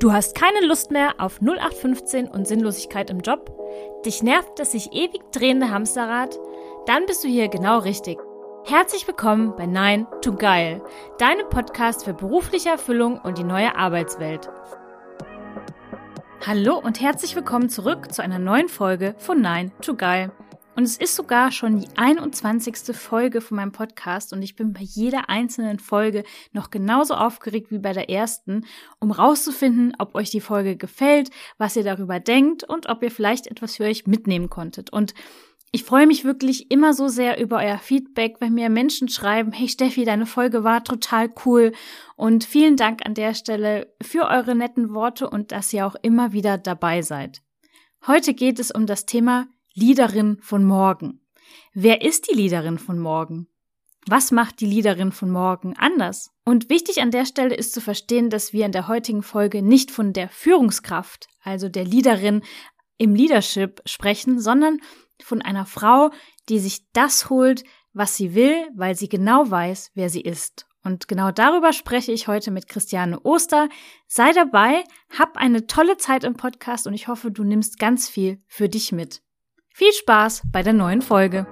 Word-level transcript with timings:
Du 0.00 0.12
hast 0.12 0.36
keine 0.36 0.64
Lust 0.64 0.92
mehr 0.92 1.14
auf 1.18 1.40
0815 1.40 2.28
und 2.28 2.46
Sinnlosigkeit 2.46 3.10
im 3.10 3.18
Job? 3.18 3.52
Dich 4.06 4.22
nervt 4.22 4.60
das 4.60 4.70
sich 4.70 4.92
ewig 4.92 5.32
drehende 5.32 5.70
Hamsterrad? 5.70 6.38
Dann 6.86 7.04
bist 7.06 7.24
du 7.24 7.28
hier 7.28 7.48
genau 7.48 7.78
richtig. 7.78 8.16
Herzlich 8.64 9.08
willkommen 9.08 9.56
bei 9.56 9.66
Nein 9.66 10.06
to 10.22 10.36
Geil, 10.36 10.82
deinem 11.18 11.48
Podcast 11.48 12.04
für 12.04 12.14
berufliche 12.14 12.68
Erfüllung 12.68 13.18
und 13.18 13.38
die 13.38 13.44
neue 13.44 13.74
Arbeitswelt. 13.74 14.48
Hallo 16.46 16.78
und 16.78 17.00
herzlich 17.00 17.34
willkommen 17.34 17.68
zurück 17.68 18.12
zu 18.12 18.22
einer 18.22 18.38
neuen 18.38 18.68
Folge 18.68 19.16
von 19.18 19.40
Nein 19.40 19.72
to 19.80 19.96
Geil. 19.96 20.30
Und 20.78 20.84
es 20.84 20.96
ist 20.96 21.16
sogar 21.16 21.50
schon 21.50 21.80
die 21.80 21.88
21. 21.96 22.96
Folge 22.96 23.40
von 23.40 23.56
meinem 23.56 23.72
Podcast 23.72 24.32
und 24.32 24.42
ich 24.42 24.54
bin 24.54 24.72
bei 24.72 24.82
jeder 24.82 25.28
einzelnen 25.28 25.80
Folge 25.80 26.22
noch 26.52 26.70
genauso 26.70 27.14
aufgeregt 27.14 27.72
wie 27.72 27.80
bei 27.80 27.92
der 27.92 28.08
ersten, 28.08 28.64
um 29.00 29.10
rauszufinden, 29.10 29.96
ob 29.98 30.14
euch 30.14 30.30
die 30.30 30.40
Folge 30.40 30.76
gefällt, 30.76 31.30
was 31.56 31.74
ihr 31.74 31.82
darüber 31.82 32.20
denkt 32.20 32.62
und 32.62 32.88
ob 32.88 33.02
ihr 33.02 33.10
vielleicht 33.10 33.48
etwas 33.48 33.74
für 33.74 33.86
euch 33.86 34.06
mitnehmen 34.06 34.50
konntet. 34.50 34.92
Und 34.92 35.14
ich 35.72 35.82
freue 35.82 36.06
mich 36.06 36.24
wirklich 36.24 36.70
immer 36.70 36.94
so 36.94 37.08
sehr 37.08 37.42
über 37.42 37.56
euer 37.56 37.78
Feedback, 37.78 38.36
wenn 38.38 38.54
mir 38.54 38.70
Menschen 38.70 39.08
schreiben, 39.08 39.50
hey 39.50 39.66
Steffi, 39.66 40.04
deine 40.04 40.26
Folge 40.26 40.62
war 40.62 40.84
total 40.84 41.28
cool 41.44 41.72
und 42.14 42.44
vielen 42.44 42.76
Dank 42.76 43.04
an 43.04 43.14
der 43.14 43.34
Stelle 43.34 43.92
für 44.00 44.28
eure 44.28 44.54
netten 44.54 44.94
Worte 44.94 45.28
und 45.28 45.50
dass 45.50 45.72
ihr 45.72 45.88
auch 45.88 45.96
immer 46.02 46.32
wieder 46.32 46.56
dabei 46.56 47.02
seid. 47.02 47.42
Heute 48.06 48.32
geht 48.32 48.60
es 48.60 48.70
um 48.70 48.86
das 48.86 49.06
Thema 49.06 49.48
Liederin 49.74 50.38
von 50.40 50.64
morgen. 50.64 51.20
Wer 51.72 52.02
ist 52.02 52.30
die 52.30 52.34
Liederin 52.34 52.78
von 52.78 52.98
morgen? 52.98 53.48
Was 54.06 54.30
macht 54.30 54.60
die 54.60 54.66
Liederin 54.66 55.12
von 55.12 55.30
morgen 55.30 55.76
anders? 55.76 56.30
Und 56.44 56.70
wichtig 56.70 57.02
an 57.02 57.10
der 57.10 57.26
Stelle 57.26 57.54
ist 57.54 57.74
zu 57.74 57.80
verstehen, 57.80 58.30
dass 58.30 58.52
wir 58.52 58.64
in 58.64 58.72
der 58.72 58.88
heutigen 58.88 59.22
Folge 59.22 59.62
nicht 59.62 59.90
von 59.90 60.12
der 60.12 60.28
Führungskraft, 60.28 61.28
also 61.42 61.68
der 61.68 61.84
Liederin 61.84 62.42
im 62.96 63.14
Leadership 63.14 63.82
sprechen, 63.84 64.40
sondern 64.40 64.78
von 65.22 65.42
einer 65.42 65.66
Frau, 65.66 66.10
die 66.48 66.58
sich 66.58 66.90
das 66.92 67.28
holt, 67.28 67.64
was 67.92 68.16
sie 68.16 68.34
will, 68.34 68.68
weil 68.74 68.94
sie 68.94 69.08
genau 69.08 69.50
weiß, 69.50 69.90
wer 69.94 70.08
sie 70.08 70.22
ist. 70.22 70.66
Und 70.84 71.06
genau 71.06 71.30
darüber 71.30 71.72
spreche 71.72 72.12
ich 72.12 72.28
heute 72.28 72.50
mit 72.50 72.66
Christiane 72.66 73.20
Oster. 73.24 73.68
Sei 74.06 74.32
dabei, 74.32 74.84
hab 75.18 75.36
eine 75.36 75.66
tolle 75.66 75.98
Zeit 75.98 76.24
im 76.24 76.34
Podcast 76.34 76.86
und 76.86 76.94
ich 76.94 77.08
hoffe, 77.08 77.30
du 77.30 77.44
nimmst 77.44 77.78
ganz 77.78 78.08
viel 78.08 78.42
für 78.46 78.68
dich 78.68 78.92
mit. 78.92 79.22
Viel 79.78 79.92
Spaß 79.92 80.42
bei 80.50 80.64
der 80.64 80.72
neuen 80.72 81.02
Folge. 81.02 81.46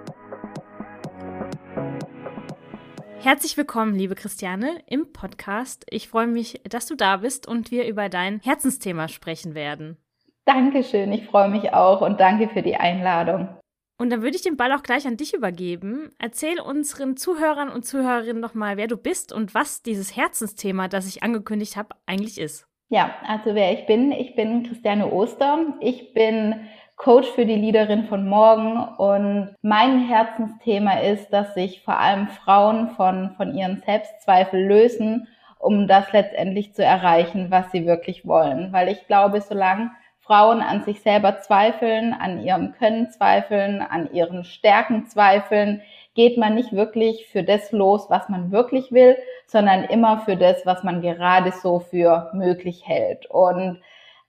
Herzlich 3.20 3.56
willkommen, 3.56 3.94
liebe 3.94 4.16
Christiane, 4.16 4.82
im 4.88 5.12
Podcast. 5.12 5.86
Ich 5.90 6.08
freue 6.08 6.26
mich, 6.26 6.60
dass 6.68 6.86
du 6.86 6.96
da 6.96 7.18
bist 7.18 7.46
und 7.46 7.70
wir 7.70 7.86
über 7.86 8.08
dein 8.08 8.40
Herzensthema 8.42 9.06
sprechen 9.06 9.54
werden. 9.54 9.96
Dankeschön, 10.44 11.12
ich 11.12 11.26
freue 11.26 11.48
mich 11.48 11.72
auch 11.72 12.00
und 12.00 12.18
danke 12.18 12.48
für 12.48 12.62
die 12.62 12.74
Einladung. 12.74 13.48
Und 13.96 14.10
dann 14.10 14.22
würde 14.22 14.34
ich 14.34 14.42
den 14.42 14.56
Ball 14.56 14.72
auch 14.72 14.82
gleich 14.82 15.06
an 15.06 15.16
dich 15.16 15.32
übergeben. 15.32 16.10
Erzähl 16.18 16.58
unseren 16.58 17.16
Zuhörern 17.16 17.68
und 17.68 17.84
Zuhörerinnen 17.84 18.42
nochmal, 18.42 18.76
wer 18.76 18.88
du 18.88 18.96
bist 18.96 19.32
und 19.32 19.54
was 19.54 19.82
dieses 19.82 20.16
Herzensthema, 20.16 20.88
das 20.88 21.06
ich 21.06 21.22
angekündigt 21.22 21.76
habe, 21.76 21.94
eigentlich 22.06 22.40
ist. 22.40 22.66
Ja, 22.88 23.14
also 23.24 23.54
wer 23.54 23.72
ich 23.72 23.86
bin, 23.86 24.10
ich 24.10 24.34
bin 24.34 24.64
Christiane 24.64 25.12
Oster. 25.12 25.76
Ich 25.80 26.12
bin 26.12 26.66
Coach 26.96 27.28
für 27.28 27.46
die 27.46 27.56
Leaderin 27.56 28.04
von 28.04 28.28
morgen. 28.28 28.78
Und 28.96 29.54
mein 29.62 30.00
Herzensthema 30.00 31.00
ist, 31.00 31.30
dass 31.30 31.54
sich 31.54 31.82
vor 31.82 31.98
allem 31.98 32.28
Frauen 32.28 32.90
von, 32.90 33.30
von 33.36 33.54
ihren 33.54 33.82
Selbstzweifeln 33.84 34.66
lösen, 34.66 35.28
um 35.58 35.86
das 35.86 36.12
letztendlich 36.12 36.74
zu 36.74 36.84
erreichen, 36.84 37.50
was 37.50 37.70
sie 37.70 37.86
wirklich 37.86 38.26
wollen. 38.26 38.72
Weil 38.72 38.88
ich 38.88 39.06
glaube, 39.06 39.40
solange 39.40 39.90
Frauen 40.20 40.60
an 40.60 40.82
sich 40.82 41.02
selber 41.02 41.38
zweifeln, 41.38 42.12
an 42.12 42.42
ihrem 42.42 42.72
Können 42.72 43.10
zweifeln, 43.10 43.80
an 43.80 44.12
ihren 44.12 44.44
Stärken 44.44 45.06
zweifeln, 45.06 45.82
geht 46.14 46.38
man 46.38 46.54
nicht 46.54 46.72
wirklich 46.72 47.28
für 47.30 47.44
das 47.44 47.70
los, 47.72 48.06
was 48.08 48.28
man 48.28 48.50
wirklich 48.50 48.90
will, 48.90 49.16
sondern 49.46 49.84
immer 49.84 50.20
für 50.20 50.36
das, 50.36 50.64
was 50.64 50.82
man 50.82 51.02
gerade 51.02 51.52
so 51.52 51.78
für 51.78 52.30
möglich 52.32 52.82
hält. 52.86 53.26
Und 53.26 53.80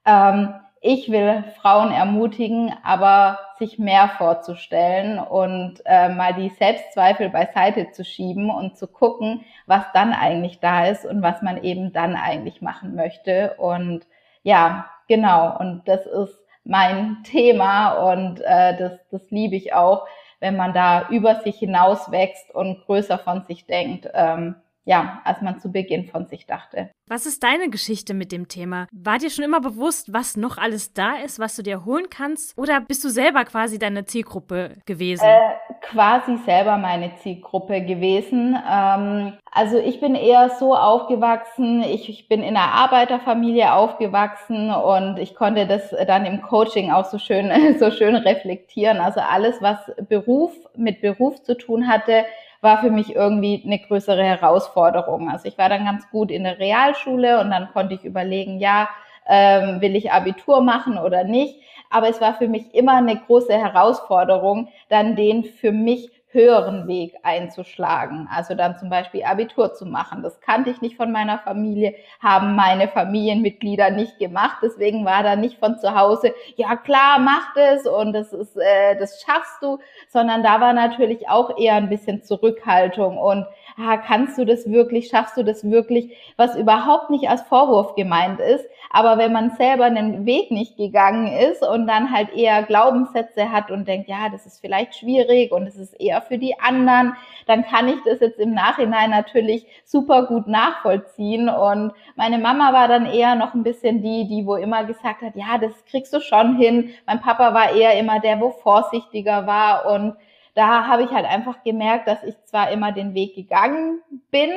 ähm, 0.06 0.54
ich 0.82 1.12
will 1.12 1.44
Frauen 1.62 1.92
ermutigen, 1.92 2.74
aber 2.84 3.40
sich 3.58 3.80
mehr 3.80 4.10
vorzustellen 4.18 5.20
und 5.20 5.82
äh, 5.86 6.10
mal 6.10 6.34
die 6.34 6.50
Selbstzweifel 6.50 7.30
beiseite 7.30 7.92
zu 7.92 8.06
schieben 8.06 8.50
und 8.50 8.78
zu 8.78 8.88
gucken, 8.88 9.44
was 9.66 9.84
dann 9.94 10.14
eigentlich 10.14 10.60
da 10.60 10.86
ist 10.86 11.06
und 11.06 11.22
was 11.22 11.42
man 11.42 11.64
eben 11.64 11.94
dann 11.94 12.16
eigentlich 12.16 12.62
machen 12.62 12.96
möchte. 12.96 13.56
Und 13.58 14.06
ja, 14.44 14.90
genau, 15.08 15.58
und 15.58 15.88
das 15.88 16.06
ist 16.06 16.38
mein 16.64 17.24
Thema 17.24 18.12
und 18.12 18.42
äh, 18.42 18.78
das, 18.78 19.00
das 19.10 19.22
liebe 19.30 19.56
ich 19.56 19.74
auch, 19.74 20.06
wenn 20.40 20.56
man 20.56 20.74
da 20.74 21.08
über 21.10 21.36
sich 21.36 21.58
hinaus 21.58 22.12
wächst 22.12 22.54
und 22.54 22.86
größer 22.86 23.18
von 23.18 23.44
sich 23.46 23.66
denkt. 23.66 24.10
Ähm, 24.14 24.56
ja, 24.88 25.22
als 25.26 25.42
man 25.42 25.60
zu 25.60 25.70
Beginn 25.70 26.06
von 26.06 26.28
sich 26.28 26.46
dachte. 26.46 26.90
Was 27.10 27.26
ist 27.26 27.44
deine 27.44 27.70
Geschichte 27.70 28.14
mit 28.14 28.32
dem 28.32 28.48
Thema? 28.48 28.88
War 28.94 29.18
dir 29.18 29.30
schon 29.30 29.44
immer 29.44 29.60
bewusst, 29.60 30.14
was 30.14 30.38
noch 30.38 30.58
alles 30.58 30.94
da 30.94 31.18
ist, 31.18 31.40
was 31.40 31.58
du 31.58 31.62
dir 31.62 31.84
holen 31.84 32.06
kannst? 32.10 32.58
Oder 32.58 32.80
bist 32.80 33.04
du 33.04 33.10
selber 33.10 33.44
quasi 33.44 33.80
deine 33.80 34.06
Zielgruppe 34.06 34.78
gewesen? 34.86 35.26
Äh, 35.26 35.74
quasi 35.82 36.38
selber 36.46 36.78
meine 36.78 37.16
Zielgruppe 37.18 37.82
gewesen. 37.82 38.58
Ähm, 38.70 39.34
also 39.52 39.78
ich 39.78 40.00
bin 40.00 40.16
eher 40.16 40.52
so 40.58 40.74
aufgewachsen, 40.74 41.84
ich, 41.84 42.08
ich 42.08 42.30
bin 42.30 42.42
in 42.42 42.56
einer 42.56 42.72
Arbeiterfamilie 42.72 43.74
aufgewachsen 43.74 44.72
und 44.72 45.20
ich 45.20 45.36
konnte 45.36 45.68
das 45.68 45.94
dann 46.08 46.26
im 46.26 46.42
Coaching 46.42 46.92
auch 46.92 47.06
so 47.06 47.20
schön, 47.20 47.52
so 47.80 47.92
schön 47.92 48.16
reflektieren. 48.16 49.00
Also 49.00 49.20
alles, 49.20 49.62
was 49.62 49.80
Beruf 50.08 50.54
mit 50.78 51.02
Beruf 51.02 51.44
zu 51.44 51.58
tun 51.58 51.90
hatte, 51.90 52.24
war 52.62 52.80
für 52.80 52.92
mich 52.92 53.16
irgendwie 53.16 53.62
eine 53.66 53.80
größere 53.80 54.24
Herausforderung. 54.24 55.30
Also 55.30 55.48
ich 55.48 55.58
war 55.58 55.70
dann 55.70 55.86
ganz 55.86 56.10
gut 56.10 56.32
in 56.32 56.44
der 56.44 56.60
Realschule 56.60 57.40
und 57.40 57.52
dann 57.52 57.70
konnte 57.74 57.96
ich 57.96 58.04
überlegen, 58.04 58.60
ja, 58.60 58.90
ähm, 59.28 59.82
will 59.82 59.96
ich 59.96 60.12
Abitur 60.12 60.62
machen 60.62 60.98
oder 60.98 61.24
nicht. 61.24 61.60
Aber 61.90 62.10
es 62.10 62.20
war 62.20 62.34
für 62.34 62.48
mich 62.48 62.74
immer 62.74 62.98
eine 62.98 63.18
große 63.18 63.54
Herausforderung, 63.54 64.70
dann 64.90 65.16
den 65.16 65.44
für 65.44 65.72
mich 65.72 66.12
höheren 66.30 66.88
Weg 66.88 67.16
einzuschlagen. 67.24 68.28
Also 68.30 68.54
dann 68.54 68.78
zum 68.78 68.90
Beispiel 68.90 69.24
Abitur 69.24 69.74
zu 69.74 69.86
machen. 69.86 70.24
Das 70.24 70.42
kannte 70.42 70.70
ich 70.70 70.82
nicht 70.82 70.98
von 70.98 71.12
meiner 71.12 71.40
Familie, 71.40 71.96
haben 72.20 72.56
meine 72.56 72.90
Familienmitglieder 72.90 73.92
nicht 73.92 74.20
gemacht. 74.20 74.58
Deswegen 74.62 75.06
war 75.06 75.24
da 75.24 75.38
nicht 75.38 75.58
von 75.58 75.80
zu 75.80 75.96
Hause, 75.96 76.34
ja 76.58 76.76
klar, 76.76 77.20
mach 77.20 77.54
das 77.56 77.88
und 77.88 78.12
das 78.12 78.34
ist, 78.34 78.58
äh, 78.58 78.98
das 79.00 79.22
schaffst 79.22 79.62
du, 79.62 79.80
sondern 80.10 80.44
da 80.44 80.60
war 80.60 80.74
natürlich 80.74 81.30
auch 81.30 81.58
eher 81.58 81.76
ein 81.76 81.90
bisschen 81.90 82.24
Zurückhaltung 82.24 83.18
und 83.18 83.46
ah, 83.78 83.98
kannst 83.98 84.38
du 84.38 84.46
das 84.46 84.70
wirklich, 84.70 85.08
schaffst 85.08 85.38
du 85.38 85.44
das 85.44 85.70
wirklich, 85.70 86.16
was 86.36 86.56
überhaupt 86.56 87.10
nicht 87.10 87.30
als 87.30 87.42
Vorwurf 87.44 87.96
gemeint 87.96 88.40
ist. 88.40 88.66
Aber 88.90 89.18
wenn 89.18 89.34
man 89.34 89.52
selber 89.52 89.90
den 89.90 90.26
Weg 90.26 90.50
nicht 90.50 90.78
gegangen 90.78 91.28
ist 91.28 91.62
und 91.62 91.88
dann 91.88 92.12
halt 92.12 92.34
eher 92.34 92.64
Glaubenssätze 92.64 93.52
hat 93.52 93.70
und 93.70 93.88
denkt, 93.88 94.10
ja, 94.10 94.30
das 94.32 94.46
ist 94.46 94.60
vielleicht 94.62 94.96
schwierig 94.96 95.52
und 95.52 95.68
es 95.68 95.76
ist 95.76 95.94
eher 96.00 96.22
für 96.22 96.38
die 96.38 96.60
anderen, 96.60 97.16
dann 97.46 97.66
kann 97.66 97.88
ich 97.88 97.98
das 98.06 98.22
jetzt 98.22 98.40
im 98.40 98.54
Nachhinein 98.54 99.10
natürlich 99.10 99.68
super 99.86 100.26
gut 100.26 100.48
nachvollziehen. 100.48 101.50
Und 101.50 101.92
meine 102.16 102.38
Mama 102.38 102.74
war 102.74 102.88
dann 102.88 103.06
eher 103.06 103.36
noch 103.36 103.54
ein 103.54 103.64
bisschen 103.64 104.02
die, 104.02 104.28
die 104.28 104.46
wo 104.46 104.56
immer 104.56 104.86
gesagt 104.86 105.22
hat, 105.22 105.36
ja, 105.36 105.58
das 105.58 105.74
kriegst 105.86 106.14
du 106.14 106.22
schon 106.22 106.56
hin. 106.56 106.92
Mein 107.06 107.22
Papa 107.22 107.54
war 107.54 107.74
eher 107.74 108.00
immer 108.00 108.20
der, 108.20 108.40
wo 108.40 108.52
vorsichtiger 108.52 109.46
war 109.46 109.86
und 109.92 110.16
da 110.58 110.88
habe 110.88 111.04
ich 111.04 111.12
halt 111.12 111.28
einfach 111.28 111.62
gemerkt, 111.64 112.08
dass 112.08 112.24
ich 112.24 112.34
zwar 112.46 112.72
immer 112.72 112.92
den 112.92 113.14
Weg 113.14 113.36
gegangen 113.36 114.02
bin, 114.32 114.50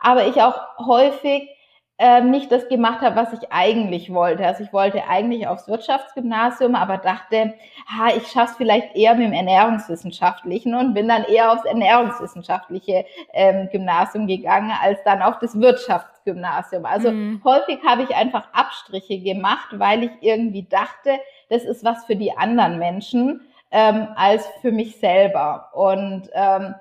aber 0.00 0.26
ich 0.26 0.42
auch 0.42 0.60
häufig 0.84 1.48
äh, 1.96 2.22
nicht 2.22 2.50
das 2.50 2.68
gemacht 2.68 3.02
habe, 3.02 3.14
was 3.14 3.32
ich 3.32 3.52
eigentlich 3.52 4.12
wollte. 4.12 4.44
Also 4.44 4.64
ich 4.64 4.72
wollte 4.72 5.06
eigentlich 5.08 5.46
aufs 5.46 5.68
Wirtschaftsgymnasium, 5.68 6.74
aber 6.74 6.98
dachte, 6.98 7.54
ha, 7.86 8.08
ich 8.16 8.26
schaff's 8.26 8.56
vielleicht 8.56 8.96
eher 8.96 9.14
mit 9.14 9.26
dem 9.26 9.32
Ernährungswissenschaftlichen 9.32 10.74
und 10.74 10.92
bin 10.92 11.06
dann 11.06 11.22
eher 11.22 11.52
aufs 11.52 11.64
Ernährungswissenschaftliche 11.64 13.04
ähm, 13.32 13.68
Gymnasium 13.70 14.26
gegangen, 14.26 14.72
als 14.82 15.04
dann 15.04 15.22
auf 15.22 15.38
das 15.38 15.60
Wirtschaftsgymnasium. 15.60 16.84
Also 16.84 17.12
mhm. 17.12 17.40
häufig 17.44 17.78
habe 17.86 18.02
ich 18.02 18.12
einfach 18.16 18.48
Abstriche 18.52 19.20
gemacht, 19.20 19.68
weil 19.78 20.02
ich 20.02 20.10
irgendwie 20.20 20.66
dachte, 20.68 21.20
das 21.48 21.62
ist 21.62 21.84
was 21.84 22.06
für 22.06 22.16
die 22.16 22.36
anderen 22.36 22.80
Menschen 22.80 23.40
ähm, 23.74 24.06
als 24.14 24.46
für 24.60 24.70
mich 24.70 25.00
selber. 25.00 25.70
Und 25.72 26.30
ähm, 26.32 26.76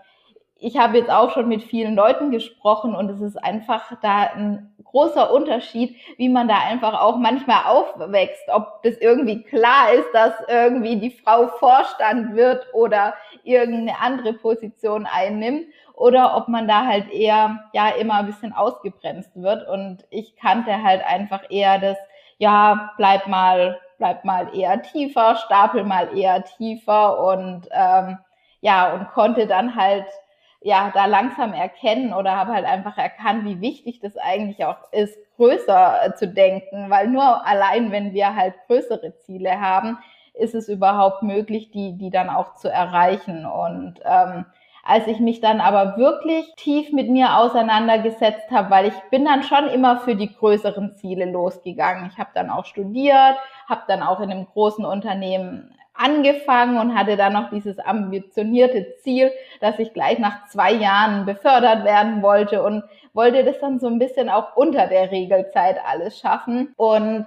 ich 0.57 0.77
habe 0.77 0.99
jetzt 0.99 1.09
auch 1.09 1.31
schon 1.31 1.49
mit 1.49 1.63
vielen 1.63 1.95
Leuten 1.95 2.29
gesprochen 2.29 2.93
und 2.93 3.09
es 3.09 3.19
ist 3.19 3.43
einfach 3.43 3.91
da 4.01 4.29
ein 4.35 4.75
großer 4.83 5.33
Unterschied, 5.33 5.97
wie 6.17 6.29
man 6.29 6.47
da 6.47 6.59
einfach 6.59 7.01
auch 7.01 7.17
manchmal 7.17 7.65
aufwächst, 7.65 8.43
ob 8.47 8.83
das 8.83 8.95
irgendwie 8.97 9.41
klar 9.41 9.91
ist, 9.91 10.07
dass 10.13 10.33
irgendwie 10.47 10.97
die 10.97 11.09
Frau 11.09 11.47
Vorstand 11.47 12.35
wird 12.35 12.67
oder 12.73 13.15
irgendeine 13.43 13.99
andere 13.99 14.33
Position 14.33 15.07
einnimmt 15.11 15.65
oder 15.95 16.37
ob 16.37 16.47
man 16.47 16.67
da 16.67 16.85
halt 16.85 17.11
eher 17.11 17.65
ja 17.73 17.89
immer 17.89 18.19
ein 18.19 18.27
bisschen 18.27 18.53
ausgebremst 18.53 19.31
wird 19.33 19.67
und 19.67 20.05
ich 20.11 20.35
kannte 20.35 20.83
halt 20.83 21.03
einfach 21.03 21.41
eher 21.49 21.79
das 21.79 21.97
ja, 22.37 22.93
bleib 22.97 23.27
mal, 23.27 23.79
bleib 24.03 24.25
mal 24.25 24.53
eher 24.53 24.81
tiefer, 24.81 25.37
stapel 25.37 25.85
mal 25.85 26.17
eher 26.17 26.43
tiefer 26.43 27.23
und 27.23 27.69
ähm, 27.71 28.17
ja, 28.59 28.93
und 28.93 29.07
konnte 29.11 29.47
dann 29.47 29.77
halt 29.77 30.05
ja 30.59 30.91
da 30.93 31.05
langsam 31.05 31.53
erkennen 31.53 32.13
oder 32.13 32.35
habe 32.35 32.51
halt 32.51 32.65
einfach 32.65 32.97
erkannt, 32.97 33.45
wie 33.45 33.61
wichtig 33.61 34.01
das 34.01 34.17
eigentlich 34.17 34.65
auch 34.65 34.91
ist, 34.91 35.17
größer 35.37 36.05
äh, 36.05 36.13
zu 36.15 36.27
denken, 36.27 36.89
weil 36.89 37.07
nur 37.07 37.47
allein, 37.47 37.93
wenn 37.93 38.11
wir 38.13 38.35
halt 38.35 38.55
größere 38.67 39.15
Ziele 39.19 39.61
haben, 39.61 39.97
ist 40.33 40.53
es 40.53 40.67
überhaupt 40.67 41.23
möglich, 41.23 41.71
die, 41.71 41.97
die 41.97 42.09
dann 42.09 42.29
auch 42.29 42.55
zu 42.55 42.67
erreichen. 42.67 43.45
Und 43.45 44.01
ähm, 44.03 44.45
als 44.83 45.07
ich 45.07 45.19
mich 45.19 45.39
dann 45.39 45.61
aber 45.61 45.97
wirklich 45.97 46.53
tief 46.57 46.91
mit 46.91 47.09
mir 47.09 47.37
auseinandergesetzt 47.37 48.51
habe, 48.51 48.69
weil 48.69 48.87
ich 48.87 48.93
bin 49.09 49.23
dann 49.23 49.43
schon 49.43 49.67
immer 49.69 49.99
für 49.99 50.15
die 50.15 50.33
größeren 50.33 50.95
Ziele 50.95 51.25
losgegangen. 51.25 52.09
Ich 52.11 52.19
habe 52.19 52.31
dann 52.33 52.49
auch 52.49 52.65
studiert, 52.65 53.37
habe 53.67 53.83
dann 53.87 54.03
auch 54.03 54.19
in 54.19 54.29
einem 54.29 54.45
großen 54.45 54.83
Unternehmen 54.85 55.73
angefangen 55.93 56.79
und 56.79 56.95
hatte 56.95 57.15
dann 57.15 57.33
noch 57.33 57.49
dieses 57.49 57.79
ambitionierte 57.79 58.95
Ziel, 59.01 59.31
dass 59.61 59.79
ich 59.79 59.93
gleich 59.93 60.19
nach 60.19 60.47
zwei 60.47 60.73
Jahren 60.73 61.25
befördert 61.25 61.85
werden 61.85 62.21
wollte 62.21 62.61
und 62.63 62.83
wollte 63.13 63.45
das 63.45 63.59
dann 63.59 63.79
so 63.79 63.87
ein 63.87 63.99
bisschen 63.99 64.29
auch 64.29 64.57
unter 64.57 64.87
der 64.87 65.11
Regelzeit 65.11 65.77
alles 65.87 66.19
schaffen. 66.19 66.73
Und 66.75 67.25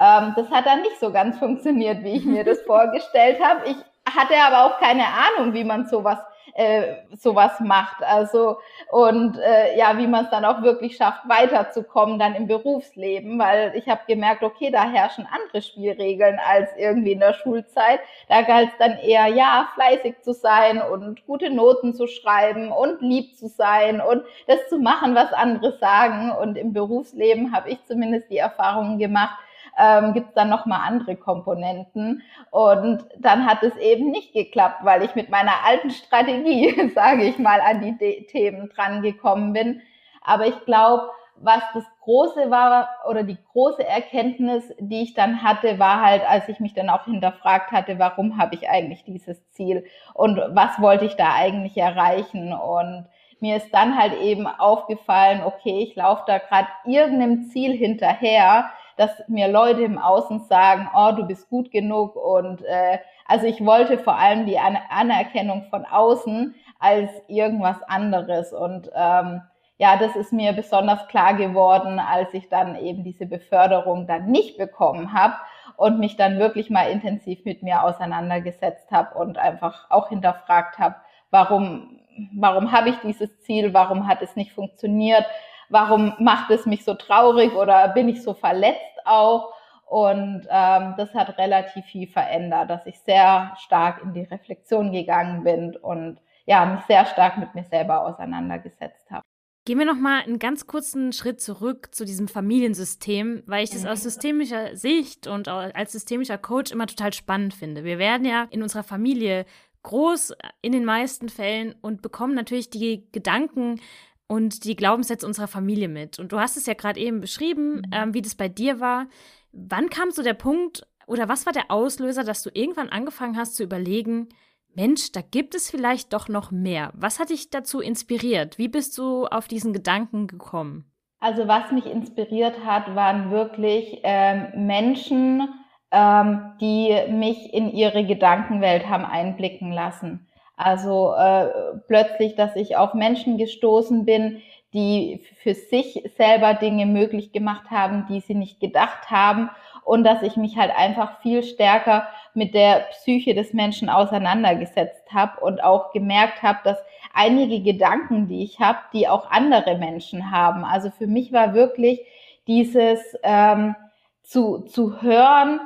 ähm, 0.00 0.32
das 0.34 0.50
hat 0.50 0.66
dann 0.66 0.80
nicht 0.82 0.98
so 0.98 1.12
ganz 1.12 1.38
funktioniert, 1.38 2.02
wie 2.02 2.16
ich 2.16 2.24
mir 2.24 2.42
das 2.42 2.60
vorgestellt 2.66 3.38
habe. 3.40 3.60
Ich 3.66 3.76
hatte 4.12 4.34
aber 4.44 4.64
auch 4.64 4.80
keine 4.80 5.04
Ahnung, 5.04 5.52
wie 5.52 5.64
man 5.64 5.86
sowas 5.86 6.18
äh, 6.56 6.96
sowas 7.16 7.60
macht. 7.60 8.02
Also 8.02 8.58
und 8.90 9.38
äh, 9.38 9.76
ja, 9.76 9.98
wie 9.98 10.06
man 10.06 10.24
es 10.24 10.30
dann 10.30 10.44
auch 10.44 10.62
wirklich 10.62 10.96
schafft, 10.96 11.28
weiterzukommen 11.28 12.18
dann 12.18 12.34
im 12.34 12.46
Berufsleben, 12.46 13.38
weil 13.38 13.72
ich 13.74 13.88
habe 13.88 14.00
gemerkt, 14.06 14.42
okay, 14.42 14.70
da 14.70 14.88
herrschen 14.88 15.28
andere 15.30 15.60
Spielregeln 15.60 16.38
als 16.46 16.70
irgendwie 16.76 17.12
in 17.12 17.20
der 17.20 17.34
Schulzeit. 17.34 18.00
Da 18.28 18.42
galt 18.42 18.70
es 18.70 18.78
dann 18.78 18.98
eher, 18.98 19.26
ja, 19.26 19.68
fleißig 19.74 20.22
zu 20.22 20.32
sein 20.32 20.80
und 20.80 21.26
gute 21.26 21.50
Noten 21.50 21.94
zu 21.94 22.06
schreiben 22.06 22.72
und 22.72 23.00
lieb 23.02 23.36
zu 23.36 23.48
sein 23.48 24.00
und 24.00 24.24
das 24.46 24.68
zu 24.68 24.78
machen, 24.78 25.14
was 25.14 25.32
andere 25.32 25.76
sagen. 25.78 26.32
Und 26.32 26.56
im 26.56 26.72
Berufsleben 26.72 27.54
habe 27.54 27.70
ich 27.70 27.84
zumindest 27.84 28.30
die 28.30 28.38
Erfahrungen 28.38 28.98
gemacht, 28.98 29.36
ähm, 29.78 30.12
gibt 30.14 30.28
es 30.28 30.34
dann 30.34 30.48
nochmal 30.48 30.80
andere 30.86 31.16
Komponenten. 31.16 32.22
Und 32.50 33.04
dann 33.18 33.46
hat 33.46 33.62
es 33.62 33.76
eben 33.76 34.10
nicht 34.10 34.32
geklappt, 34.32 34.84
weil 34.84 35.02
ich 35.02 35.14
mit 35.14 35.30
meiner 35.30 35.64
alten 35.64 35.90
Strategie, 35.90 36.90
sage 36.94 37.24
ich 37.24 37.38
mal, 37.38 37.60
an 37.60 37.80
die 37.80 37.96
De 37.98 38.26
Themen 38.26 38.68
dran 38.68 39.02
gekommen 39.02 39.52
bin. 39.52 39.82
Aber 40.22 40.46
ich 40.46 40.64
glaube, 40.64 41.10
was 41.38 41.62
das 41.74 41.84
große 42.00 42.50
war 42.50 42.88
oder 43.08 43.22
die 43.22 43.36
große 43.52 43.86
Erkenntnis, 43.86 44.72
die 44.78 45.02
ich 45.02 45.14
dann 45.14 45.42
hatte, 45.42 45.78
war 45.78 46.00
halt, 46.00 46.22
als 46.28 46.48
ich 46.48 46.60
mich 46.60 46.72
dann 46.72 46.88
auch 46.88 47.04
hinterfragt 47.04 47.72
hatte, 47.72 47.98
warum 47.98 48.38
habe 48.38 48.54
ich 48.54 48.68
eigentlich 48.68 49.04
dieses 49.04 49.48
Ziel 49.50 49.84
und 50.14 50.40
was 50.50 50.80
wollte 50.80 51.04
ich 51.04 51.16
da 51.16 51.34
eigentlich 51.34 51.76
erreichen 51.76 52.52
und 52.54 53.06
mir 53.40 53.56
ist 53.56 53.72
dann 53.72 53.98
halt 53.98 54.18
eben 54.20 54.46
aufgefallen, 54.46 55.42
okay, 55.44 55.82
ich 55.82 55.94
laufe 55.94 56.22
da 56.26 56.38
gerade 56.38 56.68
irgendeinem 56.86 57.50
Ziel 57.50 57.72
hinterher, 57.72 58.70
dass 58.96 59.10
mir 59.28 59.48
Leute 59.48 59.82
im 59.82 59.98
Außen 59.98 60.40
sagen, 60.40 60.88
oh, 60.94 61.12
du 61.12 61.24
bist 61.24 61.48
gut 61.48 61.70
genug. 61.70 62.16
Und 62.16 62.62
äh, 62.64 62.98
also 63.26 63.46
ich 63.46 63.64
wollte 63.64 63.98
vor 63.98 64.16
allem 64.16 64.46
die 64.46 64.58
Anerkennung 64.58 65.64
von 65.70 65.84
außen 65.84 66.54
als 66.78 67.10
irgendwas 67.28 67.82
anderes. 67.82 68.52
Und 68.52 68.90
ähm, 68.94 69.42
ja, 69.78 69.96
das 69.96 70.16
ist 70.16 70.32
mir 70.32 70.52
besonders 70.52 71.06
klar 71.08 71.34
geworden, 71.34 71.98
als 71.98 72.32
ich 72.32 72.48
dann 72.48 72.76
eben 72.76 73.04
diese 73.04 73.26
Beförderung 73.26 74.06
dann 74.06 74.30
nicht 74.30 74.56
bekommen 74.56 75.12
habe 75.12 75.34
und 75.76 75.98
mich 75.98 76.16
dann 76.16 76.38
wirklich 76.38 76.70
mal 76.70 76.90
intensiv 76.90 77.44
mit 77.44 77.62
mir 77.62 77.82
auseinandergesetzt 77.82 78.90
habe 78.90 79.18
und 79.18 79.36
einfach 79.36 79.90
auch 79.90 80.08
hinterfragt 80.08 80.78
habe, 80.78 80.96
warum, 81.30 82.00
warum 82.34 82.72
habe 82.72 82.88
ich 82.90 82.96
dieses 83.00 83.40
Ziel, 83.40 83.74
warum 83.74 84.08
hat 84.08 84.22
es 84.22 84.36
nicht 84.36 84.52
funktioniert, 84.52 85.26
warum 85.68 86.14
macht 86.18 86.50
es 86.50 86.66
mich 86.66 86.84
so 86.84 86.94
traurig 86.94 87.54
oder 87.54 87.88
bin 87.88 88.08
ich 88.08 88.22
so 88.22 88.34
verletzt 88.34 88.80
auch. 89.04 89.52
Und 89.86 90.46
ähm, 90.50 90.94
das 90.96 91.14
hat 91.14 91.38
relativ 91.38 91.84
viel 91.86 92.08
verändert, 92.08 92.70
dass 92.70 92.86
ich 92.86 92.98
sehr 93.00 93.52
stark 93.60 94.02
in 94.02 94.12
die 94.12 94.24
Reflexion 94.24 94.90
gegangen 94.90 95.44
bin 95.44 95.76
und 95.76 96.18
ja, 96.44 96.64
mich 96.66 96.84
sehr 96.86 97.06
stark 97.06 97.38
mit 97.38 97.54
mir 97.54 97.64
selber 97.64 98.04
auseinandergesetzt 98.04 99.10
habe. 99.10 99.22
Gehen 99.64 99.80
wir 99.80 99.86
noch 99.86 99.98
mal 99.98 100.22
einen 100.22 100.38
ganz 100.38 100.68
kurzen 100.68 101.12
Schritt 101.12 101.40
zurück 101.40 101.92
zu 101.92 102.04
diesem 102.04 102.28
Familiensystem, 102.28 103.42
weil 103.46 103.64
ich 103.64 103.70
das 103.70 103.84
aus 103.84 104.02
systemischer 104.02 104.76
Sicht 104.76 105.26
und 105.26 105.48
als 105.48 105.90
systemischer 105.90 106.38
Coach 106.38 106.70
immer 106.70 106.86
total 106.86 107.12
spannend 107.12 107.52
finde. 107.52 107.82
Wir 107.82 107.98
werden 107.98 108.24
ja 108.24 108.46
in 108.50 108.62
unserer 108.62 108.84
Familie 108.84 109.44
groß 109.82 110.34
in 110.62 110.70
den 110.70 110.84
meisten 110.84 111.28
Fällen 111.28 111.74
und 111.80 112.00
bekommen 112.00 112.34
natürlich 112.34 112.70
die 112.70 113.08
Gedanken 113.10 113.80
und 114.28 114.64
die 114.64 114.76
Glaubenssätze 114.76 115.26
unserer 115.26 115.48
Familie 115.48 115.88
mit. 115.88 116.18
Und 116.18 116.32
du 116.32 116.40
hast 116.40 116.56
es 116.56 116.66
ja 116.66 116.74
gerade 116.74 117.00
eben 117.00 117.20
beschrieben, 117.20 117.76
mhm. 117.76 117.84
ähm, 117.92 118.14
wie 118.14 118.22
das 118.22 118.34
bei 118.34 118.48
dir 118.48 118.80
war. 118.80 119.06
Wann 119.52 119.90
kam 119.90 120.10
so 120.10 120.22
der 120.22 120.34
Punkt 120.34 120.86
oder 121.06 121.28
was 121.28 121.46
war 121.46 121.52
der 121.52 121.70
Auslöser, 121.70 122.24
dass 122.24 122.42
du 122.42 122.50
irgendwann 122.52 122.88
angefangen 122.88 123.36
hast 123.36 123.56
zu 123.56 123.62
überlegen, 123.62 124.28
Mensch, 124.74 125.12
da 125.12 125.22
gibt 125.22 125.54
es 125.54 125.70
vielleicht 125.70 126.12
doch 126.12 126.28
noch 126.28 126.50
mehr. 126.50 126.92
Was 126.94 127.18
hat 127.18 127.30
dich 127.30 127.48
dazu 127.48 127.80
inspiriert? 127.80 128.58
Wie 128.58 128.68
bist 128.68 128.98
du 128.98 129.24
auf 129.24 129.48
diesen 129.48 129.72
Gedanken 129.72 130.26
gekommen? 130.26 130.92
Also 131.18 131.48
was 131.48 131.72
mich 131.72 131.86
inspiriert 131.86 132.62
hat, 132.64 132.94
waren 132.94 133.30
wirklich 133.30 134.00
ähm, 134.02 134.66
Menschen, 134.66 135.48
ähm, 135.90 136.52
die 136.60 136.94
mich 137.10 137.54
in 137.54 137.70
ihre 137.70 138.04
Gedankenwelt 138.04 138.86
haben 138.86 139.06
einblicken 139.06 139.72
lassen. 139.72 140.28
Also 140.56 141.12
äh, 141.14 141.48
plötzlich, 141.86 142.34
dass 142.34 142.56
ich 142.56 142.76
auf 142.76 142.94
Menschen 142.94 143.36
gestoßen 143.36 144.04
bin, 144.04 144.42
die 144.72 145.22
für 145.42 145.54
sich 145.54 146.02
selber 146.16 146.54
Dinge 146.54 146.86
möglich 146.86 147.32
gemacht 147.32 147.70
haben, 147.70 148.06
die 148.08 148.20
sie 148.20 148.34
nicht 148.34 148.60
gedacht 148.60 149.10
haben 149.10 149.50
und 149.84 150.04
dass 150.04 150.22
ich 150.22 150.36
mich 150.36 150.56
halt 150.56 150.72
einfach 150.76 151.20
viel 151.20 151.42
stärker 151.42 152.08
mit 152.34 152.54
der 152.54 152.86
Psyche 152.90 153.34
des 153.34 153.52
Menschen 153.52 153.88
auseinandergesetzt 153.88 155.12
habe 155.12 155.40
und 155.40 155.62
auch 155.62 155.92
gemerkt 155.92 156.42
habe, 156.42 156.58
dass 156.64 156.78
einige 157.14 157.62
Gedanken, 157.62 158.26
die 158.26 158.42
ich 158.42 158.60
habe, 158.60 158.78
die 158.92 159.08
auch 159.08 159.30
andere 159.30 159.78
Menschen 159.78 160.30
haben. 160.30 160.64
Also 160.64 160.90
für 160.90 161.06
mich 161.06 161.32
war 161.32 161.54
wirklich 161.54 162.00
dieses 162.46 163.00
ähm, 163.22 163.76
zu, 164.22 164.60
zu 164.60 165.00
hören, 165.00 165.60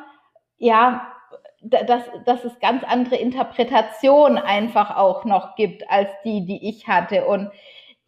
ja, 0.58 1.06
dass, 1.60 2.02
dass 2.24 2.44
es 2.44 2.58
ganz 2.60 2.84
andere 2.84 3.16
Interpretationen 3.16 4.38
einfach 4.38 4.96
auch 4.96 5.24
noch 5.24 5.56
gibt 5.56 5.88
als 5.90 6.08
die, 6.24 6.46
die 6.46 6.68
ich 6.68 6.88
hatte. 6.88 7.26
Und 7.26 7.50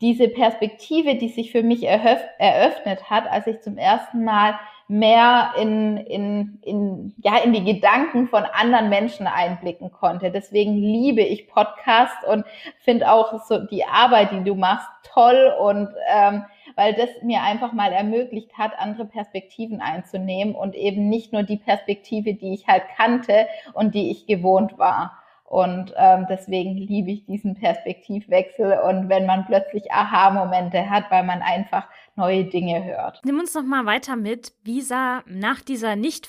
diese 0.00 0.28
Perspektive, 0.28 1.14
die 1.14 1.28
sich 1.28 1.52
für 1.52 1.62
mich 1.62 1.84
eröffnet 1.84 3.08
hat, 3.08 3.30
als 3.30 3.46
ich 3.46 3.60
zum 3.60 3.78
ersten 3.78 4.24
Mal 4.24 4.58
mehr 4.88 5.52
in, 5.58 5.96
in, 5.96 6.58
in, 6.62 7.14
ja, 7.22 7.38
in 7.38 7.52
die 7.52 7.64
Gedanken 7.64 8.28
von 8.28 8.44
anderen 8.44 8.88
Menschen 8.88 9.26
einblicken 9.26 9.92
konnte. 9.92 10.30
Deswegen 10.30 10.74
liebe 10.74 11.22
ich 11.22 11.48
Podcasts 11.48 12.26
und 12.26 12.44
finde 12.80 13.10
auch 13.10 13.42
so 13.44 13.58
die 13.58 13.84
Arbeit, 13.84 14.32
die 14.32 14.44
du 14.44 14.54
machst, 14.54 14.88
toll 15.04 15.54
und 15.60 15.88
ähm, 16.12 16.44
weil 16.76 16.94
das 16.94 17.08
mir 17.22 17.42
einfach 17.42 17.72
mal 17.72 17.92
ermöglicht 17.92 18.56
hat, 18.56 18.72
andere 18.78 19.04
Perspektiven 19.04 19.80
einzunehmen 19.80 20.54
und 20.54 20.74
eben 20.74 21.08
nicht 21.08 21.32
nur 21.32 21.42
die 21.42 21.56
Perspektive, 21.56 22.34
die 22.34 22.54
ich 22.54 22.66
halt 22.66 22.84
kannte 22.96 23.46
und 23.72 23.94
die 23.94 24.10
ich 24.10 24.26
gewohnt 24.26 24.78
war. 24.78 25.18
Und 25.44 25.92
ähm, 25.98 26.24
deswegen 26.30 26.78
liebe 26.78 27.10
ich 27.10 27.26
diesen 27.26 27.56
Perspektivwechsel 27.56 28.78
und 28.88 29.10
wenn 29.10 29.26
man 29.26 29.44
plötzlich 29.44 29.92
Aha-Momente 29.92 30.88
hat, 30.88 31.10
weil 31.10 31.24
man 31.24 31.42
einfach 31.42 31.88
neue 32.16 32.44
Dinge 32.44 32.82
hört. 32.84 33.20
Nimm 33.22 33.38
uns 33.38 33.52
noch 33.52 33.62
mal 33.62 33.84
weiter 33.84 34.16
mit. 34.16 34.54
Wie 34.64 34.80
sah 34.80 35.22
nach 35.26 35.60
dieser 35.60 35.94
nicht 35.94 36.28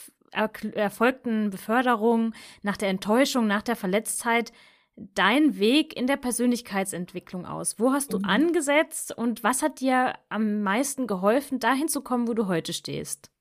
erfolgten 0.76 1.52
Beförderung, 1.52 2.34
nach 2.64 2.76
der 2.76 2.90
Enttäuschung, 2.90 3.48
nach 3.48 3.62
der 3.62 3.76
Verletztheit 3.76 4.52
dein 4.96 5.60
Weg 5.60 5.96
in 5.98 6.08
der 6.08 6.18
Persönlichkeitsentwicklung 6.18 7.46
aus? 7.46 7.80
Wo 7.80 7.92
hast 7.92 8.14
du 8.14 8.20
mhm. 8.20 8.26
angesetzt 8.26 9.18
und 9.18 9.44
was 9.44 9.62
hat 9.62 9.80
dir 9.80 10.14
am 10.30 10.62
meisten 10.62 11.08
geholfen, 11.08 11.60
dahin 11.60 11.88
zu 11.88 12.02
kommen, 12.02 12.28
wo 12.28 12.34
du 12.34 12.48
heute 12.48 12.74
stehst? 12.74 13.32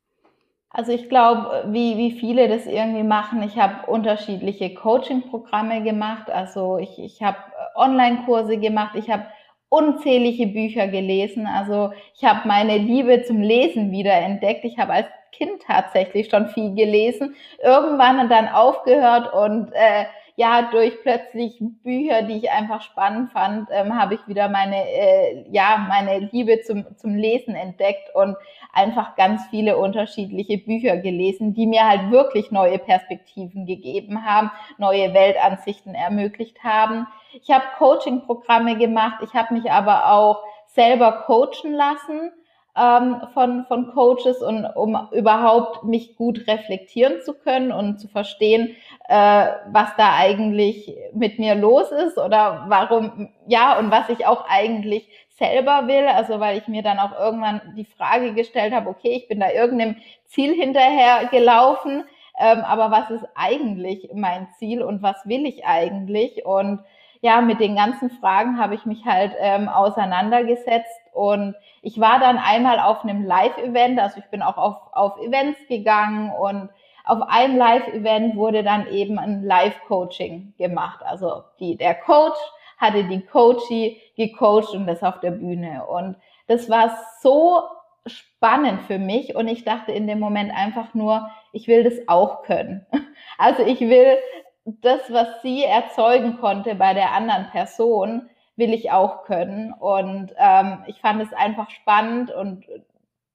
Also 0.71 0.93
ich 0.93 1.11
glaube, 1.11 1.65
wie, 1.69 1.99
wie 1.99 2.13
viele 2.13 2.49
das 2.49 2.67
irgendwie 2.67 3.03
machen, 3.03 3.43
ich 3.43 3.59
habe 3.59 3.91
unterschiedliche 3.91 4.73
Coaching-Programme 4.75 5.83
gemacht. 5.83 6.31
Also 6.31 6.79
ich, 6.79 6.99
ich 6.99 7.23
habe 7.23 7.37
Online-Kurse 7.75 8.57
gemacht, 8.57 8.95
ich 8.95 9.11
habe 9.11 9.27
unzählige 9.69 10.47
Bücher 10.47 10.89
gelesen. 10.89 11.47
Also 11.47 11.93
ich 12.15 12.25
habe 12.25 12.49
meine 12.49 12.79
Liebe 12.79 13.23
zum 13.23 13.41
Lesen 13.41 13.91
wieder 13.91 14.15
entdeckt. 14.15 14.65
Ich 14.65 14.79
habe 14.79 14.93
als 14.93 15.07
Kind 15.33 15.63
tatsächlich 15.67 16.29
schon 16.29 16.49
viel 16.49 16.75
gelesen, 16.75 17.35
irgendwann 17.63 18.29
dann 18.29 18.49
aufgehört 18.49 19.33
und 19.33 19.73
äh, 19.73 20.05
ja, 20.37 20.71
durch 20.71 21.03
plötzlich 21.03 21.59
Bücher, 21.83 22.23
die 22.23 22.39
ich 22.39 22.51
einfach 22.51 22.81
spannend 22.81 23.33
fand, 23.33 23.69
ähm, 23.71 24.01
habe 24.01 24.15
ich 24.15 24.27
wieder 24.27 24.49
meine, 24.49 24.89
äh, 24.89 25.45
ja, 25.51 25.87
meine 25.89 26.31
Liebe 26.33 26.63
zum, 26.63 26.87
zum 26.97 27.15
Lesen 27.15 27.55
entdeckt 27.55 28.15
und 28.15 28.37
einfach 28.73 29.15
ganz 29.15 29.43
viele 29.51 29.77
unterschiedliche 29.77 30.57
Bücher 30.59 30.97
gelesen, 30.97 31.53
die 31.53 31.67
mir 31.67 31.87
halt 31.87 32.11
wirklich 32.11 32.51
neue 32.51 32.79
Perspektiven 32.79 33.67
gegeben 33.67 34.25
haben, 34.25 34.51
neue 34.79 35.13
Weltansichten 35.13 35.95
ermöglicht 35.95 36.65
haben. 36.65 37.07
Ich 37.43 37.51
habe 37.51 37.65
Coaching-Programme 37.77 38.79
gemacht, 38.79 39.23
ich 39.23 39.35
habe 39.35 39.53
mich 39.53 39.71
aber 39.71 40.11
auch 40.13 40.43
selber 40.67 41.25
coachen 41.27 41.73
lassen 41.73 42.33
ähm, 42.77 43.21
von, 43.35 43.67
von 43.67 43.93
Coaches 43.93 44.43
und 44.43 44.65
um 44.65 44.97
überhaupt 45.13 45.85
mich 45.85 46.17
gut 46.17 46.47
reflektieren 46.47 47.21
zu 47.23 47.35
können 47.35 47.71
und 47.71 48.01
zu 48.01 48.09
verstehen, 48.09 48.75
äh, 49.09 49.47
was 49.71 49.95
da 49.97 50.15
eigentlich 50.17 50.95
mit 51.13 51.39
mir 51.39 51.55
los 51.55 51.91
ist 51.91 52.17
oder 52.17 52.65
warum, 52.69 53.29
ja, 53.47 53.79
und 53.79 53.91
was 53.91 54.09
ich 54.09 54.27
auch 54.27 54.47
eigentlich 54.49 55.07
selber 55.39 55.87
will. 55.87 56.07
Also 56.07 56.41
weil 56.41 56.59
ich 56.59 56.69
mir 56.69 56.83
dann 56.83 56.99
auch 56.99 57.19
irgendwann 57.19 57.61
die 57.77 57.85
Frage 57.85 58.33
gestellt 58.33 58.73
habe, 58.73 58.89
okay, 58.89 59.11
ich 59.17 59.29
bin 59.29 59.41
da 59.41 59.51
irgendeinem 59.51 59.97
Ziel 60.27 60.55
hinterher 60.55 61.27
gelaufen, 61.31 62.05
ähm, 62.39 62.61
aber 62.61 62.91
was 62.91 63.11
ist 63.11 63.27
eigentlich 63.35 64.09
mein 64.15 64.49
Ziel 64.59 64.83
und 64.83 65.03
was 65.03 65.27
will 65.27 65.45
ich 65.45 65.67
eigentlich? 65.67 66.47
Und 66.47 66.81
ja, 67.21 67.41
mit 67.43 67.61
den 67.61 67.77
ganzen 67.77 68.11
Fragen 68.11 68.59
habe 68.59 68.75
ich 68.75 68.87
mich 68.87 69.05
halt 69.05 69.33
ähm, 69.39 69.69
auseinandergesetzt 69.69 71.02
und 71.13 71.55
ich 71.83 72.01
war 72.01 72.19
dann 72.19 72.39
einmal 72.39 72.81
auf 72.81 73.05
einem 73.05 73.25
Live-Event, 73.25 74.01
also 74.01 74.19
ich 74.19 74.27
bin 74.27 74.43
auch 74.43 74.57
auf, 74.57 74.77
auf 74.93 75.19
Events 75.21 75.59
gegangen 75.69 76.31
und 76.31 76.71
auf 77.05 77.23
einem 77.29 77.57
Live-Event 77.57 78.37
wurde 78.37 78.63
dann 78.63 78.87
eben 78.89 79.19
ein 79.19 79.43
Live-Coaching 79.43 80.55
gemacht. 80.57 81.01
Also 81.05 81.43
die, 81.59 81.77
der 81.77 81.95
Coach 81.95 82.39
hatte 82.79 83.05
die 83.05 83.21
Coachie 83.21 84.01
gecoacht 84.17 84.75
und 84.75 84.87
das 84.87 85.03
auf 85.03 85.21
der 85.21 85.33
Bühne. 85.33 85.85
Und 85.87 86.17
das 86.47 86.71
war 86.71 86.97
so 87.21 87.63
spannend 88.07 88.83
für 88.83 88.99
mich 88.99 89.37
und 89.37 89.49
ich 89.49 89.65
dachte 89.65 89.93
in 89.93 90.07
dem 90.07 90.19
Moment 90.19 90.53
einfach 90.53 90.93
nur, 90.95 91.31
ich 91.53 91.69
will 91.69 91.85
das 91.85 92.09
auch 92.09 92.43
können. 92.43 92.87
Also 93.39 93.65
ich 93.65 93.81
will 93.81 94.19
das, 94.65 95.13
was 95.13 95.43
sie 95.43 95.65
erzeugen 95.65 96.39
konnte 96.39 96.75
bei 96.75 96.95
der 96.95 97.13
anderen 97.13 97.51
Person, 97.51 98.29
will 98.57 98.73
ich 98.75 98.91
auch 98.91 99.25
können. 99.25 99.73
Und 99.73 100.33
ähm, 100.39 100.79
ich 100.87 101.01
fand 101.01 101.23
es 101.23 101.33
einfach 101.33 101.71
spannend 101.71 102.31
und 102.31 102.67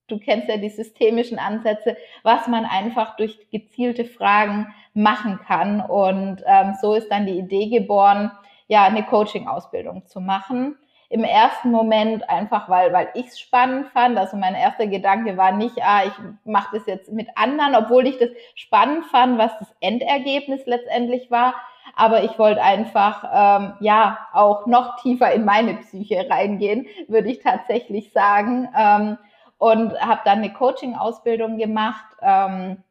du 0.08 0.20
kennst 0.20 0.48
ja 0.48 0.58
die 0.58 0.70
systemischen 0.70 1.40
Ansätze, 1.40 1.98
was 2.24 2.48
man 2.48 2.66
einfach 2.66 3.16
durch 3.18 3.50
gezielte 3.52 4.06
Fragen 4.06 4.74
machen 4.94 5.40
kann. 5.46 5.82
Und 5.82 6.44
ähm, 6.46 6.76
so 6.82 6.94
ist 6.94 7.10
dann 7.10 7.26
die 7.26 7.38
Idee 7.38 7.70
geboren, 7.70 8.32
ja, 8.68 8.84
eine 8.84 9.04
Coaching-Ausbildung 9.04 10.06
zu 10.08 10.20
machen. 10.20 10.78
Im 11.10 11.24
ersten 11.24 11.72
Moment 11.72 12.30
einfach, 12.30 12.68
weil, 12.68 12.92
weil 12.92 13.10
ich 13.14 13.28
es 13.28 13.40
spannend 13.40 13.88
fand. 13.90 14.18
Also 14.18 14.36
mein 14.36 14.56
erster 14.56 14.88
Gedanke 14.88 15.38
war 15.38 15.54
nicht, 15.54 15.78
ah, 15.82 16.04
ich 16.06 16.14
mache 16.44 16.78
das 16.78 16.86
jetzt 16.86 17.12
mit 17.14 17.30
anderen, 17.36 17.76
obwohl 17.76 18.08
ich 18.08 18.18
das 18.18 18.30
spannend 18.56 19.06
fand, 19.06 19.38
was 19.38 19.58
das 19.58 19.74
Endergebnis 19.80 20.66
letztendlich 20.66 21.32
war. 21.32 21.56
Aber 21.96 22.24
ich 22.24 22.38
wollte 22.38 22.62
einfach, 22.62 23.24
ähm, 23.34 23.74
ja, 23.80 24.18
auch 24.34 24.66
noch 24.68 24.98
tiefer 24.98 25.32
in 25.32 25.46
meine 25.46 25.76
Psyche 25.76 26.28
reingehen, 26.30 26.88
würde 27.08 27.30
ich 27.30 27.40
tatsächlich 27.40 28.12
sagen. 28.12 28.70
Ähm, 28.78 29.18
und 29.60 30.00
habe 30.00 30.22
dann 30.24 30.40
eine 30.40 30.54
Coaching-Ausbildung 30.54 31.58
gemacht. 31.58 32.06
Ähm, 32.22 32.84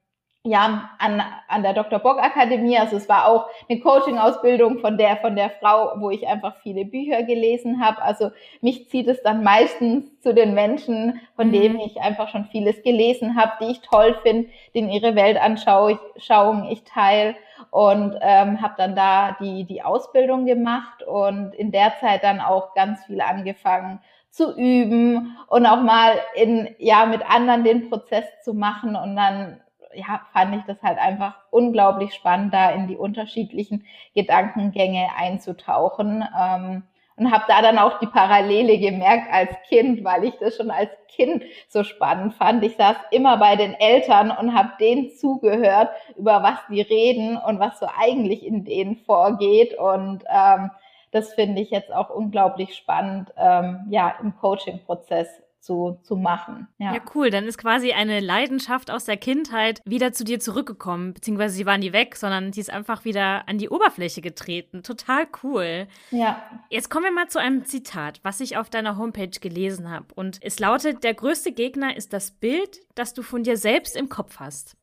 ja, 0.46 0.90
an, 0.98 1.20
an 1.48 1.62
der 1.62 1.74
Dr. 1.74 1.98
Bock 1.98 2.22
Akademie. 2.22 2.78
Also 2.78 2.96
es 2.96 3.08
war 3.08 3.26
auch 3.26 3.46
eine 3.68 3.80
Coaching-Ausbildung 3.80 4.78
von 4.78 4.96
der, 4.96 5.16
von 5.16 5.34
der 5.34 5.50
Frau, 5.50 5.94
wo 5.96 6.10
ich 6.10 6.26
einfach 6.26 6.54
viele 6.62 6.84
Bücher 6.84 7.24
gelesen 7.24 7.84
habe. 7.84 8.00
Also 8.00 8.30
mich 8.60 8.88
zieht 8.88 9.08
es 9.08 9.22
dann 9.22 9.42
meistens 9.42 10.20
zu 10.20 10.32
den 10.32 10.54
Menschen, 10.54 11.20
von 11.34 11.50
denen 11.50 11.74
mhm. 11.74 11.80
ich 11.80 12.00
einfach 12.00 12.28
schon 12.28 12.44
vieles 12.44 12.82
gelesen 12.82 13.36
habe, 13.36 13.52
die 13.60 13.72
ich 13.72 13.80
toll 13.80 14.16
finde, 14.22 14.48
denen 14.74 14.88
ihre 14.88 15.16
Weltanschauung 15.16 16.68
ich 16.70 16.84
teile 16.84 17.34
und 17.70 18.16
ähm, 18.20 18.62
habe 18.62 18.74
dann 18.76 18.94
da 18.94 19.36
die, 19.40 19.64
die 19.64 19.82
Ausbildung 19.82 20.46
gemacht 20.46 21.02
und 21.02 21.54
in 21.54 21.72
der 21.72 21.92
Zeit 22.00 22.22
dann 22.22 22.40
auch 22.40 22.74
ganz 22.74 23.04
viel 23.06 23.20
angefangen 23.20 24.00
zu 24.30 24.54
üben 24.56 25.36
und 25.48 25.66
auch 25.66 25.82
mal 25.82 26.12
in, 26.34 26.68
ja, 26.78 27.06
mit 27.06 27.22
anderen 27.28 27.64
den 27.64 27.88
Prozess 27.88 28.26
zu 28.44 28.54
machen 28.54 28.94
und 28.94 29.16
dann 29.16 29.60
ja, 29.96 30.20
fand 30.32 30.54
ich 30.56 30.62
das 30.66 30.82
halt 30.82 30.98
einfach 30.98 31.34
unglaublich 31.50 32.14
spannend, 32.14 32.54
da 32.54 32.70
in 32.70 32.86
die 32.86 32.96
unterschiedlichen 32.96 33.84
Gedankengänge 34.14 35.08
einzutauchen. 35.16 36.24
Ähm, 36.38 36.82
und 37.16 37.32
habe 37.32 37.44
da 37.48 37.62
dann 37.62 37.78
auch 37.78 37.98
die 37.98 38.06
Parallele 38.06 38.78
gemerkt 38.78 39.32
als 39.32 39.50
Kind, 39.68 40.04
weil 40.04 40.24
ich 40.24 40.34
das 40.38 40.56
schon 40.56 40.70
als 40.70 40.90
Kind 41.08 41.44
so 41.68 41.82
spannend 41.82 42.34
fand. 42.34 42.62
Ich 42.62 42.76
saß 42.76 42.96
immer 43.10 43.38
bei 43.38 43.56
den 43.56 43.72
Eltern 43.72 44.30
und 44.30 44.54
habe 44.54 44.72
denen 44.78 45.10
zugehört, 45.16 45.88
über 46.16 46.42
was 46.42 46.58
die 46.68 46.82
reden 46.82 47.38
und 47.38 47.58
was 47.58 47.80
so 47.80 47.86
eigentlich 47.98 48.44
in 48.44 48.64
denen 48.64 48.96
vorgeht. 48.96 49.78
Und 49.78 50.24
ähm, 50.28 50.70
das 51.10 51.32
finde 51.32 51.62
ich 51.62 51.70
jetzt 51.70 51.92
auch 51.92 52.10
unglaublich 52.10 52.74
spannend, 52.74 53.32
ähm, 53.38 53.86
ja, 53.88 54.14
im 54.20 54.36
Coaching-Prozess 54.36 55.42
zu, 55.66 55.98
zu 56.02 56.16
machen. 56.16 56.68
Ja. 56.78 56.94
ja, 56.94 57.00
cool. 57.14 57.30
Dann 57.30 57.44
ist 57.44 57.58
quasi 57.58 57.92
eine 57.92 58.20
Leidenschaft 58.20 58.90
aus 58.90 59.04
der 59.04 59.16
Kindheit 59.16 59.82
wieder 59.84 60.12
zu 60.12 60.24
dir 60.24 60.38
zurückgekommen, 60.38 61.12
beziehungsweise 61.12 61.56
sie 61.56 61.66
war 61.66 61.76
nie 61.76 61.92
weg, 61.92 62.14
sondern 62.16 62.52
sie 62.52 62.60
ist 62.60 62.72
einfach 62.72 63.04
wieder 63.04 63.48
an 63.48 63.58
die 63.58 63.68
Oberfläche 63.68 64.20
getreten. 64.20 64.84
Total 64.84 65.26
cool. 65.42 65.88
Ja. 66.12 66.40
Jetzt 66.70 66.88
kommen 66.88 67.04
wir 67.06 67.12
mal 67.12 67.28
zu 67.28 67.40
einem 67.40 67.64
Zitat, 67.64 68.20
was 68.22 68.40
ich 68.40 68.56
auf 68.56 68.70
deiner 68.70 68.96
Homepage 68.96 69.28
gelesen 69.40 69.90
habe. 69.90 70.06
Und 70.14 70.38
es 70.40 70.60
lautet, 70.60 71.02
der 71.02 71.14
größte 71.14 71.52
Gegner 71.52 71.96
ist 71.96 72.12
das 72.12 72.30
Bild, 72.30 72.80
das 72.94 73.12
du 73.12 73.22
von 73.22 73.42
dir 73.42 73.56
selbst 73.56 73.96
im 73.96 74.08
Kopf 74.08 74.38
hast. 74.38 74.76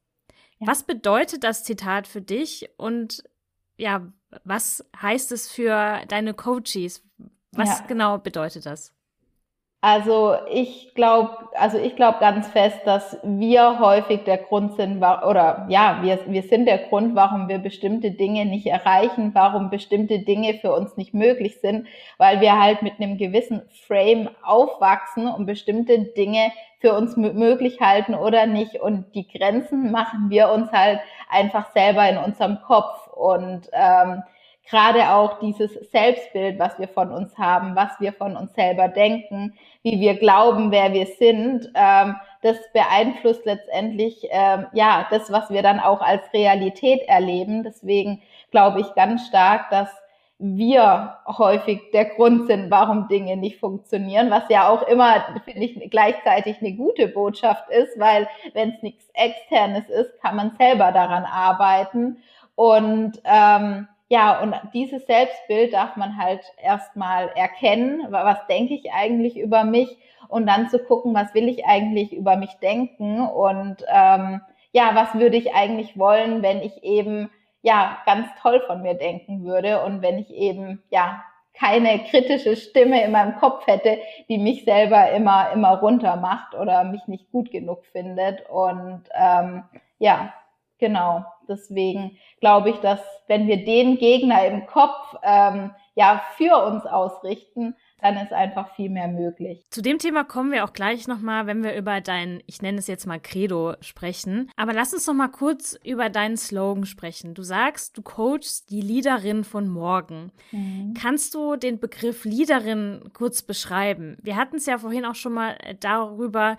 Ja. 0.60 0.68
Was 0.68 0.84
bedeutet 0.84 1.46
das 1.46 1.64
Zitat 1.64 2.08
für 2.08 2.22
dich 2.22 2.70
und 2.78 3.24
ja, 3.78 4.06
was 4.44 4.86
heißt 5.02 5.32
es 5.32 5.50
für 5.50 6.02
deine 6.10 6.34
Coaches? 6.34 7.04
Was 7.54 7.80
ja. 7.80 7.86
genau 7.88 8.18
bedeutet 8.18 8.66
das? 8.66 8.94
Also 9.86 10.36
ich 10.50 10.96
glaube, 10.96 11.50
also 11.56 11.78
ich 11.78 11.98
glaube 11.98 12.20
ganz 12.22 12.48
fest, 12.48 12.80
dass 12.86 13.18
wir 13.22 13.80
häufig 13.80 14.24
der 14.24 14.38
Grund 14.38 14.78
sind, 14.78 15.00
oder 15.00 15.66
ja, 15.68 16.00
wir, 16.02 16.20
wir 16.26 16.44
sind 16.44 16.68
der 16.68 16.78
Grund, 16.78 17.16
warum 17.16 17.50
wir 17.50 17.58
bestimmte 17.58 18.12
Dinge 18.12 18.46
nicht 18.46 18.66
erreichen, 18.66 19.32
warum 19.34 19.70
bestimmte 19.70 20.20
Dinge 20.20 20.54
für 20.54 20.72
uns 20.74 20.96
nicht 20.96 21.14
möglich 21.14 21.60
sind, 21.60 21.88
weil 22.18 22.40
wir 22.40 22.62
halt 22.62 22.82
mit 22.82 22.94
einem 22.98 23.18
gewissen 23.18 23.64
Frame 23.86 24.30
aufwachsen 24.42 25.28
und 25.28 25.48
bestimmte 25.48 26.00
Dinge 26.00 26.54
für 26.80 26.94
uns 26.94 27.18
möglich 27.18 27.82
halten 27.82 28.14
oder 28.16 28.46
nicht. 28.46 28.76
Und 28.76 29.14
die 29.16 29.28
Grenzen 29.28 29.92
machen 29.92 30.30
wir 30.30 30.50
uns 30.50 30.72
halt 30.72 31.02
einfach 31.30 31.74
selber 31.74 32.08
in 32.08 32.16
unserem 32.20 32.62
Kopf. 32.62 33.08
Und 33.08 33.70
ähm, 33.74 34.24
gerade 34.70 35.12
auch 35.12 35.40
dieses 35.40 35.74
Selbstbild, 35.92 36.58
was 36.60 36.80
wir 36.80 36.88
von 36.88 37.12
uns 37.12 37.38
haben, 37.38 37.76
was 37.76 37.92
wir 38.00 38.14
von 38.14 38.38
uns 38.38 38.54
selber 38.54 38.88
denken, 38.88 39.54
wie 39.82 40.00
wir 40.00 40.16
glauben, 40.16 40.72
wer 40.72 40.94
wir 40.94 41.06
sind, 41.06 41.70
ähm, 41.76 42.16
das 42.42 42.58
beeinflusst 42.74 43.46
letztendlich 43.46 44.28
ähm, 44.30 44.68
ja 44.74 45.08
das, 45.10 45.32
was 45.32 45.50
wir 45.50 45.62
dann 45.62 45.80
auch 45.80 46.02
als 46.02 46.22
Realität 46.34 47.02
erleben. 47.08 47.64
Deswegen 47.64 48.22
glaube 48.52 48.82
ich 48.82 48.94
ganz 48.96 49.28
stark, 49.28 49.70
dass 49.70 49.90
wir 50.40 51.18
häufig 51.26 51.80
der 51.94 52.06
Grund 52.06 52.48
sind, 52.48 52.70
warum 52.70 53.08
Dinge 53.08 53.38
nicht 53.38 53.60
funktionieren, 53.60 54.30
was 54.30 54.44
ja 54.50 54.68
auch 54.68 54.82
immer, 54.88 55.24
finde 55.46 55.64
ich, 55.64 55.90
gleichzeitig 55.90 56.58
eine 56.60 56.74
gute 56.74 57.08
Botschaft 57.08 57.70
ist, 57.70 57.98
weil 57.98 58.28
wenn 58.54 58.72
es 58.72 58.82
nichts 58.82 59.08
Externes 59.14 59.88
ist, 59.90 60.20
kann 60.22 60.36
man 60.36 60.52
selber 60.58 60.92
daran 60.92 61.24
arbeiten. 61.24 62.18
Und 62.56 63.22
ähm, 63.24 63.88
ja, 64.14 64.40
und 64.42 64.54
dieses 64.76 65.08
Selbstbild 65.08 65.74
darf 65.74 65.96
man 65.96 66.20
halt 66.20 66.42
erstmal 66.62 67.30
erkennen. 67.30 68.06
Was 68.12 68.46
denke 68.46 68.76
ich 68.76 68.94
eigentlich 68.94 69.40
über 69.40 69.64
mich? 69.64 69.98
Und 70.28 70.46
dann 70.46 70.70
zu 70.70 70.78
gucken, 70.78 71.16
was 71.16 71.34
will 71.34 71.50
ich 71.50 71.66
eigentlich 71.66 72.14
über 72.14 72.38
mich 72.38 72.52
denken? 72.62 73.22
Und 73.28 73.78
ähm, 73.88 74.42
ja, 74.72 74.92
was 74.94 75.16
würde 75.16 75.38
ich 75.38 75.56
eigentlich 75.56 75.98
wollen, 75.98 76.44
wenn 76.44 76.62
ich 76.62 76.84
eben 76.84 77.32
ja 77.64 77.98
ganz 78.06 78.28
toll 78.40 78.62
von 78.68 78.84
mir 78.84 78.94
denken 78.94 79.46
würde 79.46 79.84
und 79.84 80.04
wenn 80.04 80.20
ich 80.20 80.30
eben 80.30 80.84
ja 80.92 81.24
keine 81.56 81.98
kritische 82.04 82.56
Stimme 82.56 83.04
in 83.04 83.14
meinem 83.14 83.38
Kopf 83.38 83.66
hätte, 83.66 83.98
die 84.30 84.38
mich 84.38 84.64
selber 84.64 85.10
immer 85.10 85.52
immer 85.54 85.80
runter 85.80 86.18
macht 86.18 86.54
oder 86.54 86.84
mich 86.84 87.08
nicht 87.08 87.32
gut 87.32 87.50
genug 87.50 87.84
findet. 87.88 88.48
Und 88.48 89.06
ähm, 89.16 89.64
ja, 89.98 90.32
Genau, 90.84 91.24
deswegen 91.48 92.18
glaube 92.42 92.72
ich, 92.72 92.76
dass 92.82 93.00
wenn 93.30 93.48
wir 93.48 93.64
den 93.64 93.98
Gegner 93.98 94.46
im 94.46 94.66
Kopf 94.66 95.16
ähm, 95.24 95.72
ja 95.96 96.22
für 96.36 96.62
uns 96.62 96.86
ausrichten, 96.86 97.74
dann 98.02 98.18
ist 98.18 98.34
einfach 98.34 98.76
viel 98.76 98.90
mehr 98.90 99.08
möglich. 99.08 99.66
Zu 99.70 99.82
dem 99.82 99.98
Thema 99.98 100.26
kommen 100.26 100.52
wir 100.52 100.66
auch 100.66 100.74
gleich 100.74 101.08
nochmal, 101.08 101.48
wenn 101.48 101.64
wir 101.64 101.74
über 101.76 102.02
dein, 102.02 102.44
ich 102.48 102.62
nenne 102.62 102.80
es 102.80 102.88
jetzt 102.88 103.08
mal 103.08 103.18
Credo 103.18 103.76
sprechen. 103.80 104.52
Aber 104.58 104.74
lass 104.74 104.94
uns 104.94 105.08
noch 105.08 105.14
mal 105.14 105.30
kurz 105.30 105.80
über 105.86 106.10
deinen 106.10 106.36
Slogan 106.36 106.86
sprechen. 106.86 107.34
Du 107.34 107.44
sagst, 107.44 107.98
du 107.98 108.02
coachst 108.02 108.70
die 108.70 108.82
Leaderin 108.82 109.46
von 109.46 109.70
morgen. 109.70 110.34
Mhm. 110.52 110.96
Kannst 111.02 111.34
du 111.34 111.56
den 111.56 111.80
Begriff 111.80 112.26
Leaderin 112.26 113.10
kurz 113.14 113.42
beschreiben? 113.42 114.18
Wir 114.22 114.36
hatten 114.36 114.58
es 114.58 114.66
ja 114.66 114.80
vorhin 114.80 115.06
auch 115.06 115.16
schon 115.16 115.32
mal 115.32 115.56
äh, 115.62 115.76
darüber, 115.80 116.58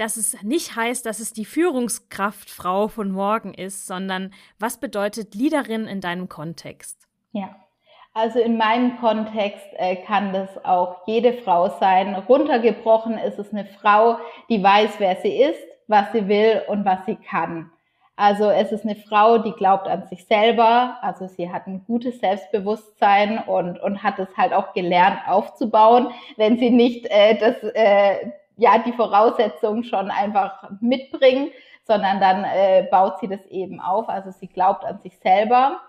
dass 0.00 0.16
es 0.16 0.42
nicht 0.42 0.76
heißt, 0.76 1.04
dass 1.04 1.20
es 1.20 1.32
die 1.32 1.44
Führungskraftfrau 1.44 2.88
von 2.88 3.10
morgen 3.10 3.52
ist, 3.52 3.86
sondern 3.86 4.32
was 4.58 4.78
bedeutet 4.78 5.34
Leaderin 5.34 5.86
in 5.86 6.00
deinem 6.00 6.28
Kontext? 6.28 7.06
Ja. 7.32 7.54
Also 8.12 8.40
in 8.40 8.56
meinem 8.56 8.98
Kontext 8.98 9.66
äh, 9.76 9.96
kann 9.96 10.32
das 10.32 10.64
auch 10.64 11.06
jede 11.06 11.34
Frau 11.34 11.68
sein. 11.78 12.14
Runtergebrochen 12.14 13.18
ist 13.18 13.38
es 13.38 13.52
eine 13.52 13.66
Frau, 13.66 14.18
die 14.48 14.62
weiß, 14.62 14.94
wer 14.98 15.16
sie 15.16 15.36
ist, 15.36 15.60
was 15.86 16.10
sie 16.12 16.26
will 16.26 16.62
und 16.66 16.84
was 16.84 17.04
sie 17.06 17.16
kann. 17.16 17.70
Also 18.16 18.50
es 18.50 18.72
ist 18.72 18.84
eine 18.84 18.96
Frau, 18.96 19.38
die 19.38 19.52
glaubt 19.52 19.86
an 19.86 20.06
sich 20.08 20.26
selber, 20.26 20.98
also 21.02 21.26
sie 21.26 21.50
hat 21.50 21.66
ein 21.66 21.84
gutes 21.86 22.20
Selbstbewusstsein 22.20 23.38
und, 23.38 23.80
und 23.80 24.02
hat 24.02 24.18
es 24.18 24.28
halt 24.36 24.52
auch 24.52 24.74
gelernt 24.74 25.20
aufzubauen, 25.26 26.08
wenn 26.36 26.58
sie 26.58 26.70
nicht 26.70 27.06
äh, 27.06 27.38
das, 27.38 27.62
äh, 27.74 28.32
ja, 28.60 28.78
die 28.78 28.92
Voraussetzungen 28.92 29.84
schon 29.84 30.10
einfach 30.10 30.70
mitbringt, 30.80 31.50
sondern 31.84 32.20
dann 32.20 32.44
äh, 32.44 32.86
baut 32.90 33.18
sie 33.20 33.28
das 33.28 33.44
eben 33.46 33.80
auf. 33.80 34.08
Also 34.08 34.30
sie 34.30 34.48
glaubt 34.48 34.84
an 34.84 35.00
sich 35.00 35.18
selber 35.18 35.80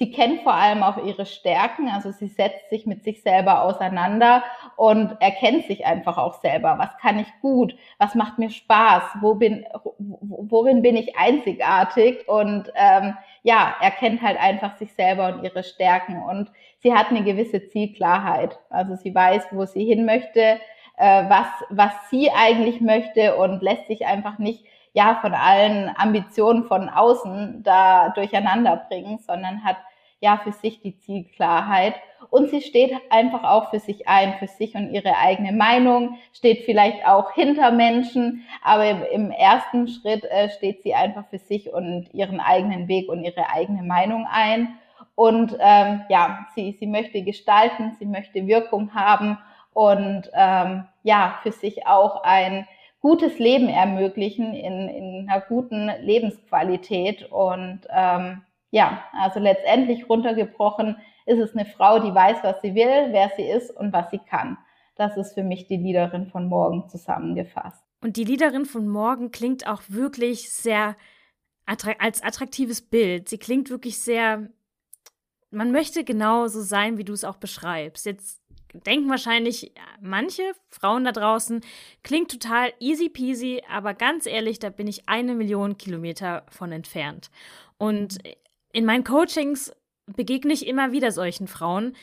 Sie 0.00 0.10
kennt 0.10 0.44
vor 0.44 0.54
allem 0.54 0.82
auch 0.82 0.96
ihre 1.04 1.26
Stärken, 1.26 1.90
also 1.90 2.10
sie 2.10 2.28
setzt 2.28 2.70
sich 2.70 2.86
mit 2.86 3.04
sich 3.04 3.22
selber 3.22 3.60
auseinander 3.60 4.42
und 4.76 5.14
erkennt 5.20 5.66
sich 5.66 5.84
einfach 5.84 6.16
auch 6.16 6.40
selber. 6.40 6.76
Was 6.78 6.96
kann 7.02 7.18
ich 7.18 7.26
gut? 7.42 7.76
Was 7.98 8.14
macht 8.14 8.38
mir 8.38 8.48
Spaß? 8.48 9.02
Wo 9.20 9.34
bin, 9.34 9.66
worin 9.98 10.80
bin 10.80 10.96
ich 10.96 11.18
einzigartig? 11.18 12.26
Und 12.28 12.72
ähm, 12.76 13.14
ja, 13.42 13.74
erkennt 13.82 14.22
halt 14.22 14.40
einfach 14.40 14.78
sich 14.78 14.90
selber 14.94 15.34
und 15.34 15.44
ihre 15.44 15.62
Stärken. 15.62 16.22
Und 16.22 16.50
sie 16.78 16.94
hat 16.94 17.10
eine 17.10 17.22
gewisse 17.22 17.68
Zielklarheit. 17.68 18.58
Also 18.70 18.96
sie 18.96 19.14
weiß, 19.14 19.48
wo 19.50 19.66
sie 19.66 19.84
hin 19.84 20.06
möchte, 20.06 20.60
äh, 21.00 21.24
was, 21.28 21.46
was 21.70 21.92
sie 22.10 22.30
eigentlich 22.30 22.80
möchte 22.80 23.36
und 23.36 23.62
lässt 23.62 23.86
sich 23.88 24.06
einfach 24.06 24.38
nicht 24.38 24.64
ja 24.92 25.18
von 25.20 25.34
allen 25.34 25.90
Ambitionen 25.96 26.64
von 26.64 26.88
außen 26.88 27.62
da 27.62 28.10
durcheinander 28.10 28.76
bringen, 28.88 29.18
sondern 29.18 29.64
hat 29.64 29.76
ja 30.20 30.38
für 30.44 30.52
sich 30.52 30.82
die 30.82 30.98
Zielklarheit 30.98 31.94
und 32.28 32.50
sie 32.50 32.60
steht 32.60 32.92
einfach 33.08 33.44
auch 33.44 33.70
für 33.70 33.78
sich 33.78 34.06
ein, 34.08 34.34
für 34.34 34.46
sich 34.46 34.74
und 34.74 34.92
ihre 34.92 35.16
eigene 35.16 35.52
Meinung, 35.52 36.18
steht 36.32 36.64
vielleicht 36.64 37.06
auch 37.06 37.32
hinter 37.32 37.70
Menschen, 37.70 38.44
aber 38.62 39.10
im, 39.10 39.30
ersten 39.30 39.88
Schritt 39.88 40.24
äh, 40.24 40.50
steht 40.50 40.82
sie 40.82 40.94
einfach 40.94 41.24
für 41.30 41.38
sich 41.38 41.72
und 41.72 42.12
ihren 42.12 42.40
eigenen 42.40 42.88
Weg 42.88 43.08
und 43.08 43.24
ihre 43.24 43.48
eigene 43.48 43.82
Meinung 43.82 44.26
ein. 44.30 44.76
Und 45.14 45.56
ähm, 45.60 46.02
ja, 46.08 46.46
sie, 46.54 46.76
sie 46.78 46.86
möchte 46.86 47.22
gestalten, 47.22 47.96
sie 47.98 48.06
möchte 48.06 48.46
Wirkung 48.46 48.94
haben 48.94 49.38
und 49.72 50.30
ähm, 50.34 50.84
ja, 51.02 51.38
für 51.42 51.52
sich 51.52 51.86
auch 51.86 52.22
ein 52.22 52.66
gutes 53.00 53.38
Leben 53.38 53.68
ermöglichen 53.68 54.54
in, 54.54 54.88
in 54.88 55.28
einer 55.28 55.40
guten 55.40 55.90
Lebensqualität. 56.02 57.30
Und 57.30 57.80
ähm, 57.90 58.42
ja, 58.70 59.04
also 59.12 59.40
letztendlich 59.40 60.08
runtergebrochen 60.08 60.96
ist 61.26 61.38
es 61.38 61.54
eine 61.54 61.66
Frau, 61.66 61.98
die 61.98 62.14
weiß, 62.14 62.38
was 62.42 62.60
sie 62.62 62.74
will, 62.74 63.12
wer 63.12 63.30
sie 63.36 63.44
ist 63.44 63.70
und 63.70 63.92
was 63.92 64.10
sie 64.10 64.18
kann. 64.18 64.58
Das 64.96 65.16
ist 65.16 65.34
für 65.34 65.42
mich 65.42 65.66
die 65.66 65.76
Leaderin 65.76 66.26
von 66.26 66.48
morgen 66.48 66.88
zusammengefasst. 66.88 67.82
Und 68.02 68.16
die 68.16 68.24
Leaderin 68.24 68.66
von 68.66 68.88
morgen 68.88 69.30
klingt 69.30 69.66
auch 69.66 69.82
wirklich 69.88 70.52
sehr 70.52 70.96
als 71.66 72.22
attraktives 72.22 72.82
Bild. 72.82 73.28
Sie 73.28 73.38
klingt 73.38 73.70
wirklich 73.70 73.98
sehr, 73.98 74.48
man 75.50 75.70
möchte 75.70 76.04
genau 76.04 76.48
so 76.48 76.62
sein, 76.62 76.98
wie 76.98 77.04
du 77.04 77.12
es 77.12 77.24
auch 77.24 77.36
beschreibst. 77.36 78.06
Jetzt 78.06 78.40
denken 78.72 79.08
wahrscheinlich 79.10 79.72
manche 80.00 80.42
Frauen 80.68 81.04
da 81.04 81.12
draußen, 81.12 81.60
klingt 82.02 82.30
total 82.30 82.72
easy 82.80 83.08
peasy, 83.08 83.62
aber 83.68 83.94
ganz 83.94 84.26
ehrlich, 84.26 84.58
da 84.58 84.70
bin 84.70 84.86
ich 84.86 85.08
eine 85.08 85.34
Million 85.34 85.76
Kilometer 85.78 86.44
von 86.50 86.72
entfernt. 86.72 87.30
Und 87.78 88.18
in 88.72 88.84
meinen 88.84 89.04
Coachings 89.04 89.72
begegne 90.06 90.52
ich 90.52 90.66
immer 90.66 90.92
wieder 90.92 91.12
solchen 91.12 91.46
Frauen, 91.46 91.94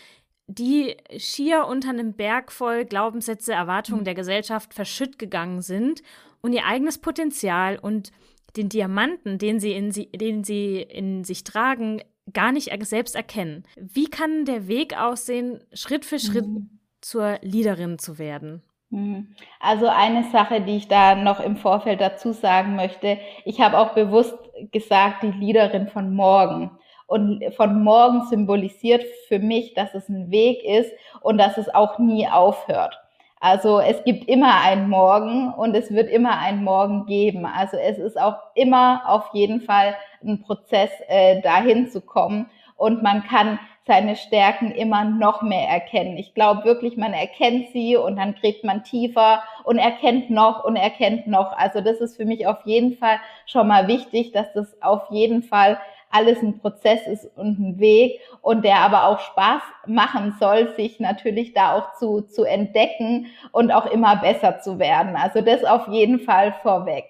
die 0.47 0.95
schier 1.17 1.65
unter 1.67 1.89
einem 1.89 2.13
Berg 2.13 2.51
voll 2.51 2.85
Glaubenssätze, 2.85 3.53
Erwartungen 3.53 4.05
der 4.05 4.15
Gesellschaft 4.15 4.73
verschütt 4.73 5.19
gegangen 5.19 5.61
sind 5.61 6.01
und 6.41 6.53
ihr 6.53 6.65
eigenes 6.65 6.97
Potenzial 6.99 7.77
und 7.77 8.11
den 8.55 8.69
Diamanten, 8.69 9.37
den 9.37 9.59
sie 9.59 9.73
in, 9.73 9.91
sie, 9.91 10.05
den 10.07 10.43
sie 10.43 10.81
in 10.81 11.23
sich 11.23 11.43
tragen, 11.43 12.01
gar 12.33 12.51
nicht 12.51 12.71
selbst 12.85 13.15
erkennen. 13.15 13.63
Wie 13.75 14.09
kann 14.09 14.45
der 14.45 14.67
Weg 14.67 14.99
aussehen, 14.99 15.63
Schritt 15.73 16.05
für 16.05 16.19
Schritt 16.19 16.47
mhm. 16.47 16.79
zur 17.01 17.37
Leaderin 17.41 17.99
zu 17.99 18.17
werden? 18.17 18.63
Mhm. 18.89 19.35
Also 19.59 19.87
eine 19.87 20.23
Sache, 20.31 20.61
die 20.61 20.77
ich 20.77 20.87
da 20.87 21.15
noch 21.15 21.39
im 21.39 21.57
Vorfeld 21.57 22.01
dazu 22.01 22.33
sagen 22.33 22.75
möchte, 22.75 23.17
ich 23.45 23.61
habe 23.61 23.77
auch 23.77 23.93
bewusst 23.93 24.35
gesagt, 24.71 25.23
die 25.23 25.31
Leaderin 25.31 25.87
von 25.87 26.13
morgen. 26.13 26.71
Und 27.05 27.41
von 27.55 27.83
morgen 27.83 28.27
symbolisiert 28.27 29.03
für 29.29 29.39
mich, 29.39 29.73
dass 29.73 29.93
es 29.93 30.09
ein 30.09 30.29
Weg 30.29 30.63
ist 30.65 30.91
und 31.21 31.37
dass 31.37 31.57
es 31.57 31.73
auch 31.73 31.99
nie 31.99 32.27
aufhört. 32.27 32.99
Also 33.39 33.79
es 33.79 34.03
gibt 34.03 34.27
immer 34.27 34.61
einen 34.61 34.89
Morgen 34.89 35.53
und 35.53 35.75
es 35.75 35.91
wird 35.93 36.09
immer 36.09 36.39
einen 36.39 36.63
Morgen 36.63 37.05
geben. 37.05 37.45
Also 37.45 37.77
es 37.77 37.97
ist 37.97 38.19
auch 38.19 38.35
immer 38.55 39.03
auf 39.05 39.29
jeden 39.33 39.61
Fall 39.61 39.95
ein 40.27 40.41
Prozess, 40.41 40.91
äh, 41.07 41.41
dahin 41.41 41.89
zu 41.89 42.01
kommen. 42.01 42.49
Und 42.75 43.01
man 43.01 43.23
kann 43.23 43.59
seine 43.87 44.17
Stärken 44.17 44.71
immer 44.71 45.05
noch 45.05 45.41
mehr 45.41 45.67
erkennen. 45.69 46.17
Ich 46.17 46.33
glaube 46.33 46.65
wirklich, 46.65 46.97
man 46.97 47.13
erkennt 47.13 47.69
sie 47.71 47.95
und 47.95 48.17
dann 48.17 48.35
kriegt 48.35 48.63
man 48.63 48.83
tiefer 48.83 49.41
und 49.63 49.79
erkennt 49.79 50.29
noch 50.29 50.65
und 50.65 50.75
erkennt 50.75 51.25
noch. 51.25 51.57
Also 51.57 51.81
das 51.81 51.99
ist 51.99 52.17
für 52.17 52.25
mich 52.25 52.45
auf 52.45 52.57
jeden 52.65 52.97
Fall 52.97 53.17
schon 53.45 53.67
mal 53.67 53.87
wichtig, 53.87 54.33
dass 54.33 54.51
das 54.53 54.79
auf 54.81 55.03
jeden 55.09 55.41
Fall 55.41 55.79
alles 56.09 56.41
ein 56.41 56.59
Prozess 56.59 57.05
ist 57.07 57.29
und 57.37 57.59
ein 57.59 57.79
Weg 57.79 58.19
und 58.41 58.63
der 58.63 58.79
aber 58.79 59.07
auch 59.07 59.19
Spaß 59.19 59.61
machen 59.87 60.35
soll, 60.39 60.73
sich 60.75 60.99
natürlich 60.99 61.53
da 61.53 61.75
auch 61.75 61.93
zu, 61.95 62.21
zu 62.21 62.43
entdecken 62.43 63.27
und 63.51 63.71
auch 63.71 63.85
immer 63.85 64.17
besser 64.17 64.59
zu 64.59 64.79
werden. 64.79 65.15
Also 65.15 65.41
das 65.41 65.63
auf 65.63 65.87
jeden 65.87 66.19
Fall 66.19 66.53
vorweg. 66.61 67.05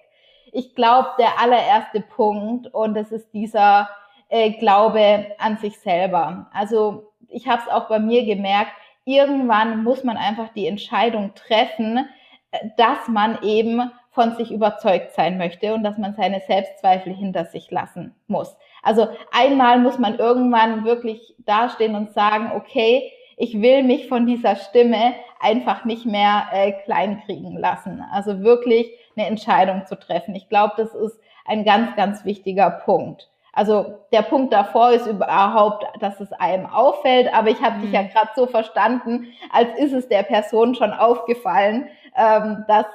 Ich 0.52 0.74
glaube, 0.74 1.08
der 1.18 1.40
allererste 1.40 2.00
Punkt 2.00 2.72
und 2.72 2.94
das 2.94 3.12
ist 3.12 3.32
dieser 3.32 3.88
äh, 4.28 4.50
Glaube 4.52 5.26
an 5.38 5.58
sich 5.58 5.78
selber. 5.78 6.50
Also 6.52 7.12
ich 7.28 7.48
habe 7.48 7.62
es 7.62 7.72
auch 7.72 7.88
bei 7.88 7.98
mir 7.98 8.24
gemerkt, 8.24 8.72
irgendwann 9.04 9.82
muss 9.84 10.04
man 10.04 10.16
einfach 10.16 10.48
die 10.54 10.66
Entscheidung 10.66 11.34
treffen, 11.34 12.08
äh, 12.50 12.68
dass 12.76 13.08
man 13.08 13.38
eben 13.42 13.90
von 14.10 14.34
sich 14.36 14.50
überzeugt 14.50 15.12
sein 15.12 15.38
möchte 15.38 15.74
und 15.74 15.84
dass 15.84 15.96
man 15.96 16.14
seine 16.14 16.40
Selbstzweifel 16.40 17.14
hinter 17.14 17.44
sich 17.44 17.70
lassen 17.70 18.14
muss. 18.26 18.56
Also 18.82 19.08
einmal 19.32 19.78
muss 19.78 19.98
man 19.98 20.18
irgendwann 20.18 20.84
wirklich 20.84 21.34
dastehen 21.38 21.94
und 21.94 22.12
sagen, 22.12 22.50
okay, 22.54 23.12
ich 23.36 23.60
will 23.60 23.84
mich 23.84 24.08
von 24.08 24.26
dieser 24.26 24.56
Stimme 24.56 25.14
einfach 25.38 25.84
nicht 25.84 26.04
mehr 26.04 26.48
äh, 26.52 26.72
kleinkriegen 26.84 27.56
lassen. 27.56 28.04
Also 28.12 28.40
wirklich 28.42 28.90
eine 29.18 29.28
Entscheidung 29.28 29.86
zu 29.86 29.98
treffen. 29.98 30.34
Ich 30.34 30.48
glaube, 30.48 30.74
das 30.76 30.94
ist 30.94 31.18
ein 31.44 31.64
ganz, 31.64 31.96
ganz 31.96 32.24
wichtiger 32.24 32.70
Punkt. 32.70 33.30
Also 33.52 33.98
der 34.12 34.22
Punkt 34.22 34.52
davor 34.52 34.92
ist 34.92 35.06
überhaupt, 35.06 35.84
dass 36.00 36.20
es 36.20 36.32
einem 36.32 36.66
auffällt, 36.66 37.32
aber 37.34 37.48
ich 37.48 37.60
habe 37.60 37.78
mhm. 37.78 37.82
dich 37.82 37.92
ja 37.92 38.02
gerade 38.02 38.30
so 38.36 38.46
verstanden, 38.46 39.32
als 39.50 39.68
ist 39.78 39.92
es 39.92 40.08
der 40.08 40.22
Person 40.22 40.74
schon 40.74 40.92
aufgefallen, 40.92 41.88
ähm, 42.16 42.64
dass 42.68 42.86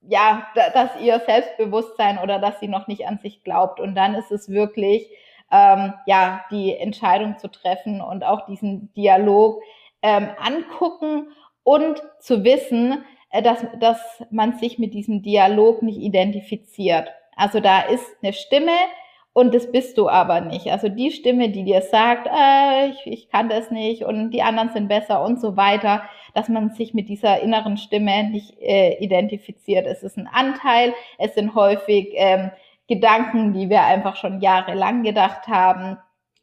ja, 0.00 0.46
dass 0.54 0.90
ihr 1.02 1.20
Selbstbewusstsein 1.20 2.18
oder 2.18 2.38
dass 2.38 2.60
sie 2.60 2.68
noch 2.68 2.86
nicht 2.86 3.06
an 3.06 3.18
sich 3.18 3.44
glaubt. 3.44 3.78
Und 3.78 3.94
dann 3.94 4.14
ist 4.14 4.30
es 4.30 4.48
wirklich 4.48 5.06
ähm, 5.50 5.92
ja 6.06 6.44
die 6.50 6.74
Entscheidung 6.74 7.36
zu 7.36 7.48
treffen 7.48 8.00
und 8.00 8.24
auch 8.24 8.46
diesen 8.46 8.90
Dialog 8.94 9.60
ähm, 10.00 10.28
angucken 10.38 11.28
und 11.62 12.02
zu 12.20 12.44
wissen, 12.44 13.04
dass, 13.32 13.64
dass 13.80 14.00
man 14.30 14.58
sich 14.58 14.78
mit 14.78 14.94
diesem 14.94 15.22
Dialog 15.22 15.82
nicht 15.82 15.98
identifiziert. 15.98 17.08
Also 17.36 17.60
da 17.60 17.80
ist 17.80 18.04
eine 18.22 18.32
Stimme, 18.32 18.72
und 19.38 19.54
das 19.54 19.70
bist 19.70 19.98
du 19.98 20.08
aber 20.08 20.40
nicht. 20.40 20.66
Also 20.72 20.88
die 20.88 21.12
Stimme, 21.12 21.50
die 21.50 21.62
dir 21.62 21.82
sagt, 21.82 22.26
äh, 22.26 22.88
ich, 22.88 23.06
ich 23.06 23.28
kann 23.28 23.48
das 23.48 23.70
nicht 23.70 24.02
und 24.02 24.32
die 24.32 24.42
anderen 24.42 24.70
sind 24.70 24.88
besser 24.88 25.22
und 25.22 25.40
so 25.40 25.56
weiter, 25.56 26.02
dass 26.34 26.48
man 26.48 26.70
sich 26.70 26.92
mit 26.92 27.08
dieser 27.08 27.40
inneren 27.40 27.76
Stimme 27.76 28.24
nicht 28.30 28.60
äh, 28.60 28.96
identifiziert. 28.98 29.86
Es 29.86 30.02
ist 30.02 30.16
ein 30.16 30.26
Anteil, 30.26 30.92
es 31.18 31.36
sind 31.36 31.54
häufig 31.54 32.08
ähm, 32.14 32.50
Gedanken, 32.88 33.52
die 33.52 33.70
wir 33.70 33.84
einfach 33.84 34.16
schon 34.16 34.40
jahrelang 34.40 35.04
gedacht 35.04 35.46
haben. 35.46 35.98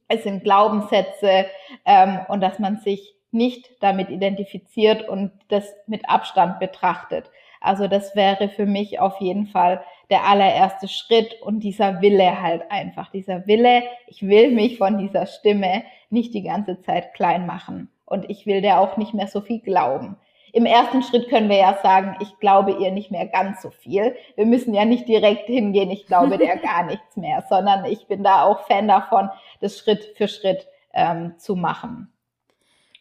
Es 0.08 0.24
sind 0.24 0.46
Glaubenssätze 0.46 1.48
ähm, 1.86 2.20
und 2.30 2.40
dass 2.40 2.60
man 2.60 2.78
sich 2.78 3.15
nicht 3.36 3.70
damit 3.82 4.10
identifiziert 4.10 5.08
und 5.08 5.32
das 5.50 5.76
mit 5.86 6.10
Abstand 6.10 6.60
betrachtet. 6.60 7.30
Also 7.62 7.88
das 7.88 8.16
wäre 8.16 8.50
für 8.50 8.66
mich 8.66 9.00
auf 9.00 9.20
jeden 9.22 9.48
Fall 9.48 9.84
der 10.10 10.26
allererste 10.26 10.88
Schritt 10.88 11.42
und 11.42 11.60
dieser 11.60 12.02
Wille 12.02 12.42
halt 12.42 12.64
einfach, 12.70 13.12
dieser 13.12 13.48
Wille, 13.48 13.84
ich 14.08 14.22
will 14.28 14.52
mich 14.52 14.78
von 14.78 14.98
dieser 14.98 15.26
Stimme 15.26 15.84
nicht 16.10 16.34
die 16.34 16.44
ganze 16.44 16.80
Zeit 16.82 17.14
klein 17.14 17.46
machen 17.46 17.90
und 18.06 18.30
ich 18.30 18.46
will 18.46 18.62
der 18.62 18.80
auch 18.80 18.98
nicht 18.98 19.14
mehr 19.14 19.28
so 19.28 19.42
viel 19.42 19.60
glauben. 19.60 20.18
Im 20.54 20.66
ersten 20.66 21.04
Schritt 21.04 21.28
können 21.28 21.50
wir 21.50 21.58
ja 21.58 21.78
sagen, 21.84 22.16
ich 22.22 22.40
glaube 22.40 22.72
ihr 22.80 22.92
nicht 22.92 23.12
mehr 23.12 23.26
ganz 23.26 23.62
so 23.62 23.72
viel. 23.72 24.16
Wir 24.36 24.46
müssen 24.46 24.74
ja 24.74 24.86
nicht 24.86 25.06
direkt 25.06 25.48
hingehen, 25.48 25.92
ich 25.92 26.06
glaube 26.06 26.38
der 26.38 26.56
gar 26.60 26.86
nichts 26.86 27.18
mehr, 27.18 27.44
sondern 27.50 27.84
ich 27.86 28.08
bin 28.08 28.24
da 28.24 28.44
auch 28.44 28.68
Fan 28.68 28.88
davon, 28.88 29.30
das 29.60 29.78
Schritt 29.78 30.14
für 30.16 30.30
Schritt 30.30 30.68
ähm, 30.94 31.34
zu 31.38 31.56
machen. 31.56 32.15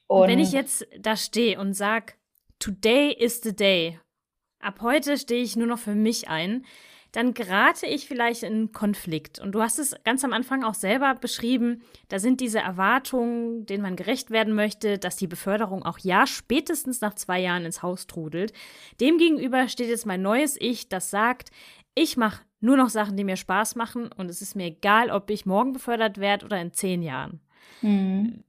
Und, 0.06 0.28
wenn 0.28 0.38
ich 0.38 0.52
jetzt 0.52 0.86
da 0.98 1.16
stehe 1.16 1.58
und 1.58 1.74
sag, 1.74 2.16
today 2.58 3.12
is 3.12 3.40
the 3.42 3.54
day, 3.54 3.98
ab 4.60 4.80
heute 4.80 5.18
stehe 5.18 5.42
ich 5.42 5.56
nur 5.56 5.66
noch 5.66 5.78
für 5.78 5.94
mich 5.94 6.28
ein, 6.28 6.64
dann 7.14 7.32
gerate 7.32 7.86
ich 7.86 8.08
vielleicht 8.08 8.42
in 8.42 8.52
einen 8.52 8.72
Konflikt. 8.72 9.38
Und 9.38 9.52
du 9.52 9.62
hast 9.62 9.78
es 9.78 9.94
ganz 10.02 10.24
am 10.24 10.32
Anfang 10.32 10.64
auch 10.64 10.74
selber 10.74 11.14
beschrieben, 11.14 11.82
da 12.08 12.18
sind 12.18 12.40
diese 12.40 12.58
Erwartungen, 12.58 13.66
denen 13.66 13.84
man 13.84 13.94
gerecht 13.94 14.32
werden 14.32 14.52
möchte, 14.52 14.98
dass 14.98 15.14
die 15.14 15.28
Beförderung 15.28 15.84
auch 15.84 16.00
ja 16.00 16.26
spätestens 16.26 17.00
nach 17.00 17.14
zwei 17.14 17.40
Jahren 17.40 17.64
ins 17.64 17.82
Haus 17.82 18.08
trudelt. 18.08 18.52
Demgegenüber 19.00 19.68
steht 19.68 19.90
jetzt 19.90 20.06
mein 20.06 20.22
neues 20.22 20.56
Ich, 20.60 20.88
das 20.88 21.10
sagt, 21.10 21.50
ich 21.94 22.16
mache 22.16 22.42
nur 22.58 22.76
noch 22.76 22.88
Sachen, 22.88 23.16
die 23.16 23.24
mir 23.24 23.36
Spaß 23.36 23.76
machen 23.76 24.10
und 24.10 24.28
es 24.28 24.42
ist 24.42 24.56
mir 24.56 24.66
egal, 24.66 25.10
ob 25.10 25.30
ich 25.30 25.46
morgen 25.46 25.72
befördert 25.72 26.18
werde 26.18 26.44
oder 26.46 26.60
in 26.60 26.72
zehn 26.72 27.00
Jahren. 27.00 27.40
Mhm. 27.80 28.42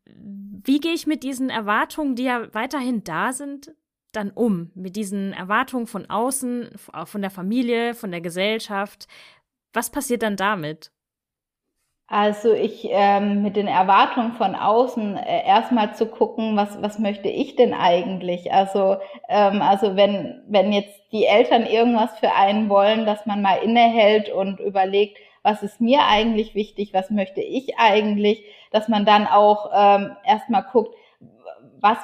Wie 0.66 0.80
gehe 0.80 0.94
ich 0.94 1.06
mit 1.06 1.22
diesen 1.22 1.52
Erwartungen, 1.52 2.16
die 2.16 2.24
ja 2.24 2.54
weiterhin 2.54 3.04
da 3.04 3.32
sind, 3.32 3.72
dann 4.12 4.32
um 4.32 4.72
mit 4.74 4.96
diesen 4.96 5.32
Erwartungen 5.32 5.86
von 5.86 6.10
außen, 6.10 6.72
von 7.06 7.22
der 7.22 7.30
Familie, 7.30 7.94
von 7.94 8.10
der 8.10 8.22
Gesellschaft? 8.22 9.08
Was 9.74 9.92
passiert 9.92 10.24
dann 10.24 10.38
damit? 10.38 10.92
Also 12.08 12.54
ich 12.54 12.88
ähm, 12.92 13.42
mit 13.42 13.56
den 13.56 13.68
Erwartungen 13.68 14.34
von 14.34 14.56
außen 14.56 15.18
äh, 15.18 15.46
erstmal 15.46 15.96
zu 15.96 16.06
gucken, 16.06 16.56
was 16.56 16.80
was 16.82 17.00
möchte 17.00 17.30
ich 17.30 17.56
denn 17.56 17.74
eigentlich? 17.74 18.54
Also 18.54 18.98
ähm, 19.28 19.62
also 19.64 19.96
wenn 19.96 20.44
wenn 20.48 20.72
jetzt 20.72 21.00
die 21.12 21.26
Eltern 21.26 21.66
irgendwas 21.66 22.18
für 22.20 22.32
einen 22.34 22.70
wollen, 22.70 23.08
dass 23.08 23.26
man 23.26 23.42
mal 23.42 23.56
innehält 23.58 24.30
und 24.30 24.60
überlegt, 24.60 25.18
was 25.46 25.62
ist 25.62 25.80
mir 25.80 26.06
eigentlich 26.08 26.56
wichtig, 26.56 26.94
was 26.94 27.12
möchte 27.12 27.40
ich 27.40 27.78
eigentlich, 27.78 28.44
dass 28.72 28.88
man 28.88 29.06
dann 29.06 29.28
auch 29.28 29.70
ähm, 29.74 30.16
erstmal 30.26 30.64
guckt, 30.64 30.96
was 31.80 32.00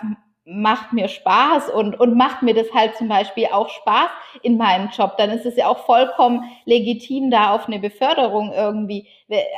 macht 0.46 0.92
mir 0.94 1.08
Spaß 1.08 1.70
und, 1.70 2.00
und 2.00 2.16
macht 2.16 2.42
mir 2.42 2.54
das 2.54 2.74
halt 2.74 2.96
zum 2.96 3.08
Beispiel 3.08 3.48
auch 3.52 3.70
Spaß 3.70 4.10
in 4.42 4.58
meinem 4.58 4.90
Job, 4.90 5.16
dann 5.18 5.30
ist 5.30 5.46
es 5.46 5.56
ja 5.56 5.68
auch 5.68 5.80
vollkommen 5.86 6.44
legitim, 6.66 7.32
da 7.32 7.54
auf 7.56 7.68
eine 7.68 7.80
Beförderung 7.80 8.52
irgendwie, 8.52 9.08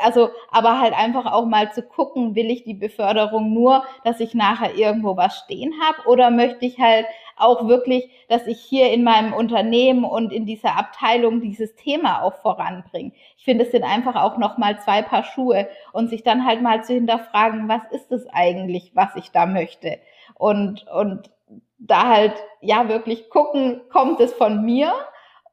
also, 0.04 0.30
aber 0.52 0.80
halt 0.80 0.94
einfach 0.94 1.32
auch 1.32 1.46
mal 1.46 1.72
zu 1.74 1.84
gucken, 1.84 2.36
will 2.36 2.52
ich 2.52 2.64
die 2.64 2.74
Beförderung 2.74 3.54
nur, 3.54 3.84
dass 4.04 4.20
ich 4.20 4.34
nachher 4.34 4.76
irgendwo 4.76 5.18
was 5.18 5.38
stehen 5.40 5.74
habe 5.82 6.08
oder 6.08 6.30
möchte 6.30 6.66
ich 6.66 6.80
halt 6.80 7.06
auch 7.38 7.68
wirklich, 7.68 8.10
dass 8.30 8.48
ich 8.48 8.60
hier 8.60 8.92
in 8.92 9.04
meinem 9.04 9.34
Unternehmen 9.34 10.04
und 10.04 10.32
in 10.32 10.46
dieser 10.46 10.78
Abteilung 10.78 11.42
dieses 11.42 11.76
Thema 11.76 12.22
auch 12.22 12.36
voranbringe. 12.42 13.12
Ich 13.38 13.44
finde, 13.44 13.66
es 13.66 13.72
sind 13.72 13.84
einfach 13.84 14.16
auch 14.16 14.38
nochmal 14.38 14.80
zwei 14.80 15.02
Paar 15.02 15.24
Schuhe 15.24 15.68
und 15.92 16.10
sich 16.10 16.24
dann 16.24 16.46
halt 16.46 16.62
mal 16.62 16.84
zu 16.84 16.94
hinterfragen, 16.94 17.68
was 17.68 17.82
ist 17.92 18.12
es 18.12 18.28
eigentlich, 18.32 18.92
was 18.94 19.16
ich 19.16 19.32
da 19.32 19.46
möchte? 19.46 20.00
und, 20.36 20.88
und 20.88 21.32
da 21.78 22.08
halt 22.08 22.34
ja 22.62 22.90
wirklich 22.90 23.30
gucken, 23.30 23.82
kommt 23.90 24.20
es 24.20 24.34
von 24.34 24.64
mir 24.64 24.92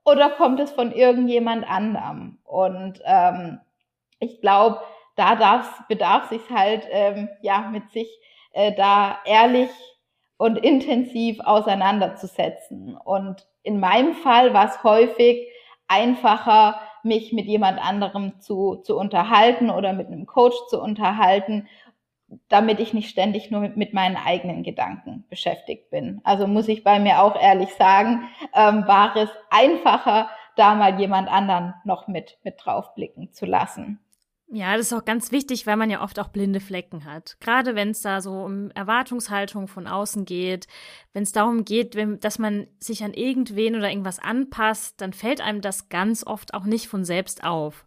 oder 0.05 0.31
kommt 0.31 0.61
es 0.61 0.71
von 0.71 0.93
irgendjemand 0.93 1.69
anderem? 1.69 2.39
Und 2.45 3.01
ähm, 3.05 3.61
ich 4.19 4.41
glaube, 4.41 4.81
da 5.17 5.37
darf, 5.37 5.87
bedarf 5.89 6.29
sich 6.29 6.43
halt 6.51 6.87
ähm, 6.91 7.29
ja 7.43 7.69
mit 7.71 7.91
sich 7.91 8.09
äh, 8.53 8.73
da 8.73 9.19
ehrlich 9.25 9.71
und 10.41 10.57
intensiv 10.57 11.39
auseinanderzusetzen. 11.41 12.97
Und 12.97 13.47
in 13.63 13.79
meinem 13.79 14.15
Fall 14.15 14.55
war 14.55 14.71
es 14.71 14.83
häufig 14.83 15.47
einfacher, 15.87 16.81
mich 17.03 17.35
mit 17.35 17.45
jemand 17.45 17.79
anderem 17.79 18.41
zu, 18.41 18.77
zu 18.77 18.97
unterhalten 18.97 19.69
oder 19.69 19.93
mit 19.93 20.07
einem 20.07 20.25
Coach 20.25 20.57
zu 20.71 20.81
unterhalten 20.81 21.69
damit 22.49 22.79
ich 22.79 22.95
nicht 22.95 23.11
ständig 23.11 23.51
nur 23.51 23.61
mit, 23.61 23.77
mit, 23.77 23.93
meinen 23.93 24.17
eigenen 24.17 24.63
Gedanken 24.63 25.25
beschäftigt 25.29 25.91
bin. 25.91 26.21
Also 26.23 26.47
muss 26.47 26.69
ich 26.69 26.85
bei 26.85 27.01
mir 27.01 27.25
auch 27.25 27.35
ehrlich 27.35 27.75
sagen, 27.75 28.29
ähm, 28.55 28.87
war 28.87 29.17
es 29.17 29.29
einfacher, 29.51 30.29
da 30.55 30.77
mal 30.77 31.01
jemand 31.01 31.29
anderen 31.29 31.75
noch 31.85 32.07
mit, 32.07 32.39
mit 32.45 32.55
draufblicken 32.65 33.33
zu 33.33 33.47
lassen. 33.47 33.99
Ja, 34.53 34.77
das 34.77 34.87
ist 34.87 34.93
auch 34.93 35.05
ganz 35.05 35.31
wichtig, 35.31 35.67
weil 35.69 35.77
man 35.77 35.91
ja 35.91 36.03
oft 36.03 36.19
auch 36.19 36.29
blinde 36.29 36.59
Flecken 36.59 37.05
hat. 37.05 37.37
Gerade 37.39 37.77
wenn 37.77 37.91
es 37.91 38.01
da 38.01 38.21
so 38.21 38.33
um 38.33 38.73
Erwartungshaltung 38.73 39.69
von 39.69 39.87
außen 39.87 40.25
geht, 40.25 40.67
wenn 41.13 41.23
es 41.23 41.31
darum 41.31 41.65
geht, 41.65 41.95
wenn, 41.95 42.19
dass 42.19 42.41
man 42.41 42.67
sich 42.81 43.05
an 43.05 43.15
irgendwen 43.15 43.77
oder 43.77 43.89
irgendwas 43.89 44.19
anpasst, 44.19 45.01
dann 45.01 45.13
fällt 45.13 45.41
einem 45.41 45.61
das 45.61 45.89
ganz 45.89 46.27
oft 46.27 46.53
auch 46.53 46.65
nicht 46.65 46.89
von 46.89 47.05
selbst 47.05 47.45
auf. 47.45 47.87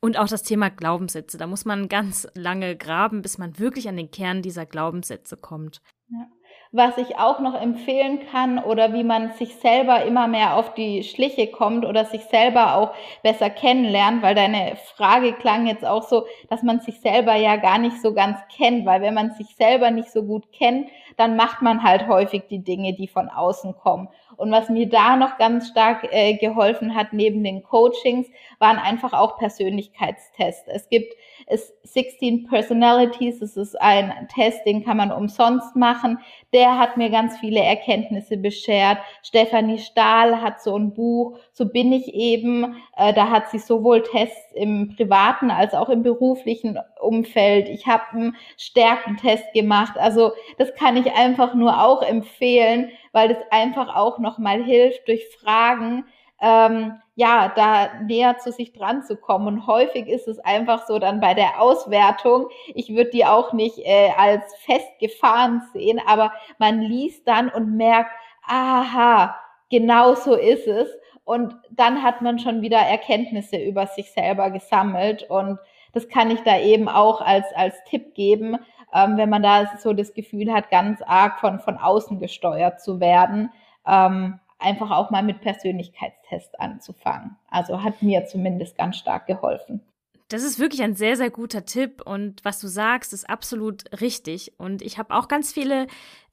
Und 0.00 0.18
auch 0.18 0.26
das 0.26 0.42
Thema 0.42 0.68
Glaubenssätze. 0.68 1.38
Da 1.38 1.46
muss 1.46 1.64
man 1.64 1.88
ganz 1.88 2.26
lange 2.34 2.76
graben, 2.76 3.22
bis 3.22 3.38
man 3.38 3.58
wirklich 3.60 3.88
an 3.88 3.96
den 3.96 4.10
Kern 4.10 4.42
dieser 4.42 4.66
Glaubenssätze 4.66 5.36
kommt. 5.36 5.80
Ja. 6.08 6.26
Was 6.72 6.98
ich 6.98 7.18
auch 7.18 7.40
noch 7.40 7.60
empfehlen 7.60 8.20
kann 8.30 8.62
oder 8.62 8.92
wie 8.92 9.02
man 9.02 9.32
sich 9.32 9.56
selber 9.56 10.04
immer 10.04 10.28
mehr 10.28 10.54
auf 10.54 10.72
die 10.74 11.02
Schliche 11.02 11.48
kommt 11.48 11.84
oder 11.84 12.04
sich 12.04 12.22
selber 12.26 12.76
auch 12.76 12.94
besser 13.24 13.50
kennenlernt, 13.50 14.22
weil 14.22 14.36
deine 14.36 14.76
Frage 14.94 15.32
klang 15.32 15.66
jetzt 15.66 15.84
auch 15.84 16.04
so, 16.04 16.26
dass 16.48 16.62
man 16.62 16.78
sich 16.78 17.00
selber 17.00 17.34
ja 17.34 17.56
gar 17.56 17.78
nicht 17.78 18.00
so 18.00 18.14
ganz 18.14 18.38
kennt, 18.56 18.86
weil 18.86 19.00
wenn 19.00 19.14
man 19.14 19.32
sich 19.32 19.56
selber 19.56 19.90
nicht 19.90 20.12
so 20.12 20.22
gut 20.22 20.52
kennt, 20.52 20.88
dann 21.16 21.34
macht 21.34 21.60
man 21.60 21.82
halt 21.82 22.06
häufig 22.06 22.44
die 22.48 22.62
Dinge, 22.62 22.94
die 22.94 23.08
von 23.08 23.28
außen 23.28 23.74
kommen. 23.76 24.08
Und 24.40 24.50
was 24.52 24.70
mir 24.70 24.88
da 24.88 25.16
noch 25.16 25.36
ganz 25.36 25.68
stark 25.68 26.08
äh, 26.10 26.34
geholfen 26.38 26.94
hat 26.94 27.12
neben 27.12 27.44
den 27.44 27.62
Coachings, 27.62 28.26
waren 28.58 28.78
einfach 28.78 29.12
auch 29.12 29.36
Persönlichkeitstests. 29.36 30.66
Es 30.66 30.88
gibt 30.88 31.14
es 31.46 31.74
16 31.82 32.46
Personalities, 32.46 33.42
es 33.42 33.58
ist 33.58 33.78
ein 33.80 34.28
Test, 34.34 34.64
den 34.64 34.82
kann 34.82 34.96
man 34.96 35.12
umsonst 35.12 35.76
machen. 35.76 36.18
Der 36.54 36.78
hat 36.78 36.96
mir 36.96 37.10
ganz 37.10 37.38
viele 37.38 37.60
Erkenntnisse 37.60 38.38
beschert. 38.38 38.98
Stefanie 39.22 39.78
Stahl 39.78 40.40
hat 40.40 40.62
so 40.62 40.74
ein 40.74 40.94
Buch, 40.94 41.38
so 41.60 41.68
bin 41.68 41.92
ich 41.92 42.14
eben. 42.14 42.76
Äh, 42.96 43.12
da 43.12 43.28
hat 43.28 43.50
sie 43.50 43.58
sowohl 43.58 44.02
Tests 44.02 44.50
im 44.54 44.96
privaten 44.96 45.50
als 45.50 45.74
auch 45.74 45.90
im 45.90 46.02
beruflichen 46.02 46.78
Umfeld. 46.98 47.68
Ich 47.68 47.86
habe 47.86 48.02
einen 48.12 48.36
Stärkentest 48.56 49.52
gemacht. 49.52 49.98
Also 49.98 50.32
das 50.56 50.74
kann 50.74 50.96
ich 50.96 51.12
einfach 51.12 51.52
nur 51.52 51.84
auch 51.84 52.00
empfehlen, 52.00 52.90
weil 53.12 53.28
das 53.28 53.38
einfach 53.50 53.94
auch 53.94 54.18
nochmal 54.18 54.64
hilft 54.64 55.06
durch 55.06 55.22
Fragen, 55.38 56.06
ähm, 56.40 56.94
ja, 57.14 57.52
da 57.54 57.90
näher 58.06 58.38
zu 58.38 58.52
sich 58.52 58.72
dran 58.72 59.02
zu 59.02 59.18
kommen. 59.18 59.46
Und 59.46 59.66
häufig 59.66 60.08
ist 60.08 60.28
es 60.28 60.38
einfach 60.38 60.86
so 60.86 60.98
dann 60.98 61.20
bei 61.20 61.34
der 61.34 61.60
Auswertung, 61.60 62.48
ich 62.74 62.88
würde 62.88 63.10
die 63.10 63.26
auch 63.26 63.52
nicht 63.52 63.80
äh, 63.80 64.12
als 64.16 64.56
festgefahren 64.64 65.60
sehen, 65.74 66.00
aber 66.06 66.32
man 66.58 66.80
liest 66.80 67.28
dann 67.28 67.50
und 67.50 67.76
merkt, 67.76 68.12
aha, 68.46 69.36
genau 69.68 70.14
so 70.14 70.34
ist 70.34 70.66
es. 70.66 70.88
Und 71.30 71.54
dann 71.70 72.02
hat 72.02 72.22
man 72.22 72.40
schon 72.40 72.60
wieder 72.60 72.78
Erkenntnisse 72.78 73.56
über 73.56 73.86
sich 73.86 74.10
selber 74.10 74.50
gesammelt. 74.50 75.22
Und 75.30 75.60
das 75.92 76.08
kann 76.08 76.28
ich 76.28 76.40
da 76.40 76.58
eben 76.58 76.88
auch 76.88 77.20
als, 77.20 77.46
als 77.54 77.76
Tipp 77.84 78.16
geben, 78.16 78.56
ähm, 78.92 79.16
wenn 79.16 79.30
man 79.30 79.40
da 79.40 79.70
so 79.78 79.92
das 79.92 80.12
Gefühl 80.12 80.52
hat, 80.52 80.72
ganz 80.72 81.00
arg 81.02 81.38
von, 81.38 81.60
von 81.60 81.78
außen 81.78 82.18
gesteuert 82.18 82.80
zu 82.80 82.98
werden. 82.98 83.52
Ähm, 83.86 84.40
einfach 84.58 84.90
auch 84.90 85.12
mal 85.12 85.22
mit 85.22 85.40
Persönlichkeitstest 85.40 86.58
anzufangen. 86.58 87.36
Also 87.48 87.80
hat 87.84 88.02
mir 88.02 88.26
zumindest 88.26 88.76
ganz 88.76 88.96
stark 88.96 89.28
geholfen. 89.28 89.82
Das 90.30 90.42
ist 90.42 90.58
wirklich 90.58 90.82
ein 90.82 90.96
sehr, 90.96 91.16
sehr 91.16 91.30
guter 91.30 91.64
Tipp 91.64 92.02
und 92.04 92.44
was 92.44 92.58
du 92.58 92.66
sagst, 92.66 93.12
ist 93.12 93.30
absolut 93.30 93.84
richtig. 94.00 94.54
Und 94.58 94.82
ich 94.82 94.98
habe 94.98 95.14
auch 95.14 95.28
ganz 95.28 95.52
viele 95.52 95.86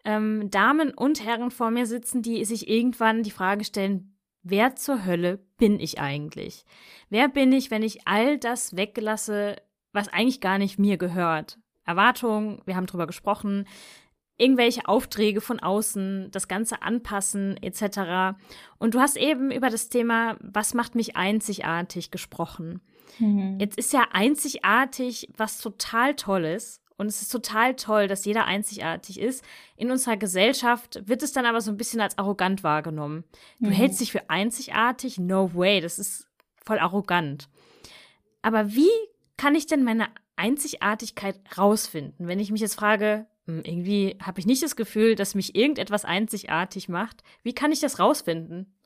ähm, 0.05 0.49
Damen 0.49 0.91
und 0.91 1.23
Herren 1.23 1.51
vor 1.51 1.69
mir 1.69 1.85
sitzen, 1.85 2.23
die 2.23 2.43
sich 2.45 2.67
irgendwann 2.67 3.21
die 3.21 3.29
Frage 3.29 3.63
stellen, 3.63 4.16
wer 4.49 4.75
zur 4.75 5.05
Hölle 5.05 5.39
bin 5.57 5.79
ich 5.79 5.99
eigentlich? 5.99 6.65
Wer 7.09 7.29
bin 7.29 7.51
ich, 7.51 7.71
wenn 7.71 7.83
ich 7.83 8.07
all 8.07 8.37
das 8.37 8.75
weggelasse, 8.75 9.57
was 9.93 10.07
eigentlich 10.09 10.41
gar 10.41 10.57
nicht 10.57 10.79
mir 10.79 10.97
gehört? 10.97 11.57
Erwartungen, 11.85 12.61
wir 12.65 12.75
haben 12.75 12.85
drüber 12.85 13.07
gesprochen, 13.07 13.65
irgendwelche 14.37 14.87
Aufträge 14.87 15.41
von 15.41 15.59
außen, 15.59 16.29
das 16.31 16.47
Ganze 16.47 16.81
anpassen 16.81 17.57
etc. 17.61 18.37
Und 18.77 18.93
du 18.93 18.99
hast 18.99 19.17
eben 19.17 19.51
über 19.51 19.69
das 19.69 19.89
Thema, 19.89 20.37
was 20.41 20.73
macht 20.73 20.95
mich 20.95 21.15
einzigartig 21.15 22.11
gesprochen. 22.11 22.81
Mhm. 23.19 23.57
Jetzt 23.59 23.77
ist 23.77 23.93
ja 23.93 24.05
einzigartig 24.11 25.29
was 25.37 25.59
total 25.59 26.15
Tolles 26.15 26.81
Und 26.97 27.07
es 27.07 27.21
ist 27.21 27.31
total 27.31 27.75
toll, 27.75 28.07
dass 28.07 28.25
jeder 28.25 28.45
einzigartig 28.45 29.19
ist. 29.19 29.43
In 29.75 29.91
unserer 29.91 30.17
Gesellschaft 30.17 31.07
wird 31.07 31.21
es 31.21 31.31
dann 31.31 31.45
aber 31.45 31.61
so 31.61 31.71
ein 31.71 31.77
bisschen 31.77 32.01
als 32.01 32.17
arrogant 32.17 32.63
wahrgenommen. 32.63 33.23
Du 33.59 33.69
mhm. 33.69 33.73
hältst 33.73 34.01
dich 34.01 34.11
für 34.11 34.29
einzigartig? 34.29 35.19
No 35.19 35.53
way, 35.53 35.79
das 35.79 35.99
ist 35.99 36.27
voll 36.65 36.79
arrogant. 36.79 37.49
Aber 38.41 38.73
wie 38.73 38.89
kann 39.37 39.55
ich 39.55 39.67
denn 39.67 39.83
meine 39.83 40.07
Einzigartigkeit 40.35 41.39
rausfinden? 41.57 42.27
Wenn 42.27 42.39
ich 42.39 42.51
mich 42.51 42.61
jetzt 42.61 42.75
frage, 42.75 43.27
hm, 43.45 43.61
irgendwie 43.63 44.17
habe 44.21 44.39
ich 44.39 44.45
nicht 44.45 44.63
das 44.63 44.75
Gefühl, 44.75 45.15
dass 45.15 45.35
mich 45.35 45.55
irgendetwas 45.55 46.03
einzigartig 46.03 46.89
macht. 46.89 47.23
Wie 47.43 47.53
kann 47.53 47.71
ich 47.71 47.79
das 47.79 47.99
rausfinden? 47.99 48.76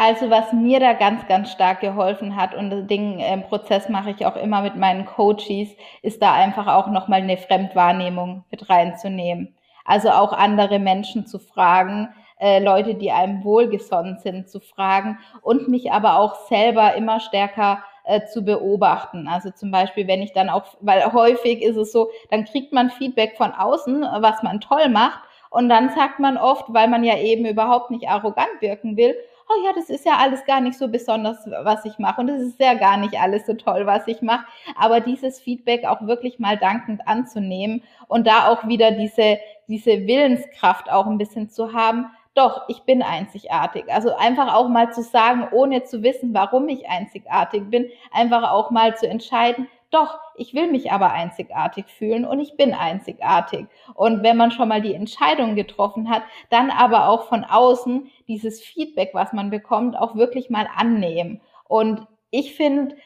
Also 0.00 0.30
was 0.30 0.52
mir 0.52 0.78
da 0.78 0.92
ganz, 0.92 1.26
ganz 1.26 1.50
stark 1.50 1.80
geholfen 1.80 2.36
hat 2.36 2.54
und 2.54 2.86
den 2.86 3.18
äh, 3.18 3.36
Prozess 3.38 3.88
mache 3.88 4.10
ich 4.10 4.24
auch 4.26 4.36
immer 4.36 4.62
mit 4.62 4.76
meinen 4.76 5.06
Coaches, 5.06 5.70
ist 6.02 6.22
da 6.22 6.34
einfach 6.34 6.68
auch 6.68 6.86
nochmal 6.86 7.20
eine 7.20 7.36
Fremdwahrnehmung 7.36 8.44
mit 8.48 8.70
reinzunehmen. 8.70 9.56
Also 9.84 10.10
auch 10.10 10.32
andere 10.32 10.78
Menschen 10.78 11.26
zu 11.26 11.40
fragen, 11.40 12.10
äh, 12.38 12.62
Leute, 12.62 12.94
die 12.94 13.10
einem 13.10 13.42
wohlgesonnen 13.42 14.18
sind, 14.18 14.48
zu 14.48 14.60
fragen 14.60 15.18
und 15.42 15.66
mich 15.66 15.90
aber 15.90 16.20
auch 16.20 16.46
selber 16.46 16.94
immer 16.94 17.18
stärker 17.18 17.82
äh, 18.04 18.24
zu 18.24 18.44
beobachten. 18.44 19.26
Also 19.26 19.50
zum 19.50 19.72
Beispiel, 19.72 20.06
wenn 20.06 20.22
ich 20.22 20.32
dann 20.32 20.48
auch, 20.48 20.62
weil 20.80 21.12
häufig 21.12 21.60
ist 21.60 21.76
es 21.76 21.90
so, 21.90 22.08
dann 22.30 22.44
kriegt 22.44 22.72
man 22.72 22.90
Feedback 22.90 23.36
von 23.36 23.50
außen, 23.50 24.06
was 24.20 24.44
man 24.44 24.60
toll 24.60 24.90
macht. 24.90 25.18
Und 25.50 25.68
dann 25.68 25.90
sagt 25.90 26.20
man 26.20 26.36
oft, 26.36 26.66
weil 26.68 26.86
man 26.86 27.02
ja 27.02 27.16
eben 27.18 27.46
überhaupt 27.46 27.90
nicht 27.90 28.08
arrogant 28.08 28.60
wirken 28.60 28.96
will, 28.96 29.16
oh 29.48 29.64
ja, 29.64 29.72
das 29.74 29.88
ist 29.88 30.04
ja 30.04 30.16
alles 30.18 30.44
gar 30.44 30.60
nicht 30.60 30.78
so 30.78 30.88
besonders, 30.88 31.38
was 31.62 31.84
ich 31.84 31.98
mache. 31.98 32.20
Und 32.20 32.28
es 32.28 32.42
ist 32.42 32.60
ja 32.60 32.74
gar 32.74 32.96
nicht 32.96 33.18
alles 33.18 33.46
so 33.46 33.54
toll, 33.54 33.86
was 33.86 34.06
ich 34.06 34.22
mache. 34.22 34.44
Aber 34.76 35.00
dieses 35.00 35.40
Feedback 35.40 35.84
auch 35.84 36.02
wirklich 36.02 36.38
mal 36.38 36.56
dankend 36.56 37.06
anzunehmen 37.06 37.82
und 38.08 38.26
da 38.26 38.48
auch 38.48 38.66
wieder 38.68 38.90
diese, 38.92 39.38
diese 39.66 40.06
Willenskraft 40.06 40.90
auch 40.90 41.06
ein 41.06 41.18
bisschen 41.18 41.48
zu 41.48 41.72
haben, 41.72 42.06
doch, 42.34 42.68
ich 42.68 42.82
bin 42.82 43.02
einzigartig. 43.02 43.92
Also 43.92 44.14
einfach 44.14 44.54
auch 44.54 44.68
mal 44.68 44.92
zu 44.92 45.02
sagen, 45.02 45.48
ohne 45.50 45.82
zu 45.82 46.04
wissen, 46.04 46.34
warum 46.34 46.68
ich 46.68 46.88
einzigartig 46.88 47.68
bin, 47.68 47.90
einfach 48.12 48.52
auch 48.52 48.70
mal 48.70 48.96
zu 48.96 49.08
entscheiden, 49.08 49.66
doch, 49.90 50.18
ich 50.36 50.54
will 50.54 50.70
mich 50.70 50.92
aber 50.92 51.12
einzigartig 51.12 51.86
fühlen 51.86 52.24
und 52.24 52.40
ich 52.40 52.56
bin 52.56 52.74
einzigartig. 52.74 53.66
Und 53.94 54.22
wenn 54.22 54.36
man 54.36 54.50
schon 54.50 54.68
mal 54.68 54.82
die 54.82 54.94
Entscheidung 54.94 55.54
getroffen 55.54 56.10
hat, 56.10 56.22
dann 56.50 56.70
aber 56.70 57.08
auch 57.08 57.24
von 57.28 57.44
außen 57.44 58.10
dieses 58.26 58.60
Feedback, 58.60 59.10
was 59.14 59.32
man 59.32 59.50
bekommt, 59.50 59.96
auch 59.96 60.14
wirklich 60.14 60.50
mal 60.50 60.68
annehmen. 60.76 61.40
Und 61.66 62.06
ich 62.30 62.54
finde, 62.54 62.96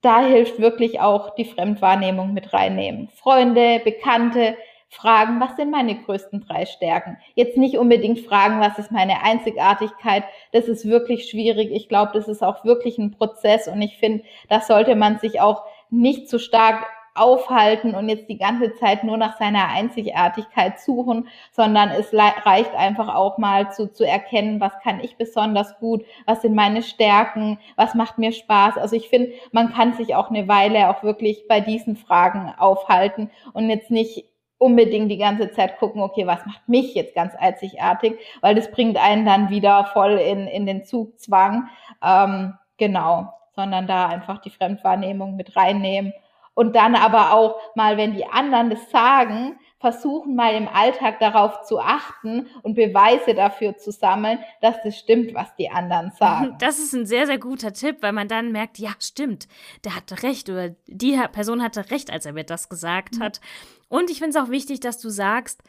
da 0.00 0.20
hilft 0.20 0.58
wirklich 0.58 1.00
auch 1.00 1.34
die 1.36 1.44
Fremdwahrnehmung 1.44 2.34
mit 2.34 2.52
reinnehmen. 2.52 3.08
Freunde, 3.08 3.80
Bekannte, 3.84 4.56
fragen, 4.92 5.40
was 5.40 5.56
sind 5.56 5.70
meine 5.70 5.96
größten 5.96 6.40
drei 6.40 6.66
Stärken? 6.66 7.16
Jetzt 7.34 7.56
nicht 7.56 7.78
unbedingt 7.78 8.20
fragen, 8.20 8.60
was 8.60 8.78
ist 8.78 8.90
meine 8.90 9.22
Einzigartigkeit. 9.22 10.24
Das 10.52 10.68
ist 10.68 10.86
wirklich 10.86 11.30
schwierig. 11.30 11.70
Ich 11.72 11.88
glaube, 11.88 12.10
das 12.12 12.28
ist 12.28 12.42
auch 12.42 12.64
wirklich 12.64 12.98
ein 12.98 13.12
Prozess 13.12 13.68
und 13.68 13.80
ich 13.80 13.96
finde, 13.96 14.24
das 14.48 14.66
sollte 14.66 14.94
man 14.94 15.18
sich 15.18 15.40
auch 15.40 15.62
nicht 15.92 16.28
zu 16.28 16.38
stark 16.38 16.86
aufhalten 17.14 17.94
und 17.94 18.08
jetzt 18.08 18.28
die 18.28 18.38
ganze 18.38 18.74
Zeit 18.74 19.04
nur 19.04 19.16
nach 19.18 19.38
seiner 19.38 19.68
Einzigartigkeit 19.68 20.80
suchen, 20.80 21.28
sondern 21.52 21.90
es 21.90 22.12
reicht 22.14 22.74
einfach 22.74 23.14
auch 23.14 23.36
mal 23.36 23.70
zu, 23.70 23.92
zu 23.92 24.06
erkennen, 24.06 24.60
was 24.60 24.72
kann 24.82 25.00
ich 25.00 25.16
besonders 25.16 25.78
gut, 25.78 26.04
was 26.24 26.42
sind 26.42 26.54
meine 26.54 26.82
Stärken, 26.82 27.58
was 27.76 27.94
macht 27.94 28.16
mir 28.18 28.32
Spaß. 28.32 28.78
Also 28.78 28.96
ich 28.96 29.08
finde, 29.08 29.32
man 29.52 29.72
kann 29.72 29.92
sich 29.92 30.14
auch 30.14 30.30
eine 30.30 30.48
Weile 30.48 30.88
auch 30.88 31.02
wirklich 31.02 31.46
bei 31.48 31.60
diesen 31.60 31.96
Fragen 31.96 32.52
aufhalten 32.56 33.30
und 33.52 33.68
jetzt 33.68 33.90
nicht 33.90 34.24
unbedingt 34.56 35.10
die 35.10 35.18
ganze 35.18 35.50
Zeit 35.50 35.78
gucken, 35.78 36.00
okay, 36.02 36.26
was 36.26 36.46
macht 36.46 36.66
mich 36.68 36.94
jetzt 36.94 37.14
ganz 37.14 37.34
einzigartig, 37.34 38.14
weil 38.40 38.54
das 38.54 38.70
bringt 38.70 38.96
einen 38.96 39.26
dann 39.26 39.50
wieder 39.50 39.84
voll 39.92 40.12
in, 40.12 40.46
in 40.46 40.66
den 40.66 40.84
Zugzwang. 40.84 41.68
Ähm, 42.02 42.54
genau 42.78 43.32
sondern 43.54 43.86
da 43.86 44.08
einfach 44.08 44.38
die 44.40 44.50
Fremdwahrnehmung 44.50 45.36
mit 45.36 45.56
reinnehmen. 45.56 46.12
Und 46.54 46.76
dann 46.76 46.94
aber 46.94 47.32
auch 47.32 47.56
mal, 47.74 47.96
wenn 47.96 48.12
die 48.12 48.26
anderen 48.26 48.68
das 48.68 48.90
sagen, 48.90 49.58
versuchen 49.82 50.36
mal 50.36 50.54
im 50.54 50.68
Alltag 50.68 51.18
darauf 51.18 51.62
zu 51.62 51.80
achten 51.80 52.46
und 52.62 52.74
Beweise 52.74 53.34
dafür 53.34 53.76
zu 53.76 53.90
sammeln, 53.90 54.38
dass 54.60 54.76
das 54.84 54.96
stimmt, 54.96 55.34
was 55.34 55.54
die 55.56 55.70
anderen 55.70 56.12
sagen. 56.12 56.56
Das 56.60 56.78
ist 56.78 56.92
ein 56.92 57.04
sehr, 57.04 57.26
sehr 57.26 57.38
guter 57.38 57.72
Tipp, 57.72 57.96
weil 58.00 58.12
man 58.12 58.28
dann 58.28 58.52
merkt, 58.52 58.78
ja, 58.78 58.90
stimmt, 59.00 59.48
der 59.84 59.96
hatte 59.96 60.22
recht 60.22 60.48
oder 60.48 60.70
die 60.86 61.18
Person 61.32 61.62
hatte 61.62 61.90
recht, 61.90 62.12
als 62.12 62.26
er 62.26 62.32
mir 62.32 62.44
das 62.44 62.68
gesagt 62.68 63.16
mhm. 63.16 63.24
hat. 63.24 63.40
Und 63.88 64.08
ich 64.08 64.18
finde 64.18 64.38
es 64.38 64.44
auch 64.44 64.50
wichtig, 64.50 64.78
dass 64.80 64.98
du 64.98 65.08
sagst, 65.08 65.62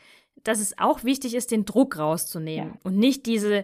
dass 0.43 0.59
es 0.59 0.77
auch 0.77 1.03
wichtig 1.03 1.33
ist, 1.33 1.51
den 1.51 1.65
Druck 1.65 1.97
rauszunehmen 1.97 2.73
ja. 2.73 2.79
und 2.83 2.97
nicht 2.97 3.25
diese 3.25 3.63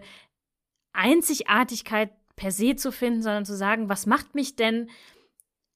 Einzigartigkeit 0.92 2.10
per 2.40 2.52
se 2.52 2.74
zu 2.74 2.90
finden, 2.90 3.22
sondern 3.22 3.44
zu 3.44 3.54
sagen, 3.54 3.90
was 3.90 4.06
macht 4.06 4.34
mich 4.34 4.56
denn 4.56 4.88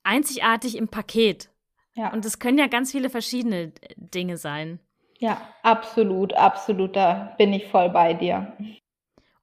einzigartig 0.03 0.79
im 0.79 0.89
Paket? 0.89 1.51
Ja. 1.95 2.11
Und 2.11 2.25
es 2.25 2.39
können 2.39 2.57
ja 2.57 2.69
ganz 2.69 2.91
viele 2.91 3.11
verschiedene 3.11 3.73
Dinge 3.97 4.39
sein. 4.39 4.81
Ja, 5.19 5.41
absolut, 5.63 6.33
absolut. 6.33 6.97
Da 6.97 7.35
bin 7.37 7.53
ich 7.53 7.67
voll 7.67 7.91
bei 7.91 8.15
dir. 8.15 8.57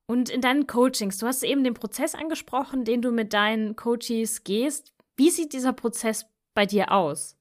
Und 0.07 0.31
in 0.31 0.41
deinen 0.41 0.65
Coachings, 0.65 1.19
du 1.19 1.27
hast 1.27 1.43
eben 1.43 1.63
den 1.63 1.75
Prozess 1.75 2.15
angesprochen, 2.15 2.85
den 2.85 3.03
du 3.03 3.11
mit 3.11 3.33
deinen 3.33 3.75
Coaches 3.75 4.43
gehst. 4.43 4.91
Wie 5.15 5.29
sieht 5.29 5.53
dieser 5.53 5.73
Prozess 5.73 6.25
bei 6.55 6.65
dir 6.65 6.91
aus? 6.91 7.37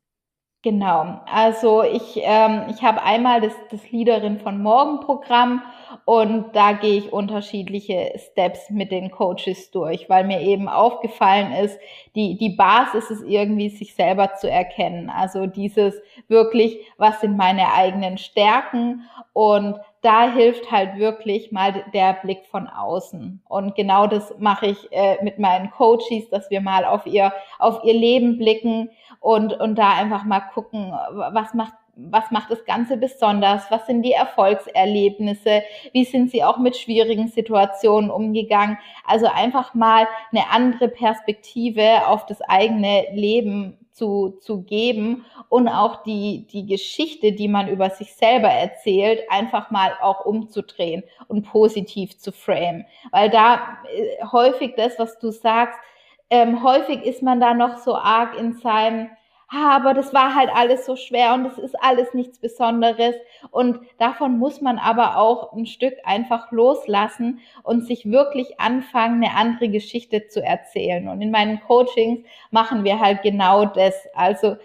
Genau, 0.62 1.20
also 1.24 1.82
ich, 1.82 2.20
ähm, 2.22 2.64
ich 2.68 2.82
habe 2.82 3.02
einmal 3.02 3.40
das, 3.40 3.54
das 3.70 3.90
Leaderin 3.90 4.40
von 4.40 4.62
Morgen 4.62 5.00
Programm 5.00 5.62
und 6.04 6.54
da 6.54 6.72
gehe 6.72 6.98
ich 6.98 7.14
unterschiedliche 7.14 8.12
Steps 8.18 8.68
mit 8.68 8.92
den 8.92 9.10
Coaches 9.10 9.70
durch, 9.70 10.10
weil 10.10 10.24
mir 10.24 10.42
eben 10.42 10.68
aufgefallen 10.68 11.52
ist, 11.52 11.78
die, 12.14 12.36
die 12.36 12.50
Basis 12.50 13.10
ist 13.10 13.22
irgendwie, 13.26 13.70
sich 13.70 13.94
selber 13.94 14.34
zu 14.34 14.50
erkennen. 14.50 15.08
Also 15.08 15.46
dieses 15.46 15.94
wirklich, 16.28 16.78
was 16.98 17.22
sind 17.22 17.38
meine 17.38 17.72
eigenen 17.72 18.18
Stärken 18.18 19.08
und 19.32 19.76
da 20.02 20.30
hilft 20.30 20.70
halt 20.70 20.98
wirklich 20.98 21.52
mal 21.52 21.84
der 21.94 22.14
Blick 22.14 22.44
von 22.46 22.66
außen. 22.66 23.42
Und 23.48 23.74
genau 23.74 24.06
das 24.06 24.34
mache 24.38 24.66
ich 24.66 24.92
äh, 24.92 25.22
mit 25.22 25.38
meinen 25.38 25.70
Coaches, 25.70 26.28
dass 26.30 26.50
wir 26.50 26.60
mal 26.60 26.84
auf 26.84 27.06
ihr, 27.06 27.32
auf 27.58 27.82
ihr 27.84 27.94
Leben 27.94 28.36
blicken 28.36 28.90
und, 29.20 29.52
und 29.52 29.76
da 29.76 29.90
einfach 29.96 30.24
mal 30.24 30.40
gucken, 30.40 30.92
was 31.12 31.54
macht 31.54 31.74
was 32.08 32.30
macht 32.30 32.50
das 32.50 32.64
Ganze 32.64 32.96
besonders? 32.96 33.70
Was 33.70 33.86
sind 33.86 34.02
die 34.02 34.12
Erfolgserlebnisse? 34.12 35.62
Wie 35.92 36.04
sind 36.04 36.30
sie 36.30 36.42
auch 36.42 36.56
mit 36.56 36.76
schwierigen 36.76 37.28
Situationen 37.28 38.10
umgegangen? 38.10 38.78
Also 39.04 39.26
einfach 39.26 39.74
mal 39.74 40.06
eine 40.32 40.48
andere 40.50 40.88
Perspektive 40.88 42.06
auf 42.06 42.26
das 42.26 42.40
eigene 42.42 43.06
Leben 43.12 43.76
zu, 43.92 44.38
zu 44.40 44.62
geben 44.62 45.26
und 45.50 45.68
auch 45.68 46.02
die, 46.04 46.46
die 46.50 46.64
Geschichte, 46.64 47.32
die 47.32 47.48
man 47.48 47.68
über 47.68 47.90
sich 47.90 48.14
selber 48.14 48.48
erzählt, 48.48 49.20
einfach 49.28 49.70
mal 49.70 49.92
auch 50.00 50.24
umzudrehen 50.24 51.02
und 51.28 51.42
positiv 51.42 52.16
zu 52.16 52.32
frame. 52.32 52.86
Weil 53.10 53.28
da 53.28 53.78
äh, 53.94 54.24
häufig 54.32 54.74
das, 54.76 54.98
was 54.98 55.18
du 55.18 55.30
sagst, 55.30 55.78
ähm, 56.30 56.62
häufig 56.62 57.04
ist 57.04 57.22
man 57.22 57.40
da 57.40 57.54
noch 57.54 57.78
so 57.78 57.94
arg 57.96 58.38
in 58.38 58.54
seinem 58.54 59.10
aber 59.52 59.94
das 59.94 60.14
war 60.14 60.36
halt 60.36 60.48
alles 60.54 60.86
so 60.86 60.94
schwer 60.94 61.34
und 61.34 61.44
es 61.44 61.58
ist 61.58 61.74
alles 61.82 62.14
nichts 62.14 62.38
Besonderes. 62.38 63.16
Und 63.50 63.80
davon 63.98 64.38
muss 64.38 64.60
man 64.60 64.78
aber 64.78 65.16
auch 65.16 65.52
ein 65.52 65.66
Stück 65.66 65.94
einfach 66.04 66.52
loslassen 66.52 67.40
und 67.64 67.84
sich 67.84 68.08
wirklich 68.08 68.60
anfangen, 68.60 69.24
eine 69.24 69.34
andere 69.34 69.68
Geschichte 69.68 70.28
zu 70.28 70.40
erzählen. 70.40 71.08
Und 71.08 71.20
in 71.20 71.32
meinen 71.32 71.60
Coachings 71.62 72.20
machen 72.52 72.84
wir 72.84 73.00
halt 73.00 73.22
genau 73.22 73.64
das. 73.64 73.94
Also 74.14 74.52
äh, 74.52 74.56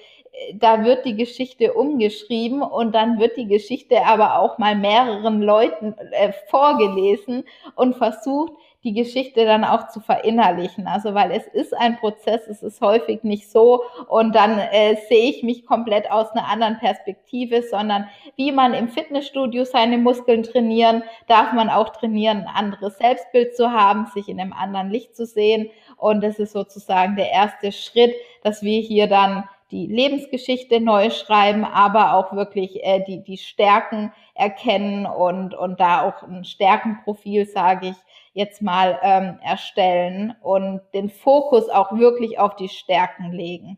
da 0.53 0.83
wird 0.83 1.03
die 1.05 1.15
Geschichte 1.15 1.73
umgeschrieben 1.73 2.61
und 2.61 2.93
dann 2.93 3.17
wird 3.17 3.37
die 3.37 3.47
Geschichte 3.47 4.05
aber 4.05 4.37
auch 4.37 4.59
mal 4.59 4.75
mehreren 4.75 5.41
Leuten 5.41 5.95
äh, 6.11 6.31
vorgelesen 6.51 7.43
und 7.75 7.95
versucht, 7.95 8.53
die 8.85 8.93
Geschichte 8.93 9.45
dann 9.45 9.63
auch 9.63 9.87
zu 9.87 9.99
verinnerlichen. 9.99 10.87
Also 10.87 11.13
weil 11.15 11.31
es 11.31 11.47
ist 11.47 11.75
ein 11.75 11.97
Prozess, 11.97 12.47
es 12.47 12.63
ist 12.63 12.79
häufig 12.81 13.23
nicht 13.23 13.51
so 13.51 13.81
und 14.07 14.35
dann 14.35 14.59
äh, 14.59 14.95
sehe 15.09 15.29
ich 15.29 15.43
mich 15.43 15.65
komplett 15.65 16.09
aus 16.09 16.31
einer 16.31 16.47
anderen 16.47 16.77
Perspektive, 16.77 17.63
sondern 17.63 18.07
wie 18.35 18.51
man 18.51 18.73
im 18.73 18.87
Fitnessstudio 18.87 19.65
seine 19.65 19.97
Muskeln 19.97 20.43
trainieren, 20.43 21.03
darf 21.27 21.51
man 21.51 21.69
auch 21.69 21.89
trainieren, 21.89 22.45
ein 22.45 22.55
anderes 22.65 22.99
Selbstbild 22.99 23.55
zu 23.57 23.71
haben, 23.71 24.05
sich 24.13 24.29
in 24.29 24.39
einem 24.39 24.53
anderen 24.53 24.91
Licht 24.91 25.15
zu 25.15 25.25
sehen. 25.25 25.69
Und 25.97 26.23
das 26.23 26.37
ist 26.37 26.53
sozusagen 26.53 27.15
der 27.15 27.31
erste 27.31 27.71
Schritt, 27.71 28.13
dass 28.43 28.61
wir 28.61 28.79
hier 28.81 29.07
dann 29.07 29.45
die 29.71 29.87
Lebensgeschichte 29.87 30.79
neu 30.79 31.09
schreiben, 31.09 31.65
aber 31.65 32.13
auch 32.13 32.33
wirklich 32.33 32.83
äh, 32.83 33.03
die, 33.05 33.23
die 33.23 33.37
Stärken 33.37 34.13
erkennen 34.35 35.05
und, 35.05 35.55
und 35.55 35.79
da 35.79 36.03
auch 36.03 36.21
ein 36.23 36.45
Stärkenprofil, 36.45 37.45
sage 37.45 37.89
ich, 37.89 37.95
jetzt 38.35 38.61
mal 38.61 38.99
ähm, 39.01 39.39
erstellen 39.41 40.35
und 40.41 40.81
den 40.93 41.09
Fokus 41.09 41.69
auch 41.69 41.97
wirklich 41.97 42.37
auf 42.37 42.55
die 42.57 42.67
Stärken 42.67 43.31
legen. 43.31 43.77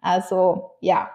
Also 0.00 0.70
ja. 0.80 1.10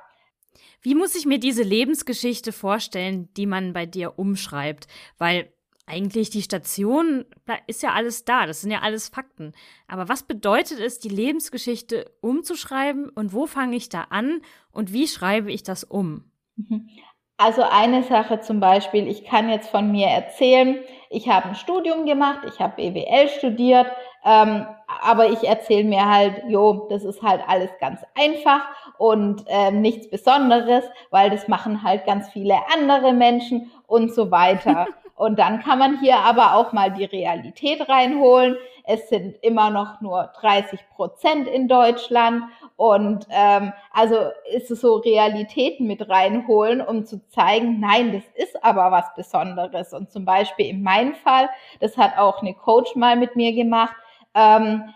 Wie 0.82 0.93
muss 0.93 1.15
ich 1.15 1.25
mir 1.25 1.39
diese 1.39 1.63
Lebensgeschichte 1.63 2.51
vorstellen, 2.51 3.34
die 3.34 3.47
man 3.47 3.73
bei 3.73 3.88
dir 3.88 4.19
umschreibt? 4.19 4.88
Weil 5.17 5.51
eigentlich 5.88 6.29
die 6.29 6.43
Station 6.43 7.25
ist 7.65 7.82
ja 7.82 7.93
alles 7.93 8.25
da, 8.25 8.45
das 8.45 8.62
sind 8.62 8.69
ja 8.69 8.82
alles 8.82 9.10
Fakten. 9.10 9.53
Aber 9.88 10.08
was 10.08 10.21
bedeutet 10.23 10.79
es, 10.79 10.99
die 10.99 11.10
Lebensgeschichte 11.10 12.12
umzuschreiben 12.21 13.10
und 13.10 13.34
wo 13.34 13.47
fange 13.47 13.75
ich 13.75 13.89
da 13.89 14.03
an 14.12 14.41
und 14.71 14.93
wie 14.93 15.08
schreibe 15.08 15.51
ich 15.51 15.63
das 15.63 15.84
um? 15.84 16.32
Also 17.37 17.63
eine 17.63 18.03
Sache 18.03 18.41
zum 18.41 18.59
Beispiel, 18.59 19.07
ich 19.07 19.25
kann 19.25 19.49
jetzt 19.49 19.69
von 19.69 19.91
mir 19.91 20.07
erzählen, 20.07 20.79
ich 21.09 21.29
habe 21.29 21.49
ein 21.49 21.55
Studium 21.55 22.05
gemacht, 22.05 22.39
ich 22.47 22.59
habe 22.59 22.75
BWL 22.75 23.27
studiert, 23.29 23.87
ähm, 24.23 24.67
aber 25.01 25.29
ich 25.29 25.43
erzähle 25.43 25.83
mir 25.83 26.07
halt, 26.07 26.43
jo, 26.47 26.87
das 26.89 27.03
ist 27.03 27.23
halt 27.23 27.41
alles 27.47 27.71
ganz 27.79 28.01
einfach 28.15 28.61
und 28.97 29.43
ähm, 29.47 29.81
nichts 29.81 30.09
Besonderes, 30.09 30.85
weil 31.09 31.31
das 31.31 31.47
machen 31.47 31.83
halt 31.83 32.05
ganz 32.05 32.29
viele 32.29 32.55
andere 32.73 33.13
Menschen 33.13 33.71
und 33.87 34.13
so 34.13 34.31
weiter. 34.31 34.87
Und 35.15 35.37
dann 35.37 35.61
kann 35.61 35.77
man 35.77 35.99
hier 35.99 36.17
aber 36.17 36.55
auch 36.55 36.73
mal 36.73 36.91
die 36.91 37.05
Realität 37.05 37.87
reinholen. 37.87 38.57
Es 38.83 39.09
sind 39.09 39.35
immer 39.43 39.69
noch 39.69 40.01
nur 40.01 40.31
30 40.41 40.79
Prozent 40.89 41.47
in 41.47 41.67
Deutschland. 41.67 42.45
Und 42.75 43.27
ähm, 43.29 43.71
also 43.91 44.15
ist 44.51 44.71
es 44.71 44.81
so 44.81 44.95
Realitäten 44.95 45.86
mit 45.86 46.09
reinholen, 46.09 46.81
um 46.81 47.05
zu 47.05 47.25
zeigen, 47.29 47.79
nein, 47.79 48.13
das 48.13 48.23
ist 48.36 48.63
aber 48.63 48.91
was 48.91 49.13
Besonderes. 49.15 49.93
Und 49.93 50.12
zum 50.12 50.25
Beispiel 50.25 50.67
in 50.67 50.83
meinem 50.83 51.15
Fall, 51.15 51.49
das 51.79 51.97
hat 51.97 52.17
auch 52.17 52.41
eine 52.41 52.53
Coach 52.53 52.95
mal 52.95 53.15
mit 53.15 53.36
mir 53.36 53.53
gemacht, 53.53 53.95
ähm, 54.33 54.93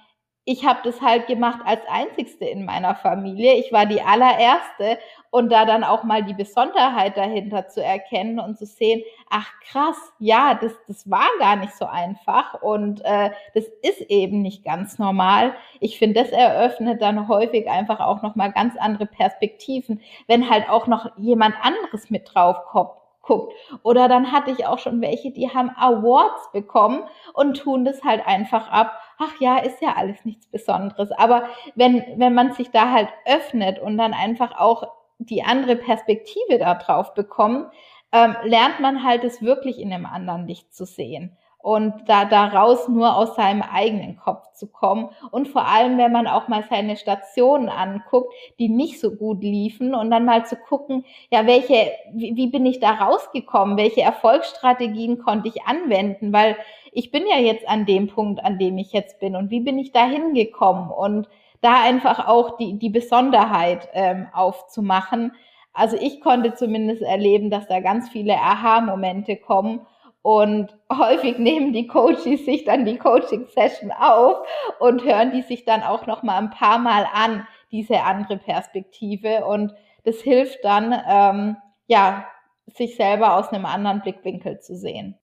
ich 0.49 0.65
habe 0.65 0.79
das 0.85 1.01
halt 1.01 1.27
gemacht 1.27 1.59
als 1.65 1.81
einzigste 1.89 2.45
in 2.45 2.63
meiner 2.63 2.95
Familie. 2.95 3.55
Ich 3.55 3.73
war 3.73 3.85
die 3.85 4.01
allererste 4.01 4.97
und 5.29 5.51
da 5.51 5.65
dann 5.65 5.83
auch 5.83 6.05
mal 6.05 6.23
die 6.23 6.33
Besonderheit 6.33 7.17
dahinter 7.17 7.67
zu 7.67 7.83
erkennen 7.83 8.39
und 8.39 8.57
zu 8.57 8.65
sehen, 8.65 9.03
ach 9.29 9.51
krass, 9.69 9.97
ja, 10.19 10.53
das, 10.53 10.71
das 10.87 11.09
war 11.09 11.27
gar 11.39 11.57
nicht 11.57 11.75
so 11.75 11.85
einfach 11.85 12.61
und 12.61 13.03
äh, 13.03 13.31
das 13.55 13.65
ist 13.81 13.99
eben 14.09 14.41
nicht 14.41 14.63
ganz 14.63 14.97
normal. 14.97 15.53
Ich 15.81 15.99
finde, 15.99 16.23
das 16.23 16.31
eröffnet 16.31 17.01
dann 17.01 17.27
häufig 17.27 17.69
einfach 17.69 17.99
auch 17.99 18.21
nochmal 18.21 18.53
ganz 18.53 18.77
andere 18.77 19.05
Perspektiven, 19.05 19.99
wenn 20.27 20.49
halt 20.49 20.69
auch 20.69 20.87
noch 20.87 21.11
jemand 21.17 21.55
anderes 21.61 22.09
mit 22.09 22.33
drauf 22.33 22.63
kommt 22.71 22.91
guckt. 23.27 23.53
Oder 23.83 24.07
dann 24.07 24.31
hatte 24.31 24.51
ich 24.51 24.65
auch 24.65 24.79
schon 24.79 25.01
welche, 25.01 25.31
die 25.31 25.49
haben 25.53 25.69
Awards 25.75 26.51
bekommen 26.51 27.03
und 27.33 27.57
tun 27.57 27.85
das 27.85 28.03
halt 28.03 28.25
einfach 28.25 28.69
ab. 28.69 28.99
Ach 29.19 29.39
ja, 29.39 29.57
ist 29.57 29.81
ja 29.81 29.95
alles 29.95 30.23
nichts 30.25 30.47
Besonderes. 30.47 31.11
Aber 31.11 31.47
wenn, 31.75 32.03
wenn 32.15 32.33
man 32.33 32.53
sich 32.53 32.71
da 32.71 32.91
halt 32.91 33.09
öffnet 33.25 33.79
und 33.79 33.97
dann 33.97 34.13
einfach 34.13 34.57
auch 34.57 34.91
die 35.19 35.43
andere 35.43 35.75
Perspektive 35.75 36.57
da 36.59 36.75
drauf 36.75 37.13
bekommt, 37.13 37.71
ähm, 38.11 38.35
lernt 38.43 38.79
man 38.79 39.03
halt 39.03 39.23
es 39.23 39.41
wirklich 39.41 39.79
in 39.79 39.91
einem 39.91 40.05
anderen 40.05 40.47
Licht 40.47 40.73
zu 40.73 40.85
sehen 40.85 41.37
und 41.59 41.93
da 42.07 42.25
daraus 42.25 42.87
nur 42.87 43.15
aus 43.17 43.35
seinem 43.35 43.61
eigenen 43.61 44.17
Kopf 44.17 44.51
zu 44.53 44.67
kommen. 44.67 45.09
Und 45.31 45.47
vor 45.47 45.67
allem, 45.67 45.97
wenn 45.97 46.11
man 46.11 46.27
auch 46.27 46.47
mal 46.47 46.63
seine 46.69 46.95
Stationen 46.95 47.67
anguckt, 47.67 48.33
die 48.59 48.69
nicht 48.69 48.99
so 48.99 49.11
gut 49.11 49.41
liefen 49.41 49.93
und 49.93 50.11
dann 50.11 50.25
mal 50.25 50.45
zu 50.45 50.55
gucken, 50.55 51.03
ja, 51.31 51.45
welche, 51.45 51.91
wie, 52.13 52.35
wie 52.35 52.47
bin 52.47 52.65
ich 52.65 52.79
da 52.79 52.91
rausgekommen, 52.91 53.77
welche 53.77 54.01
Erfolgsstrategien 54.01 55.19
konnte 55.19 55.49
ich 55.49 55.63
anwenden, 55.63 56.31
weil 56.31 56.55
ich 56.91 57.11
bin 57.11 57.23
ja 57.27 57.37
jetzt 57.37 57.67
an 57.67 57.85
dem 57.85 58.07
Punkt, 58.07 58.43
an 58.43 58.57
dem 58.57 58.77
ich 58.77 58.93
jetzt 58.93 59.19
bin. 59.19 59.35
Und 59.35 59.51
wie 59.51 59.59
bin 59.59 59.77
ich 59.77 59.91
da 59.91 60.05
hingekommen? 60.05 60.89
Und 60.89 61.27
da 61.61 61.81
einfach 61.83 62.27
auch 62.27 62.57
die, 62.57 62.77
die 62.79 62.89
Besonderheit 62.89 63.89
ähm, 63.93 64.27
aufzumachen. 64.33 65.33
Also 65.73 65.97
ich 65.99 66.21
konnte 66.21 66.53
zumindest 66.53 67.01
erleben, 67.01 67.49
dass 67.49 67.67
da 67.67 67.79
ganz 67.79 68.09
viele 68.09 68.35
Aha-Momente 68.35 69.35
kommen 69.35 69.81
und 70.27 70.77
häufig 70.91 71.37
nehmen 71.37 71.71
die 71.71 71.87
Coaches 71.87 72.43
sich 72.43 72.65
dann 72.65 72.83
die 72.83 72.97
Coaching-Session 72.97 73.93
auf 73.93 74.45
und 74.77 75.05
hören 75.05 75.31
die 75.31 75.41
sich 75.41 75.63
dann 75.63 75.83
auch 75.83 76.05
noch 76.05 76.21
mal 76.21 76.37
ein 76.37 76.49
paar 76.49 76.79
Mal 76.79 77.07
an, 77.13 77.47
diese 77.71 78.01
andere 78.01 78.35
Perspektive. 78.35 79.45
Und 79.45 79.73
das 80.03 80.17
hilft 80.17 80.65
dann, 80.65 80.93
ähm, 81.07 81.55
ja, 81.87 82.27
sich 82.65 82.97
selber 82.97 83.37
aus 83.37 83.47
einem 83.53 83.65
anderen 83.65 84.01
Blickwinkel 84.01 84.59
zu 84.59 84.75
sehen. 84.75 85.17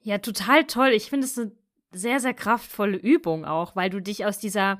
Ja, 0.00 0.18
total 0.18 0.64
toll. 0.64 0.88
Ich 0.88 1.08
finde 1.08 1.26
es 1.26 1.38
eine 1.38 1.52
sehr, 1.92 2.18
sehr 2.18 2.34
kraftvolle 2.34 2.96
Übung 2.96 3.44
auch, 3.44 3.76
weil 3.76 3.90
du 3.90 4.00
dich 4.00 4.26
aus 4.26 4.38
dieser 4.38 4.78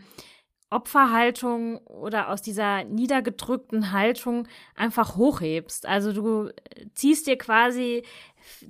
Opferhaltung 0.71 1.79
oder 1.87 2.29
aus 2.29 2.43
dieser 2.43 2.85
niedergedrückten 2.85 3.93
Haltung 3.93 4.47
einfach 4.75 5.17
hochhebst. 5.17 5.87
Also 5.87 6.13
du 6.13 6.51
ziehst 6.95 7.27
dir 7.27 7.39
quasi 7.39 8.03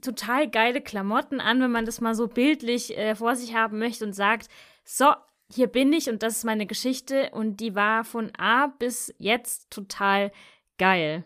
total 0.03 0.49
geile 0.49 0.81
Klamotten 0.81 1.41
an, 1.41 1.61
wenn 1.61 1.71
man 1.71 1.87
das 1.87 2.01
mal 2.01 2.14
so 2.14 2.29
bildlich 2.29 2.97
äh, 2.97 3.14
vor 3.14 3.37
sich 3.37 3.55
haben 3.55 3.79
möchte 3.79 4.05
und 4.05 4.12
sagt, 4.12 4.49
so, 4.85 5.07
hier 5.51 5.67
bin 5.67 5.93
ich 5.93 6.09
und 6.11 6.23
das 6.23 6.38
ist 6.38 6.45
meine 6.45 6.67
Geschichte 6.67 7.31
und 7.33 7.59
die 7.59 7.75
war 7.75 8.05
von 8.05 8.33
A 8.37 8.67
bis 8.67 9.14
jetzt 9.19 9.71
total 9.71 10.31
geil. 10.79 11.25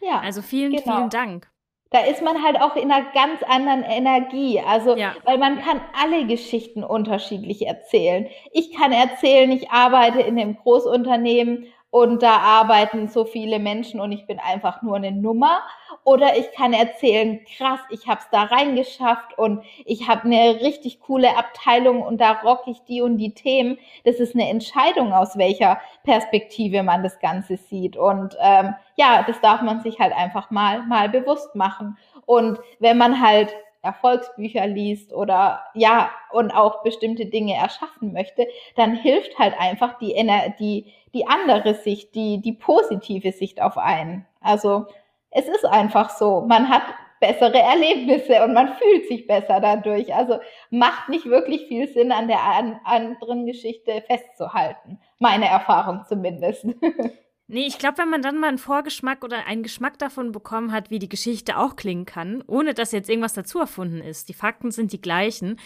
Ja. 0.00 0.20
Also 0.20 0.42
vielen, 0.42 0.72
genau. 0.72 0.96
vielen 0.96 1.10
Dank. 1.10 1.48
Da 1.90 2.00
ist 2.00 2.22
man 2.22 2.42
halt 2.42 2.60
auch 2.60 2.76
in 2.76 2.90
einer 2.90 3.10
ganz 3.12 3.42
anderen 3.42 3.82
Energie. 3.82 4.60
Also, 4.60 4.94
ja. 4.94 5.14
weil 5.24 5.38
man 5.38 5.58
kann 5.58 5.80
alle 5.98 6.26
Geschichten 6.26 6.84
unterschiedlich 6.84 7.66
erzählen. 7.66 8.28
Ich 8.52 8.76
kann 8.76 8.92
erzählen, 8.92 9.50
ich 9.50 9.70
arbeite 9.70 10.20
in 10.20 10.38
einem 10.38 10.56
Großunternehmen 10.56 11.66
und 11.90 12.22
da 12.22 12.36
arbeiten 12.38 13.08
so 13.08 13.24
viele 13.24 13.58
Menschen 13.58 14.00
und 14.00 14.12
ich 14.12 14.26
bin 14.26 14.38
einfach 14.38 14.82
nur 14.82 14.96
eine 14.96 15.10
Nummer. 15.10 15.60
Oder 16.04 16.36
ich 16.36 16.52
kann 16.52 16.74
erzählen, 16.74 17.40
krass, 17.56 17.80
ich 17.90 18.06
habe 18.06 18.20
es 18.20 18.28
da 18.30 18.42
reingeschafft 18.42 19.38
und 19.38 19.64
ich 19.86 20.06
habe 20.06 20.24
eine 20.24 20.60
richtig 20.60 21.00
coole 21.00 21.36
Abteilung 21.36 22.02
und 22.02 22.20
da 22.20 22.32
rock 22.32 22.64
ich 22.66 22.82
die 22.84 23.00
und 23.00 23.16
die 23.16 23.32
Themen. 23.32 23.78
Das 24.04 24.16
ist 24.16 24.34
eine 24.34 24.48
Entscheidung, 24.50 25.14
aus 25.14 25.38
welcher 25.38 25.80
Perspektive 26.04 26.82
man 26.82 27.02
das 27.02 27.18
Ganze 27.20 27.56
sieht. 27.56 27.96
Und 27.96 28.36
ähm, 28.40 28.74
ja, 28.96 29.24
das 29.26 29.40
darf 29.40 29.62
man 29.62 29.80
sich 29.80 29.98
halt 29.98 30.12
einfach 30.14 30.50
mal, 30.50 30.82
mal 30.82 31.08
bewusst 31.08 31.54
machen. 31.54 31.96
Und 32.26 32.58
wenn 32.80 32.98
man 32.98 33.22
halt 33.22 33.54
Erfolgsbücher 33.82 34.66
liest 34.66 35.12
oder 35.12 35.62
ja, 35.74 36.10
und 36.32 36.50
auch 36.50 36.82
bestimmte 36.82 37.26
Dinge 37.26 37.54
erschaffen 37.54 38.12
möchte, 38.12 38.46
dann 38.76 38.94
hilft 38.94 39.38
halt 39.38 39.54
einfach 39.58 39.98
die, 39.98 40.14
die, 40.58 40.92
die 41.14 41.26
andere 41.26 41.74
Sicht, 41.74 42.14
die, 42.14 42.40
die 42.40 42.52
positive 42.52 43.32
Sicht 43.32 43.62
auf 43.62 43.78
einen. 43.78 44.26
Also 44.40 44.86
es 45.30 45.48
ist 45.48 45.64
einfach 45.64 46.10
so. 46.10 46.42
Man 46.42 46.68
hat 46.68 46.82
bessere 47.20 47.58
Erlebnisse 47.58 48.42
und 48.44 48.54
man 48.54 48.74
fühlt 48.74 49.08
sich 49.08 49.26
besser 49.26 49.60
dadurch. 49.60 50.14
Also 50.14 50.38
macht 50.70 51.08
nicht 51.08 51.26
wirklich 51.26 51.66
viel 51.66 51.88
Sinn, 51.88 52.12
an 52.12 52.28
der 52.28 52.42
an, 52.42 52.80
anderen 52.84 53.46
Geschichte 53.46 54.02
festzuhalten. 54.06 54.98
Meine 55.18 55.46
Erfahrung 55.46 56.04
zumindest. 56.08 56.66
Nee, 57.50 57.66
ich 57.66 57.78
glaube, 57.78 57.98
wenn 57.98 58.10
man 58.10 58.20
dann 58.20 58.38
mal 58.38 58.48
einen 58.48 58.58
Vorgeschmack 58.58 59.24
oder 59.24 59.46
einen 59.46 59.62
Geschmack 59.62 59.98
davon 59.98 60.32
bekommen 60.32 60.70
hat, 60.70 60.90
wie 60.90 60.98
die 60.98 61.08
Geschichte 61.08 61.56
auch 61.56 61.76
klingen 61.76 62.04
kann, 62.04 62.44
ohne 62.46 62.74
dass 62.74 62.92
jetzt 62.92 63.08
irgendwas 63.08 63.32
dazu 63.32 63.58
erfunden 63.58 64.02
ist, 64.02 64.28
die 64.28 64.34
Fakten 64.34 64.70
sind 64.70 64.92
die 64.92 65.00
gleichen, 65.00 65.58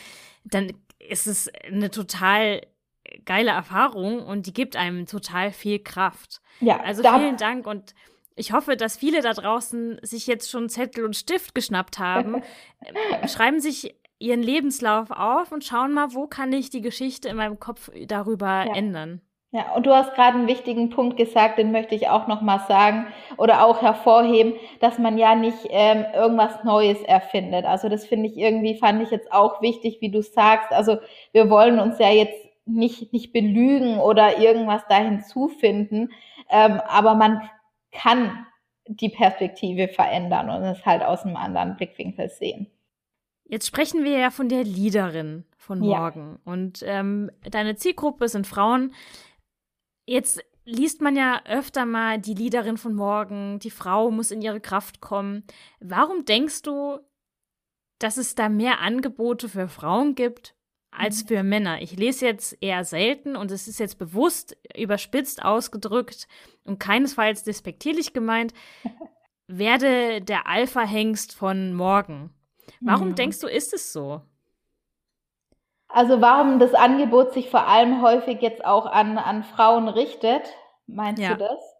dann 0.45 0.73
ist 1.01 1.27
es 1.27 1.51
eine 1.65 1.91
total 1.91 2.63
geile 3.25 3.51
Erfahrung 3.51 4.25
und 4.25 4.47
die 4.47 4.55
gibt 4.55 4.77
einem 4.77 5.07
total 5.07 5.51
viel 5.51 5.81
Kraft. 5.81 6.41
Ja, 6.61 6.81
also 6.81 7.03
vielen 7.03 7.37
Dank 7.37 7.67
und 7.67 7.95
ich 8.37 8.53
hoffe, 8.53 8.77
dass 8.77 8.97
viele 8.97 9.21
da 9.21 9.33
draußen 9.33 9.99
sich 10.03 10.29
jetzt 10.29 10.51
schon 10.51 10.69
Zettel 10.69 11.05
und 11.05 11.17
Stift 11.17 11.53
geschnappt 11.53 11.99
haben, 11.99 12.43
schreiben 13.29 13.61
sich 13.61 13.95
ihren 14.21 14.43
Lebenslauf 14.43 15.11
auf 15.11 15.51
und 15.51 15.65
schauen 15.65 15.93
mal, 15.93 16.15
wo 16.15 16.29
kann 16.29 16.53
ich 16.53 16.71
die 16.71 16.81
Geschichte 16.81 17.29
in 17.29 17.37
meinem 17.37 17.59
Kopf 17.59 17.91
darüber 18.07 18.67
ja. 18.67 18.75
ändern. 18.75 19.21
Ja, 19.55 19.75
und 19.75 19.85
du 19.85 19.95
hast 19.95 20.15
gerade 20.15 20.39
einen 20.39 20.49
wichtigen 20.49 20.89
Punkt 20.89 21.19
gesagt, 21.19 21.59
den 21.59 21.73
möchte 21.73 21.95
ich 21.95 22.09
auch 22.09 22.27
nochmal 22.27 22.61
sagen 22.69 23.07
oder 23.37 23.67
auch 23.67 23.83
hervorheben, 23.83 24.55
dass 24.81 24.99
man 24.99 25.19
ja 25.19 25.35
nicht 25.35 25.59
ähm, 25.69 26.07
irgendwas 26.15 26.65
Neues 26.65 27.03
erfindet. 27.03 27.67
Also 27.67 27.91
das 27.91 28.07
finde 28.07 28.31
ich 28.31 28.39
irgendwie, 28.39 28.79
fand 28.79 29.03
ich 29.03 29.11
jetzt 29.11 29.31
auch 29.31 29.61
wichtig, 29.61 29.99
wie 30.01 30.11
du 30.11 30.23
sagst. 30.23 30.73
Also 30.73 30.97
wir 31.33 31.51
wollen 31.51 31.79
uns 31.81 31.99
ja 31.99 32.09
jetzt 32.09 32.43
nicht, 32.65 33.13
nicht 33.13 33.35
belügen 33.35 33.99
oder 33.99 34.39
irgendwas 34.39 34.83
da 34.89 34.97
hinzufinden, 34.97 36.13
ähm, 36.49 36.81
aber 36.89 37.15
man 37.15 37.43
kann 37.91 38.47
die 38.87 39.11
Perspektive 39.11 39.89
verändern 39.89 40.49
und 40.49 40.63
es 40.63 40.87
halt 40.87 41.03
aus 41.03 41.25
einem 41.25 41.37
anderen 41.37 41.77
Blickwinkel 41.77 42.31
sehen. 42.31 42.69
Jetzt 43.45 43.67
sprechen 43.67 44.03
wir 44.03 44.19
ja 44.19 44.31
von 44.31 44.49
der 44.49 44.65
Leaderin 44.65 45.45
von 45.59 45.79
morgen. 45.81 46.41
Ja. 46.47 46.53
Und 46.53 46.83
ähm, 46.87 47.31
deine 47.51 47.77
Zielgruppe 47.77 48.29
sind 48.29 48.47
Frauen. 48.47 48.95
Jetzt 50.07 50.43
liest 50.65 51.01
man 51.01 51.17
ja 51.17 51.43
öfter 51.45 51.87
mal 51.87 52.21
die 52.21 52.35
Leaderin 52.35 52.77
von 52.77 52.95
morgen, 52.95 53.59
die 53.59 53.71
Frau 53.71 54.11
muss 54.11 54.31
in 54.31 54.43
ihre 54.43 54.61
Kraft 54.61 55.01
kommen. 55.01 55.45
Warum 55.81 56.25
denkst 56.25 56.63
du, 56.63 56.99
dass 57.99 58.17
es 58.17 58.35
da 58.35 58.49
mehr 58.49 58.81
Angebote 58.81 59.49
für 59.49 59.69
Frauen 59.69 60.15
gibt 60.15 60.55
als 60.91 61.23
für 61.23 61.43
Männer. 61.43 61.81
Ich 61.81 61.97
lese 61.97 62.27
jetzt 62.27 62.57
eher 62.61 62.85
selten 62.85 63.35
und 63.35 63.51
es 63.51 63.67
ist 63.67 63.81
jetzt 63.81 63.99
bewusst 63.99 64.57
überspitzt 64.77 65.43
ausgedrückt 65.43 66.29
und 66.65 66.79
keinesfalls 66.79 67.45
despektierlich 67.45 68.13
gemeint, 68.13 68.53
werde 69.47 70.21
der 70.21 70.47
Alpha-Hengst 70.47 71.35
von 71.35 71.75
morgen. 71.75 72.31
Warum 72.81 73.11
mhm. 73.11 73.15
denkst 73.15 73.41
du, 73.41 73.47
ist 73.47 73.73
es 73.73 73.93
so? 73.93 74.21
Also 75.93 76.21
warum 76.21 76.59
das 76.59 76.75
Angebot 76.75 77.33
sich 77.33 77.51
vor 77.51 77.67
allem 77.67 78.03
häufig 78.03 78.41
jetzt 78.41 78.65
auch 78.65 78.87
an, 78.87 79.19
an 79.19 79.45
Frauen 79.45 79.89
richtet, 79.89 80.43
meinst 80.87 81.23
ja. 81.23 81.35
du 81.35 81.37
das? 81.37 81.77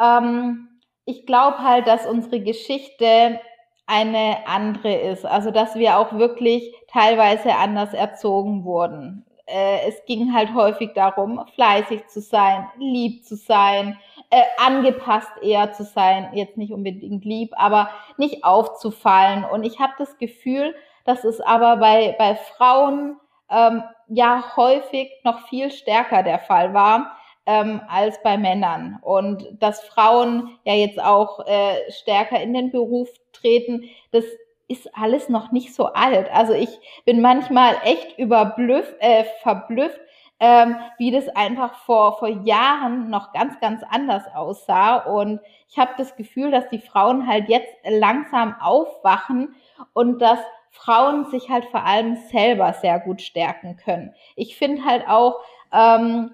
Ähm, 0.00 0.68
ich 1.04 1.26
glaube 1.26 1.58
halt, 1.58 1.88
dass 1.88 2.06
unsere 2.06 2.40
Geschichte 2.40 3.40
eine 3.86 4.46
andere 4.46 4.94
ist. 4.94 5.26
Also 5.26 5.50
dass 5.50 5.74
wir 5.74 5.98
auch 5.98 6.12
wirklich 6.12 6.72
teilweise 6.86 7.56
anders 7.56 7.92
erzogen 7.92 8.64
wurden. 8.64 9.26
Äh, 9.46 9.88
es 9.88 10.04
ging 10.06 10.32
halt 10.32 10.54
häufig 10.54 10.92
darum, 10.94 11.44
fleißig 11.54 12.06
zu 12.06 12.20
sein, 12.20 12.68
lieb 12.78 13.24
zu 13.24 13.34
sein, 13.34 13.98
äh, 14.30 14.42
angepasst 14.64 15.32
eher 15.42 15.72
zu 15.72 15.82
sein, 15.84 16.30
jetzt 16.34 16.56
nicht 16.56 16.72
unbedingt 16.72 17.24
lieb, 17.24 17.52
aber 17.56 17.90
nicht 18.16 18.44
aufzufallen. 18.44 19.44
Und 19.44 19.64
ich 19.64 19.80
habe 19.80 19.92
das 19.98 20.16
Gefühl, 20.18 20.74
dass 21.04 21.24
es 21.24 21.40
aber 21.40 21.76
bei, 21.76 22.14
bei 22.18 22.36
Frauen 22.36 23.16
ähm, 23.50 23.82
ja 24.08 24.56
häufig 24.56 25.10
noch 25.24 25.46
viel 25.48 25.70
stärker 25.70 26.22
der 26.22 26.38
Fall 26.38 26.74
war 26.74 27.16
ähm, 27.46 27.80
als 27.88 28.22
bei 28.22 28.36
Männern. 28.36 28.98
Und 29.02 29.46
dass 29.60 29.80
Frauen 29.82 30.58
ja 30.64 30.74
jetzt 30.74 31.02
auch 31.02 31.46
äh, 31.46 31.90
stärker 31.90 32.40
in 32.40 32.54
den 32.54 32.70
Beruf 32.70 33.08
treten, 33.32 33.84
das 34.10 34.24
ist 34.68 34.88
alles 34.96 35.28
noch 35.28 35.52
nicht 35.52 35.74
so 35.74 35.86
alt. 35.86 36.30
Also 36.32 36.54
ich 36.54 36.70
bin 37.04 37.20
manchmal 37.20 37.76
echt 37.84 38.18
überblüfft, 38.18 38.94
äh, 39.00 39.24
verblüfft, 39.42 40.00
ähm, 40.40 40.76
wie 40.98 41.10
das 41.10 41.28
einfach 41.28 41.74
vor, 41.84 42.18
vor 42.18 42.28
Jahren 42.28 43.10
noch 43.10 43.32
ganz, 43.32 43.60
ganz 43.60 43.82
anders 43.88 44.24
aussah. 44.34 44.96
Und 44.96 45.40
ich 45.68 45.78
habe 45.78 45.92
das 45.98 46.16
Gefühl, 46.16 46.50
dass 46.50 46.68
die 46.70 46.80
Frauen 46.80 47.26
halt 47.26 47.48
jetzt 47.48 47.72
langsam 47.84 48.54
aufwachen 48.60 49.54
und 49.92 50.20
dass 50.20 50.38
Frauen 50.70 51.26
sich 51.26 51.50
halt 51.50 51.66
vor 51.66 51.84
allem 51.84 52.16
selber 52.30 52.72
sehr 52.72 52.98
gut 52.98 53.20
stärken 53.20 53.76
können. 53.76 54.14
Ich 54.36 54.56
finde 54.56 54.84
halt 54.84 55.06
auch, 55.06 55.40
ähm, 55.72 56.32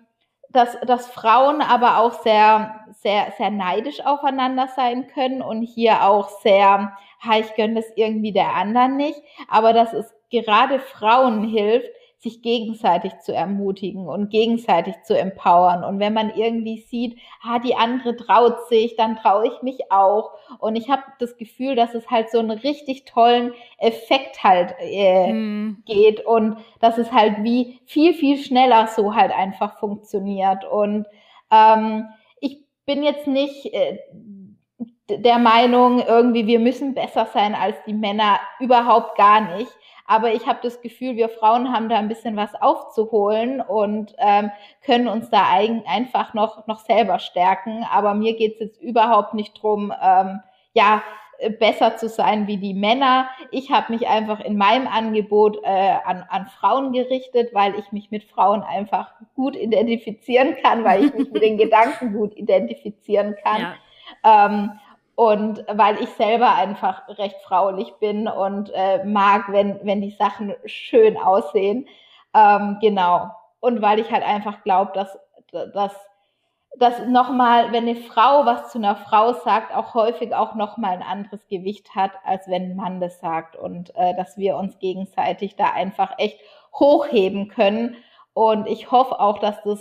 dass, 0.50 0.78
dass 0.86 1.08
Frauen 1.08 1.60
aber 1.60 1.98
auch 1.98 2.22
sehr, 2.22 2.86
sehr, 3.02 3.32
sehr 3.36 3.50
neidisch 3.50 4.04
aufeinander 4.04 4.68
sein 4.74 5.08
können 5.08 5.42
und 5.42 5.62
hier 5.62 6.04
auch 6.04 6.28
sehr, 6.40 6.96
ha, 7.20 7.38
ich 7.38 7.54
gönne 7.54 7.74
das 7.74 7.90
irgendwie 7.96 8.32
der 8.32 8.54
anderen 8.54 8.96
nicht, 8.96 9.20
aber 9.48 9.72
dass 9.72 9.92
es 9.92 10.14
gerade 10.30 10.78
Frauen 10.78 11.42
hilft, 11.42 11.90
sich 12.20 12.42
gegenseitig 12.42 13.16
zu 13.20 13.32
ermutigen 13.32 14.08
und 14.08 14.30
gegenseitig 14.30 14.96
zu 15.04 15.16
empowern. 15.16 15.84
Und 15.84 16.00
wenn 16.00 16.12
man 16.12 16.30
irgendwie 16.34 16.78
sieht, 16.78 17.16
ah, 17.42 17.60
die 17.60 17.76
andere 17.76 18.16
traut 18.16 18.66
sich, 18.68 18.96
dann 18.96 19.16
traue 19.16 19.46
ich 19.46 19.62
mich 19.62 19.92
auch. 19.92 20.32
Und 20.58 20.74
ich 20.74 20.90
habe 20.90 21.02
das 21.20 21.36
Gefühl, 21.36 21.76
dass 21.76 21.94
es 21.94 22.10
halt 22.10 22.30
so 22.30 22.40
einen 22.40 22.50
richtig 22.50 23.04
tollen 23.04 23.52
Effekt 23.78 24.42
halt 24.42 24.74
äh, 24.80 25.32
mm. 25.32 25.84
geht 25.86 26.26
und 26.26 26.56
dass 26.80 26.98
es 26.98 27.12
halt 27.12 27.44
wie 27.44 27.78
viel, 27.86 28.12
viel 28.14 28.36
schneller 28.38 28.88
so 28.88 29.14
halt 29.14 29.30
einfach 29.30 29.78
funktioniert. 29.78 30.64
Und 30.64 31.06
ähm, 31.52 32.08
ich 32.40 32.64
bin 32.84 33.04
jetzt 33.04 33.28
nicht 33.28 33.72
äh, 33.72 33.98
der 35.08 35.38
Meinung, 35.38 36.00
irgendwie, 36.00 36.46
wir 36.46 36.58
müssen 36.58 36.94
besser 36.94 37.28
sein 37.32 37.54
als 37.54 37.76
die 37.86 37.94
Männer, 37.94 38.40
überhaupt 38.60 39.16
gar 39.16 39.56
nicht. 39.56 39.70
Aber 40.08 40.32
ich 40.32 40.46
habe 40.46 40.60
das 40.62 40.80
Gefühl, 40.80 41.16
wir 41.16 41.28
Frauen 41.28 41.70
haben 41.70 41.90
da 41.90 41.98
ein 41.98 42.08
bisschen 42.08 42.34
was 42.34 42.54
aufzuholen 42.54 43.60
und 43.60 44.14
ähm, 44.16 44.50
können 44.82 45.06
uns 45.06 45.28
da 45.28 45.44
ein, 45.52 45.84
einfach 45.86 46.32
noch, 46.32 46.66
noch 46.66 46.78
selber 46.78 47.18
stärken. 47.18 47.86
Aber 47.92 48.14
mir 48.14 48.34
geht 48.34 48.54
es 48.54 48.60
jetzt 48.60 48.82
überhaupt 48.82 49.34
nicht 49.34 49.62
drum, 49.62 49.92
ähm, 50.02 50.40
ja, 50.72 51.02
besser 51.58 51.96
zu 51.96 52.08
sein 52.08 52.46
wie 52.46 52.56
die 52.56 52.74
Männer. 52.74 53.28
Ich 53.50 53.70
habe 53.70 53.92
mich 53.92 54.08
einfach 54.08 54.40
in 54.40 54.56
meinem 54.56 54.88
Angebot 54.88 55.58
äh, 55.62 55.94
an, 56.04 56.24
an 56.28 56.46
Frauen 56.58 56.92
gerichtet, 56.92 57.50
weil 57.52 57.78
ich 57.78 57.92
mich 57.92 58.10
mit 58.10 58.24
Frauen 58.24 58.62
einfach 58.62 59.12
gut 59.34 59.54
identifizieren 59.54 60.56
kann, 60.62 60.84
weil 60.84 61.04
ich 61.04 61.14
mich 61.14 61.30
mit 61.30 61.42
den 61.42 61.58
Gedanken 61.58 62.14
gut 62.14 62.34
identifizieren 62.34 63.36
kann. 63.44 63.60
Ja. 64.24 64.46
Ähm, 64.46 64.72
und 65.18 65.64
weil 65.66 66.00
ich 66.00 66.10
selber 66.10 66.54
einfach 66.54 67.08
recht 67.18 67.42
fraulich 67.42 67.92
bin 67.94 68.28
und 68.28 68.70
äh, 68.72 69.02
mag, 69.04 69.46
wenn, 69.48 69.80
wenn 69.82 70.00
die 70.00 70.12
Sachen 70.12 70.54
schön 70.64 71.16
aussehen. 71.16 71.88
Ähm, 72.32 72.78
genau. 72.80 73.28
Und 73.58 73.82
weil 73.82 73.98
ich 73.98 74.12
halt 74.12 74.22
einfach 74.24 74.62
glaube, 74.62 74.92
dass, 74.94 75.18
dass, 75.74 75.92
dass 76.76 77.04
nochmal, 77.08 77.72
wenn 77.72 77.88
eine 77.88 77.96
Frau 77.96 78.46
was 78.46 78.70
zu 78.70 78.78
einer 78.78 78.94
Frau 78.94 79.32
sagt, 79.32 79.74
auch 79.74 79.92
häufig 79.94 80.36
auch 80.36 80.54
nochmal 80.54 80.92
ein 80.92 81.02
anderes 81.02 81.44
Gewicht 81.48 81.96
hat, 81.96 82.12
als 82.24 82.46
wenn 82.46 82.70
ein 82.70 82.76
Mann 82.76 83.00
das 83.00 83.18
sagt. 83.18 83.56
Und 83.56 83.92
äh, 83.96 84.14
dass 84.14 84.36
wir 84.36 84.56
uns 84.56 84.78
gegenseitig 84.78 85.56
da 85.56 85.72
einfach 85.72 86.12
echt 86.18 86.38
hochheben 86.72 87.48
können. 87.48 87.96
Und 88.34 88.68
ich 88.68 88.92
hoffe 88.92 89.18
auch, 89.18 89.40
dass 89.40 89.60
das 89.64 89.80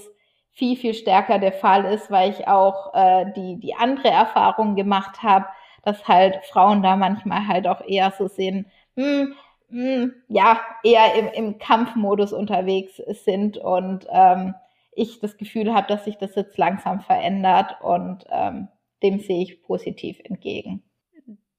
viel, 0.58 0.76
viel 0.76 0.96
stärker 0.96 1.38
der 1.38 1.54
Fall 1.54 1.86
ist, 1.86 2.10
weil 2.10 2.32
ich 2.32 2.48
auch 2.48 2.92
äh, 2.96 3.32
die, 3.36 3.60
die 3.60 3.76
andere 3.76 4.10
Erfahrung 4.10 4.76
gemacht 4.76 5.22
habe, 5.22 5.46
dass 5.84 6.08
halt 6.08 6.44
Frauen 6.48 6.82
da 6.82 6.96
manchmal 6.96 7.48
halt 7.48 7.68
auch 7.68 7.82
eher 7.82 8.12
so 8.18 8.28
sehen, 8.28 8.66
hm, 8.96 9.36
hm, 9.70 10.16
ja, 10.28 10.60
eher 10.84 11.14
im, 11.14 11.28
im 11.28 11.60
Kampfmodus 11.60 12.34
unterwegs 12.34 13.00
sind 13.24 13.60
und 13.60 14.08
ähm, 14.10 14.56
ich 14.94 15.20
das 15.20 15.38
Gefühl 15.38 15.76
habe, 15.76 15.88
dass 15.88 16.06
sich 16.06 16.18
das 16.18 16.34
jetzt 16.34 16.58
langsam 16.58 17.02
verändert 17.02 17.76
und 17.82 18.26
ähm, 18.32 18.68
dem 19.04 19.20
sehe 19.20 19.44
ich 19.44 19.62
positiv 19.62 20.18
entgegen. 20.24 20.82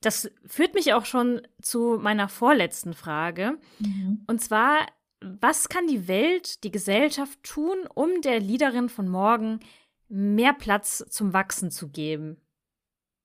Das 0.01 0.29
führt 0.45 0.75
mich 0.75 0.93
auch 0.95 1.05
schon 1.05 1.43
zu 1.63 1.99
meiner 2.01 2.29
vorletzten 2.29 2.95
Frage. 2.95 3.59
Mhm. 3.79 4.25
Und 4.27 4.41
zwar 4.41 4.79
was 5.21 5.69
kann 5.69 5.87
die 5.87 6.09
Welt, 6.09 6.63
die 6.65 6.71
Gesellschaft 6.71 7.43
tun, 7.43 7.77
um 7.95 8.21
der 8.23 8.41
Leaderin 8.41 8.89
von 8.89 9.09
morgen 9.09 9.61
mehr 10.09 10.53
Platz 10.53 11.05
zum 11.11 11.33
Wachsen 11.33 11.71
zu 11.71 11.89
geben? 11.89 12.41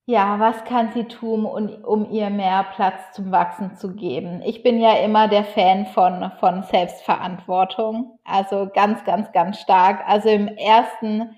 Ja, 0.05 0.37
was 0.37 0.65
kann 0.65 0.91
sie 0.91 1.05
tun, 1.05 1.45
um, 1.45 1.69
um 1.85 2.11
ihr 2.11 2.29
mehr 2.29 2.65
Platz 2.75 3.13
zum 3.13 3.31
Wachsen 3.31 3.77
zu 3.77 3.95
geben? 3.95 4.41
Ich 4.43 4.61
bin 4.61 4.81
ja 4.81 4.97
immer 4.97 5.29
der 5.29 5.45
Fan 5.45 5.85
von, 5.85 6.29
von 6.41 6.63
Selbstverantwortung. 6.63 8.19
Also 8.25 8.69
ganz, 8.73 9.05
ganz, 9.05 9.31
ganz 9.31 9.59
stark. 9.59 10.01
Also 10.05 10.27
im 10.27 10.49
ersten, 10.49 11.37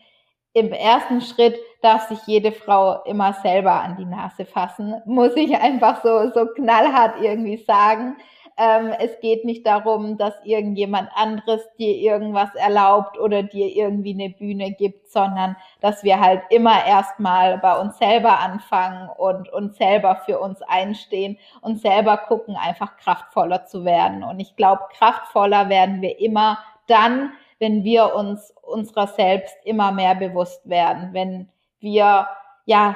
im 0.54 0.72
ersten 0.72 1.22
Schritt 1.22 1.60
darf 1.84 2.08
sich 2.08 2.18
jede 2.26 2.52
Frau 2.52 3.04
immer 3.04 3.34
selber 3.34 3.84
an 3.84 3.98
die 3.98 4.06
Nase 4.06 4.46
fassen. 4.46 4.96
Muss 5.06 5.36
ich 5.36 5.56
einfach 5.56 6.02
so, 6.02 6.32
so 6.34 6.48
knallhart 6.56 7.22
irgendwie 7.22 7.58
sagen. 7.58 8.18
Ähm, 8.58 8.94
es 9.00 9.20
geht 9.20 9.44
nicht 9.44 9.66
darum, 9.66 10.18
dass 10.18 10.34
irgendjemand 10.46 11.10
anderes 11.14 11.62
dir 11.78 11.94
irgendwas 11.94 12.56
erlaubt 12.56 13.20
oder 13.20 13.44
dir 13.44 13.68
irgendwie 13.68 14.14
eine 14.14 14.30
Bühne 14.30 14.72
gibt, 14.72 15.10
sondern 15.12 15.58
dass 15.82 16.04
wir 16.06 16.22
halt 16.22 16.42
immer 16.50 16.86
erstmal 16.86 17.58
bei 17.58 17.78
uns 17.78 17.98
selber 17.98 18.40
anfangen 18.40 19.10
und 19.18 19.52
uns 19.52 19.78
selber 19.78 20.22
für 20.26 20.40
uns 20.40 20.62
einstehen 20.62 21.38
und 21.60 21.82
selber 21.82 22.16
gucken, 22.18 22.56
einfach 22.56 22.96
kraftvoller 22.96 23.66
zu 23.66 23.84
werden. 23.84 24.24
Und 24.24 24.40
ich 24.40 24.56
glaube, 24.56 24.84
kraftvoller 24.98 25.68
werden 25.68 26.02
wir 26.02 26.18
immer 26.20 26.60
dann, 26.88 27.34
wenn 27.60 27.84
wir 27.84 28.16
uns 28.16 28.54
unserer 28.62 29.08
selbst 29.08 29.56
immer 29.66 29.92
mehr 29.92 30.16
bewusst 30.16 30.70
werden, 30.70 31.10
wenn 31.12 31.50
wir, 31.82 32.28
ja, 32.66 32.96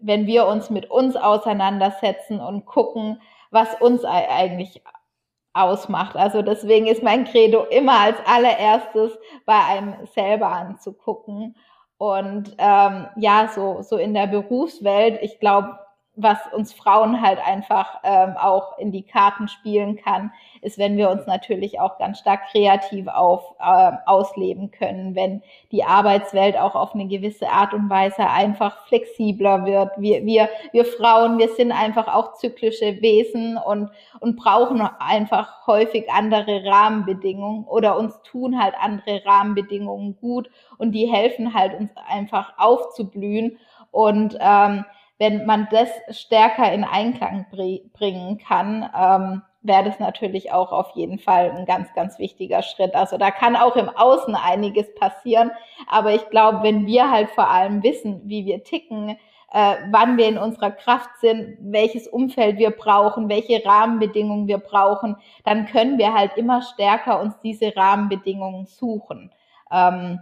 wenn 0.00 0.26
wir 0.26 0.46
uns 0.46 0.68
mit 0.68 0.90
uns 0.90 1.16
auseinandersetzen 1.16 2.40
und 2.40 2.66
gucken, 2.66 3.20
was 3.54 3.74
uns 3.80 4.04
eigentlich 4.04 4.82
ausmacht. 5.54 6.16
Also 6.16 6.42
deswegen 6.42 6.86
ist 6.86 7.02
mein 7.02 7.24
Credo 7.24 7.64
immer 7.64 8.00
als 8.00 8.16
allererstes 8.26 9.16
bei 9.46 9.58
einem 9.58 9.94
selber 10.06 10.48
anzugucken. 10.48 11.56
Und 11.96 12.54
ähm, 12.58 13.06
ja, 13.16 13.48
so, 13.54 13.80
so 13.82 13.96
in 13.96 14.12
der 14.12 14.26
Berufswelt, 14.26 15.20
ich 15.22 15.38
glaube, 15.38 15.78
was 16.16 16.38
uns 16.52 16.72
Frauen 16.72 17.20
halt 17.20 17.40
einfach 17.44 18.00
ähm, 18.04 18.36
auch 18.36 18.78
in 18.78 18.92
die 18.92 19.02
Karten 19.02 19.48
spielen 19.48 19.96
kann, 19.96 20.32
ist, 20.62 20.78
wenn 20.78 20.96
wir 20.96 21.10
uns 21.10 21.26
natürlich 21.26 21.80
auch 21.80 21.98
ganz 21.98 22.20
stark 22.20 22.50
kreativ 22.52 23.08
auf, 23.08 23.42
äh, 23.58 23.92
ausleben 24.06 24.70
können, 24.70 25.16
wenn 25.16 25.42
die 25.72 25.82
Arbeitswelt 25.84 26.56
auch 26.56 26.76
auf 26.76 26.94
eine 26.94 27.08
gewisse 27.08 27.48
Art 27.48 27.74
und 27.74 27.90
Weise 27.90 28.28
einfach 28.28 28.86
flexibler 28.86 29.66
wird. 29.66 29.90
Wir, 29.96 30.24
wir, 30.24 30.48
wir 30.72 30.84
Frauen, 30.84 31.38
wir 31.38 31.48
sind 31.48 31.72
einfach 31.72 32.06
auch 32.06 32.34
zyklische 32.34 33.02
Wesen 33.02 33.56
und, 33.56 33.90
und 34.20 34.36
brauchen 34.36 34.80
einfach 35.00 35.66
häufig 35.66 36.10
andere 36.12 36.64
Rahmenbedingungen 36.64 37.64
oder 37.64 37.98
uns 37.98 38.20
tun 38.22 38.62
halt 38.62 38.74
andere 38.80 39.24
Rahmenbedingungen 39.26 40.16
gut 40.20 40.48
und 40.78 40.92
die 40.92 41.06
helfen 41.06 41.54
halt 41.54 41.74
uns 41.78 41.90
einfach 42.08 42.52
aufzublühen 42.56 43.58
und 43.90 44.36
ähm, 44.40 44.84
wenn 45.18 45.46
man 45.46 45.68
das 45.70 45.88
stärker 46.10 46.72
in 46.72 46.84
Einklang 46.84 47.46
bringen 47.92 48.38
kann, 48.38 48.88
ähm, 48.98 49.42
wäre 49.62 49.84
das 49.84 49.98
natürlich 49.98 50.52
auch 50.52 50.72
auf 50.72 50.90
jeden 50.94 51.18
Fall 51.18 51.50
ein 51.50 51.64
ganz, 51.64 51.92
ganz 51.94 52.18
wichtiger 52.18 52.62
Schritt. 52.62 52.94
Also 52.94 53.16
da 53.16 53.30
kann 53.30 53.56
auch 53.56 53.76
im 53.76 53.88
Außen 53.88 54.34
einiges 54.34 54.94
passieren. 54.94 55.50
Aber 55.88 56.14
ich 56.14 56.28
glaube, 56.28 56.62
wenn 56.62 56.86
wir 56.86 57.10
halt 57.10 57.30
vor 57.30 57.48
allem 57.48 57.82
wissen, 57.82 58.20
wie 58.24 58.44
wir 58.44 58.62
ticken, 58.62 59.16
äh, 59.52 59.76
wann 59.90 60.18
wir 60.18 60.28
in 60.28 60.36
unserer 60.36 60.72
Kraft 60.72 61.08
sind, 61.20 61.56
welches 61.60 62.08
Umfeld 62.08 62.58
wir 62.58 62.72
brauchen, 62.72 63.28
welche 63.28 63.64
Rahmenbedingungen 63.64 64.48
wir 64.48 64.58
brauchen, 64.58 65.16
dann 65.44 65.66
können 65.66 65.96
wir 65.96 66.12
halt 66.12 66.36
immer 66.36 66.60
stärker 66.60 67.20
uns 67.20 67.34
diese 67.42 67.74
Rahmenbedingungen 67.74 68.66
suchen. 68.66 69.30
Ähm, 69.70 70.18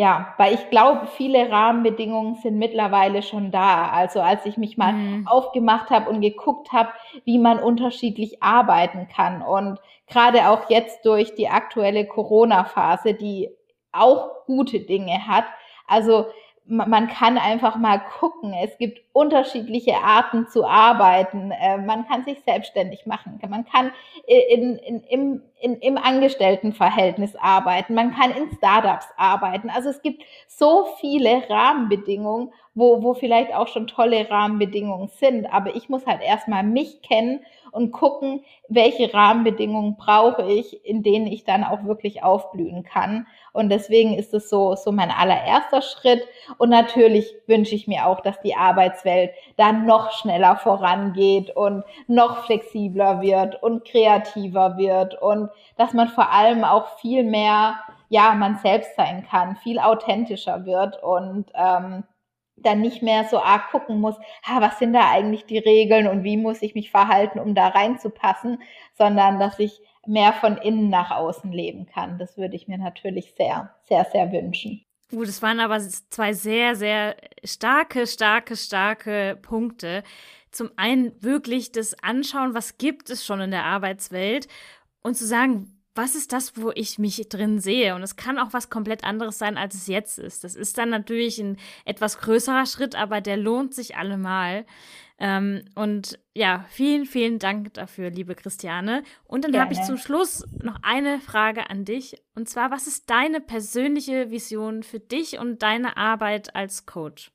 ja, 0.00 0.32
weil 0.38 0.54
ich 0.54 0.70
glaube, 0.70 1.08
viele 1.08 1.50
Rahmenbedingungen 1.50 2.36
sind 2.36 2.56
mittlerweile 2.56 3.22
schon 3.22 3.50
da. 3.50 3.90
Also 3.90 4.22
als 4.22 4.46
ich 4.46 4.56
mich 4.56 4.78
mal 4.78 4.94
mhm. 4.94 5.28
aufgemacht 5.28 5.90
habe 5.90 6.08
und 6.08 6.22
geguckt 6.22 6.72
habe, 6.72 6.88
wie 7.26 7.38
man 7.38 7.58
unterschiedlich 7.58 8.42
arbeiten 8.42 9.08
kann. 9.14 9.42
Und 9.42 9.78
gerade 10.06 10.48
auch 10.48 10.70
jetzt 10.70 11.04
durch 11.04 11.34
die 11.34 11.50
aktuelle 11.50 12.06
Corona-Phase, 12.06 13.12
die 13.12 13.50
auch 13.92 14.46
gute 14.46 14.80
Dinge 14.80 15.26
hat. 15.26 15.44
Also 15.86 16.28
man 16.70 17.08
kann 17.08 17.36
einfach 17.36 17.76
mal 17.76 17.98
gucken. 17.98 18.54
Es 18.54 18.78
gibt 18.78 19.02
unterschiedliche 19.12 19.96
Arten 19.96 20.46
zu 20.46 20.64
arbeiten. 20.64 21.50
Äh, 21.50 21.78
man 21.78 22.06
kann 22.06 22.24
sich 22.24 22.40
selbstständig 22.44 23.06
machen. 23.06 23.40
Man 23.48 23.64
kann 23.64 23.90
in, 24.26 24.76
in, 24.76 25.02
im, 25.02 25.42
in, 25.60 25.76
im 25.80 25.98
Angestelltenverhältnis 25.98 27.34
arbeiten. 27.34 27.94
Man 27.94 28.14
kann 28.14 28.30
in 28.30 28.50
Startups 28.56 29.08
arbeiten. 29.16 29.68
Also 29.68 29.90
es 29.90 30.00
gibt 30.00 30.22
so 30.46 30.86
viele 31.00 31.42
Rahmenbedingungen, 31.50 32.52
wo, 32.74 33.02
wo 33.02 33.14
vielleicht 33.14 33.52
auch 33.52 33.66
schon 33.66 33.88
tolle 33.88 34.30
Rahmenbedingungen 34.30 35.08
sind. 35.08 35.52
Aber 35.52 35.74
ich 35.74 35.88
muss 35.88 36.06
halt 36.06 36.22
erstmal 36.22 36.62
mich 36.62 37.02
kennen 37.02 37.40
und 37.72 37.92
gucken, 37.92 38.44
welche 38.68 39.12
Rahmenbedingungen 39.12 39.96
brauche 39.96 40.50
ich, 40.50 40.84
in 40.84 41.02
denen 41.02 41.26
ich 41.26 41.44
dann 41.44 41.64
auch 41.64 41.84
wirklich 41.84 42.22
aufblühen 42.22 42.82
kann. 42.82 43.26
Und 43.52 43.70
deswegen 43.70 44.14
ist 44.14 44.32
es 44.34 44.48
so, 44.48 44.74
so 44.76 44.92
mein 44.92 45.10
allererster 45.10 45.82
Schritt. 45.82 46.26
Und 46.58 46.70
natürlich 46.70 47.34
wünsche 47.46 47.74
ich 47.74 47.88
mir 47.88 48.06
auch, 48.06 48.20
dass 48.20 48.40
die 48.40 48.54
Arbeitswelt 48.54 49.32
dann 49.56 49.86
noch 49.86 50.12
schneller 50.12 50.56
vorangeht 50.56 51.54
und 51.56 51.84
noch 52.06 52.44
flexibler 52.44 53.20
wird 53.20 53.62
und 53.62 53.84
kreativer 53.84 54.76
wird 54.76 55.20
und 55.20 55.50
dass 55.76 55.92
man 55.92 56.08
vor 56.08 56.30
allem 56.30 56.64
auch 56.64 56.98
viel 56.98 57.24
mehr, 57.24 57.76
ja, 58.08 58.34
man 58.34 58.58
selbst 58.58 58.96
sein 58.96 59.26
kann, 59.28 59.56
viel 59.56 59.78
authentischer 59.78 60.66
wird 60.66 61.02
und 61.02 61.46
ähm, 61.54 62.04
dann 62.62 62.80
nicht 62.80 63.02
mehr 63.02 63.24
so 63.24 63.38
arg 63.40 63.70
gucken 63.70 64.00
muss, 64.00 64.16
ha, 64.42 64.60
was 64.60 64.78
sind 64.78 64.92
da 64.92 65.10
eigentlich 65.10 65.46
die 65.46 65.58
Regeln 65.58 66.06
und 66.06 66.24
wie 66.24 66.36
muss 66.36 66.62
ich 66.62 66.74
mich 66.74 66.90
verhalten, 66.90 67.38
um 67.38 67.54
da 67.54 67.68
reinzupassen, 67.68 68.62
sondern 68.96 69.38
dass 69.38 69.58
ich 69.58 69.80
mehr 70.06 70.32
von 70.32 70.56
innen 70.56 70.88
nach 70.88 71.10
außen 71.10 71.52
leben 71.52 71.86
kann. 71.86 72.18
Das 72.18 72.36
würde 72.36 72.56
ich 72.56 72.68
mir 72.68 72.78
natürlich 72.78 73.34
sehr, 73.36 73.74
sehr, 73.88 74.06
sehr 74.06 74.32
wünschen. 74.32 74.84
Gut, 75.10 75.26
es 75.26 75.42
waren 75.42 75.60
aber 75.60 75.80
zwei 75.80 76.32
sehr, 76.32 76.76
sehr 76.76 77.16
starke, 77.44 78.06
starke, 78.06 78.56
starke 78.56 79.38
Punkte. 79.42 80.04
Zum 80.52 80.70
einen 80.76 81.12
wirklich 81.22 81.72
das 81.72 81.96
Anschauen, 82.02 82.54
was 82.54 82.78
gibt 82.78 83.10
es 83.10 83.24
schon 83.24 83.40
in 83.40 83.50
der 83.50 83.64
Arbeitswelt 83.64 84.46
und 85.02 85.16
zu 85.16 85.26
sagen, 85.26 85.79
was 85.94 86.14
ist 86.14 86.32
das, 86.32 86.56
wo 86.56 86.70
ich 86.74 86.98
mich 86.98 87.28
drin 87.28 87.58
sehe? 87.58 87.94
Und 87.94 88.02
es 88.02 88.16
kann 88.16 88.38
auch 88.38 88.52
was 88.52 88.70
komplett 88.70 89.04
anderes 89.04 89.38
sein, 89.38 89.56
als 89.56 89.74
es 89.74 89.86
jetzt 89.86 90.18
ist. 90.18 90.44
Das 90.44 90.54
ist 90.54 90.78
dann 90.78 90.90
natürlich 90.90 91.38
ein 91.38 91.56
etwas 91.84 92.18
größerer 92.18 92.66
Schritt, 92.66 92.94
aber 92.94 93.20
der 93.20 93.36
lohnt 93.36 93.74
sich 93.74 93.96
allemal. 93.96 94.66
Ähm, 95.18 95.64
und 95.74 96.18
ja, 96.34 96.64
vielen, 96.70 97.04
vielen 97.04 97.38
Dank 97.38 97.74
dafür, 97.74 98.10
liebe 98.10 98.34
Christiane. 98.34 99.02
Und 99.24 99.44
dann 99.44 99.60
habe 99.60 99.74
ich 99.74 99.82
zum 99.82 99.98
Schluss 99.98 100.46
noch 100.62 100.78
eine 100.82 101.20
Frage 101.20 101.68
an 101.68 101.84
dich. 101.84 102.22
Und 102.34 102.48
zwar, 102.48 102.70
was 102.70 102.86
ist 102.86 103.10
deine 103.10 103.40
persönliche 103.40 104.30
Vision 104.30 104.82
für 104.82 105.00
dich 105.00 105.38
und 105.38 105.62
deine 105.62 105.96
Arbeit 105.96 106.54
als 106.54 106.86
Coach? 106.86 107.32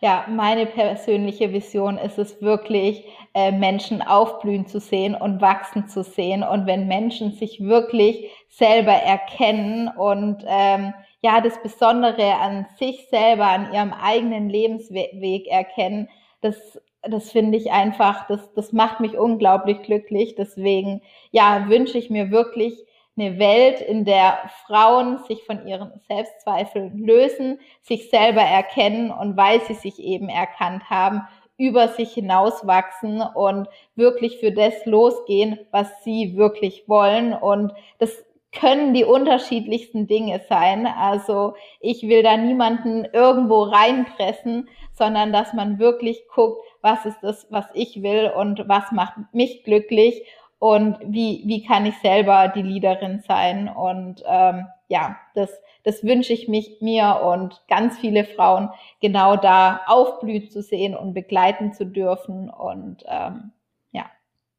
Ja, 0.00 0.26
meine 0.28 0.66
persönliche 0.66 1.52
Vision 1.52 1.98
ist 1.98 2.18
es 2.18 2.40
wirklich, 2.40 3.04
äh, 3.34 3.50
Menschen 3.50 4.00
aufblühen 4.00 4.66
zu 4.68 4.78
sehen 4.78 5.16
und 5.16 5.40
wachsen 5.40 5.88
zu 5.88 6.04
sehen. 6.04 6.44
Und 6.44 6.66
wenn 6.66 6.86
Menschen 6.86 7.32
sich 7.32 7.60
wirklich 7.60 8.30
selber 8.48 8.92
erkennen 8.92 9.88
und 9.88 10.44
ähm, 10.46 10.94
ja, 11.20 11.40
das 11.40 11.60
Besondere 11.60 12.34
an 12.36 12.66
sich 12.78 13.08
selber, 13.10 13.46
an 13.46 13.72
ihrem 13.72 13.92
eigenen 13.92 14.48
Lebensweg 14.48 15.48
erkennen, 15.48 16.08
das, 16.42 16.80
das 17.02 17.32
finde 17.32 17.58
ich 17.58 17.72
einfach, 17.72 18.28
das, 18.28 18.52
das 18.54 18.72
macht 18.72 19.00
mich 19.00 19.18
unglaublich 19.18 19.82
glücklich. 19.82 20.36
Deswegen, 20.36 21.02
ja, 21.32 21.68
wünsche 21.68 21.98
ich 21.98 22.08
mir 22.08 22.30
wirklich 22.30 22.84
eine 23.18 23.38
Welt, 23.38 23.80
in 23.80 24.04
der 24.04 24.38
Frauen 24.66 25.18
sich 25.24 25.44
von 25.44 25.66
ihren 25.66 25.92
Selbstzweifeln 26.08 26.98
lösen, 26.98 27.58
sich 27.82 28.10
selber 28.10 28.42
erkennen 28.42 29.10
und 29.10 29.36
weil 29.36 29.60
sie 29.62 29.74
sich 29.74 29.98
eben 29.98 30.28
erkannt 30.28 30.88
haben, 30.88 31.22
über 31.56 31.88
sich 31.88 32.12
hinauswachsen 32.12 33.20
und 33.20 33.68
wirklich 33.96 34.38
für 34.38 34.52
das 34.52 34.86
losgehen, 34.86 35.58
was 35.72 35.88
sie 36.04 36.36
wirklich 36.36 36.88
wollen. 36.88 37.32
Und 37.32 37.72
das 37.98 38.24
können 38.52 38.94
die 38.94 39.04
unterschiedlichsten 39.04 40.06
Dinge 40.06 40.40
sein. 40.48 40.86
Also 40.86 41.54
ich 41.80 42.02
will 42.08 42.22
da 42.22 42.36
niemanden 42.36 43.04
irgendwo 43.12 43.64
reinpressen, 43.64 44.68
sondern 44.92 45.32
dass 45.32 45.52
man 45.52 45.78
wirklich 45.78 46.26
guckt, 46.32 46.62
was 46.80 47.04
ist 47.04 47.18
das, 47.22 47.46
was 47.50 47.66
ich 47.74 48.02
will 48.02 48.30
und 48.34 48.68
was 48.68 48.90
macht 48.92 49.16
mich 49.32 49.64
glücklich 49.64 50.22
und 50.58 50.98
wie, 51.04 51.42
wie 51.46 51.64
kann 51.64 51.86
ich 51.86 51.96
selber 51.98 52.48
die 52.48 52.62
Leaderin 52.62 53.22
sein. 53.26 53.68
Und 53.68 54.22
ähm, 54.26 54.66
ja, 54.88 55.16
das, 55.34 55.50
das 55.84 56.02
wünsche 56.02 56.32
ich 56.32 56.48
mich 56.48 56.78
mir 56.80 57.20
und 57.24 57.62
ganz 57.68 57.98
viele 57.98 58.24
Frauen 58.24 58.70
genau 59.00 59.36
da 59.36 59.82
aufblühen 59.86 60.50
zu 60.50 60.62
sehen 60.62 60.96
und 60.96 61.14
begleiten 61.14 61.72
zu 61.72 61.86
dürfen. 61.86 62.50
Und 62.50 63.04
ähm, 63.06 63.52
ja. 63.92 64.10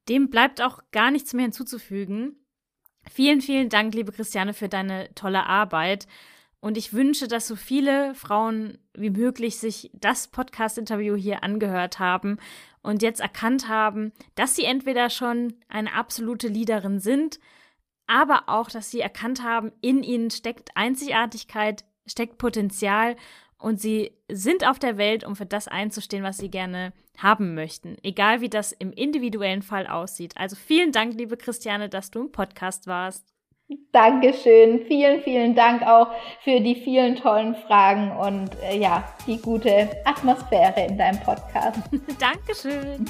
Dem 0.08 0.30
bleibt 0.30 0.62
auch 0.62 0.80
gar 0.92 1.12
nichts 1.12 1.34
mehr 1.34 1.44
hinzuzufügen. 1.44 2.36
Vielen, 3.10 3.42
vielen 3.42 3.70
Dank, 3.70 3.94
liebe 3.94 4.12
Christiane, 4.12 4.54
für 4.54 4.70
deine 4.70 5.14
tolle 5.16 5.46
Arbeit. 5.46 6.08
Und 6.62 6.78
ich 6.78 6.94
wünsche, 6.94 7.28
dass 7.28 7.48
so 7.48 7.56
viele 7.56 8.14
Frauen 8.16 8.78
wie 8.94 9.10
möglich 9.10 9.58
sich 9.58 9.92
das 9.94 10.28
Podcast-Interview 10.28 11.16
hier 11.16 11.44
angehört 11.44 12.00
haben 12.00 12.38
und 12.82 13.02
jetzt 13.02 13.22
erkannt 13.22 13.70
haben, 13.70 14.12
dass 14.36 14.56
sie 14.56 14.66
entweder 14.66 15.10
schon 15.10 15.54
eine 15.70 15.94
absolute 15.94 16.50
Leaderin 16.50 17.00
sind, 17.00 17.40
aber 18.08 18.44
auch, 18.48 18.70
dass 18.70 18.92
sie 18.92 19.00
erkannt 19.00 19.44
haben, 19.44 19.72
in 19.82 20.04
ihnen 20.04 20.32
steckt 20.32 20.72
Einzigartigkeit, 20.76 21.86
steckt 22.06 22.38
Potenzial 22.38 23.16
und 23.58 23.80
sie 23.80 24.18
sind 24.30 24.68
auf 24.68 24.80
der 24.80 24.98
Welt, 24.98 25.24
um 25.24 25.36
für 25.36 25.46
das 25.46 25.68
einzustehen, 25.68 26.24
was 26.24 26.38
sie 26.38 26.50
gerne 26.50 26.92
haben 27.18 27.54
möchten, 27.54 27.98
egal 28.04 28.42
wie 28.42 28.50
das 28.50 28.72
im 28.72 28.92
individuellen 28.92 29.62
Fall 29.62 29.86
aussieht. 29.86 30.36
Also 30.38 30.56
vielen 30.56 30.92
Dank, 30.92 31.14
liebe 31.14 31.38
Christiane, 31.38 31.88
dass 31.90 32.12
du 32.12 32.22
im 32.22 32.32
Podcast 32.32 32.88
warst. 32.88 33.34
Dankeschön. 33.92 34.86
Vielen, 34.88 35.22
vielen 35.22 35.56
Dank 35.56 35.84
auch 35.84 36.08
für 36.44 36.60
die 36.60 36.76
vielen 36.76 37.16
tollen 37.16 37.56
Fragen 37.56 38.12
und 38.12 38.50
äh, 38.64 38.78
ja, 38.80 39.04
die 39.28 39.38
gute 39.38 39.90
Atmosphäre 40.06 40.88
in 40.88 40.98
deinem 40.98 41.20
Podcast. 41.20 41.80
Dankeschön. 42.20 43.06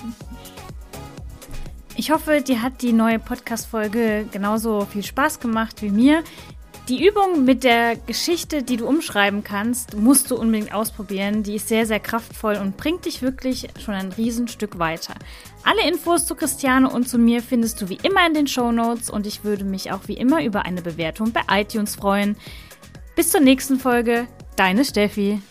Ich 1.96 2.12
hoffe, 2.12 2.42
dir 2.42 2.62
hat 2.62 2.82
die 2.82 2.92
neue 2.92 3.20
Podcast-Folge 3.20 4.26
genauso 4.32 4.82
viel 4.82 5.04
Spaß 5.04 5.40
gemacht 5.40 5.82
wie 5.82 5.92
mir. 5.92 6.24
Die 6.90 7.06
Übung 7.06 7.46
mit 7.46 7.64
der 7.64 7.96
Geschichte, 7.96 8.64
die 8.64 8.78
du 8.78 8.88
umschreiben 8.88 9.44
kannst, 9.44 9.96
musst 9.96 10.32
du 10.32 10.36
unbedingt 10.36 10.74
ausprobieren. 10.74 11.44
Die 11.44 11.54
ist 11.54 11.68
sehr, 11.68 11.86
sehr 11.86 12.00
kraftvoll 12.00 12.56
und 12.56 12.78
bringt 12.78 13.06
dich 13.06 13.22
wirklich 13.22 13.68
schon 13.80 13.94
ein 13.94 14.12
Riesenstück 14.12 14.80
weiter. 14.80 15.14
Alle 15.64 15.88
Infos 15.88 16.26
zu 16.26 16.34
Christiane 16.34 16.90
und 16.90 17.08
zu 17.08 17.20
mir 17.20 17.44
findest 17.44 17.80
du 17.80 17.90
wie 17.90 18.00
immer 18.02 18.26
in 18.26 18.34
den 18.34 18.48
Show 18.48 18.72
Notes 18.72 19.12
und 19.12 19.28
ich 19.28 19.44
würde 19.44 19.66
mich 19.66 19.92
auch 19.92 20.08
wie 20.08 20.16
immer 20.16 20.44
über 20.44 20.66
eine 20.66 20.82
Bewertung 20.82 21.32
bei 21.32 21.62
iTunes 21.62 21.96
freuen. 21.96 22.36
Bis 23.16 23.30
zur 23.30 23.42
nächsten 23.42 23.80
Folge, 23.80 24.26
deine 24.56 24.84
Steffi. 24.84 25.44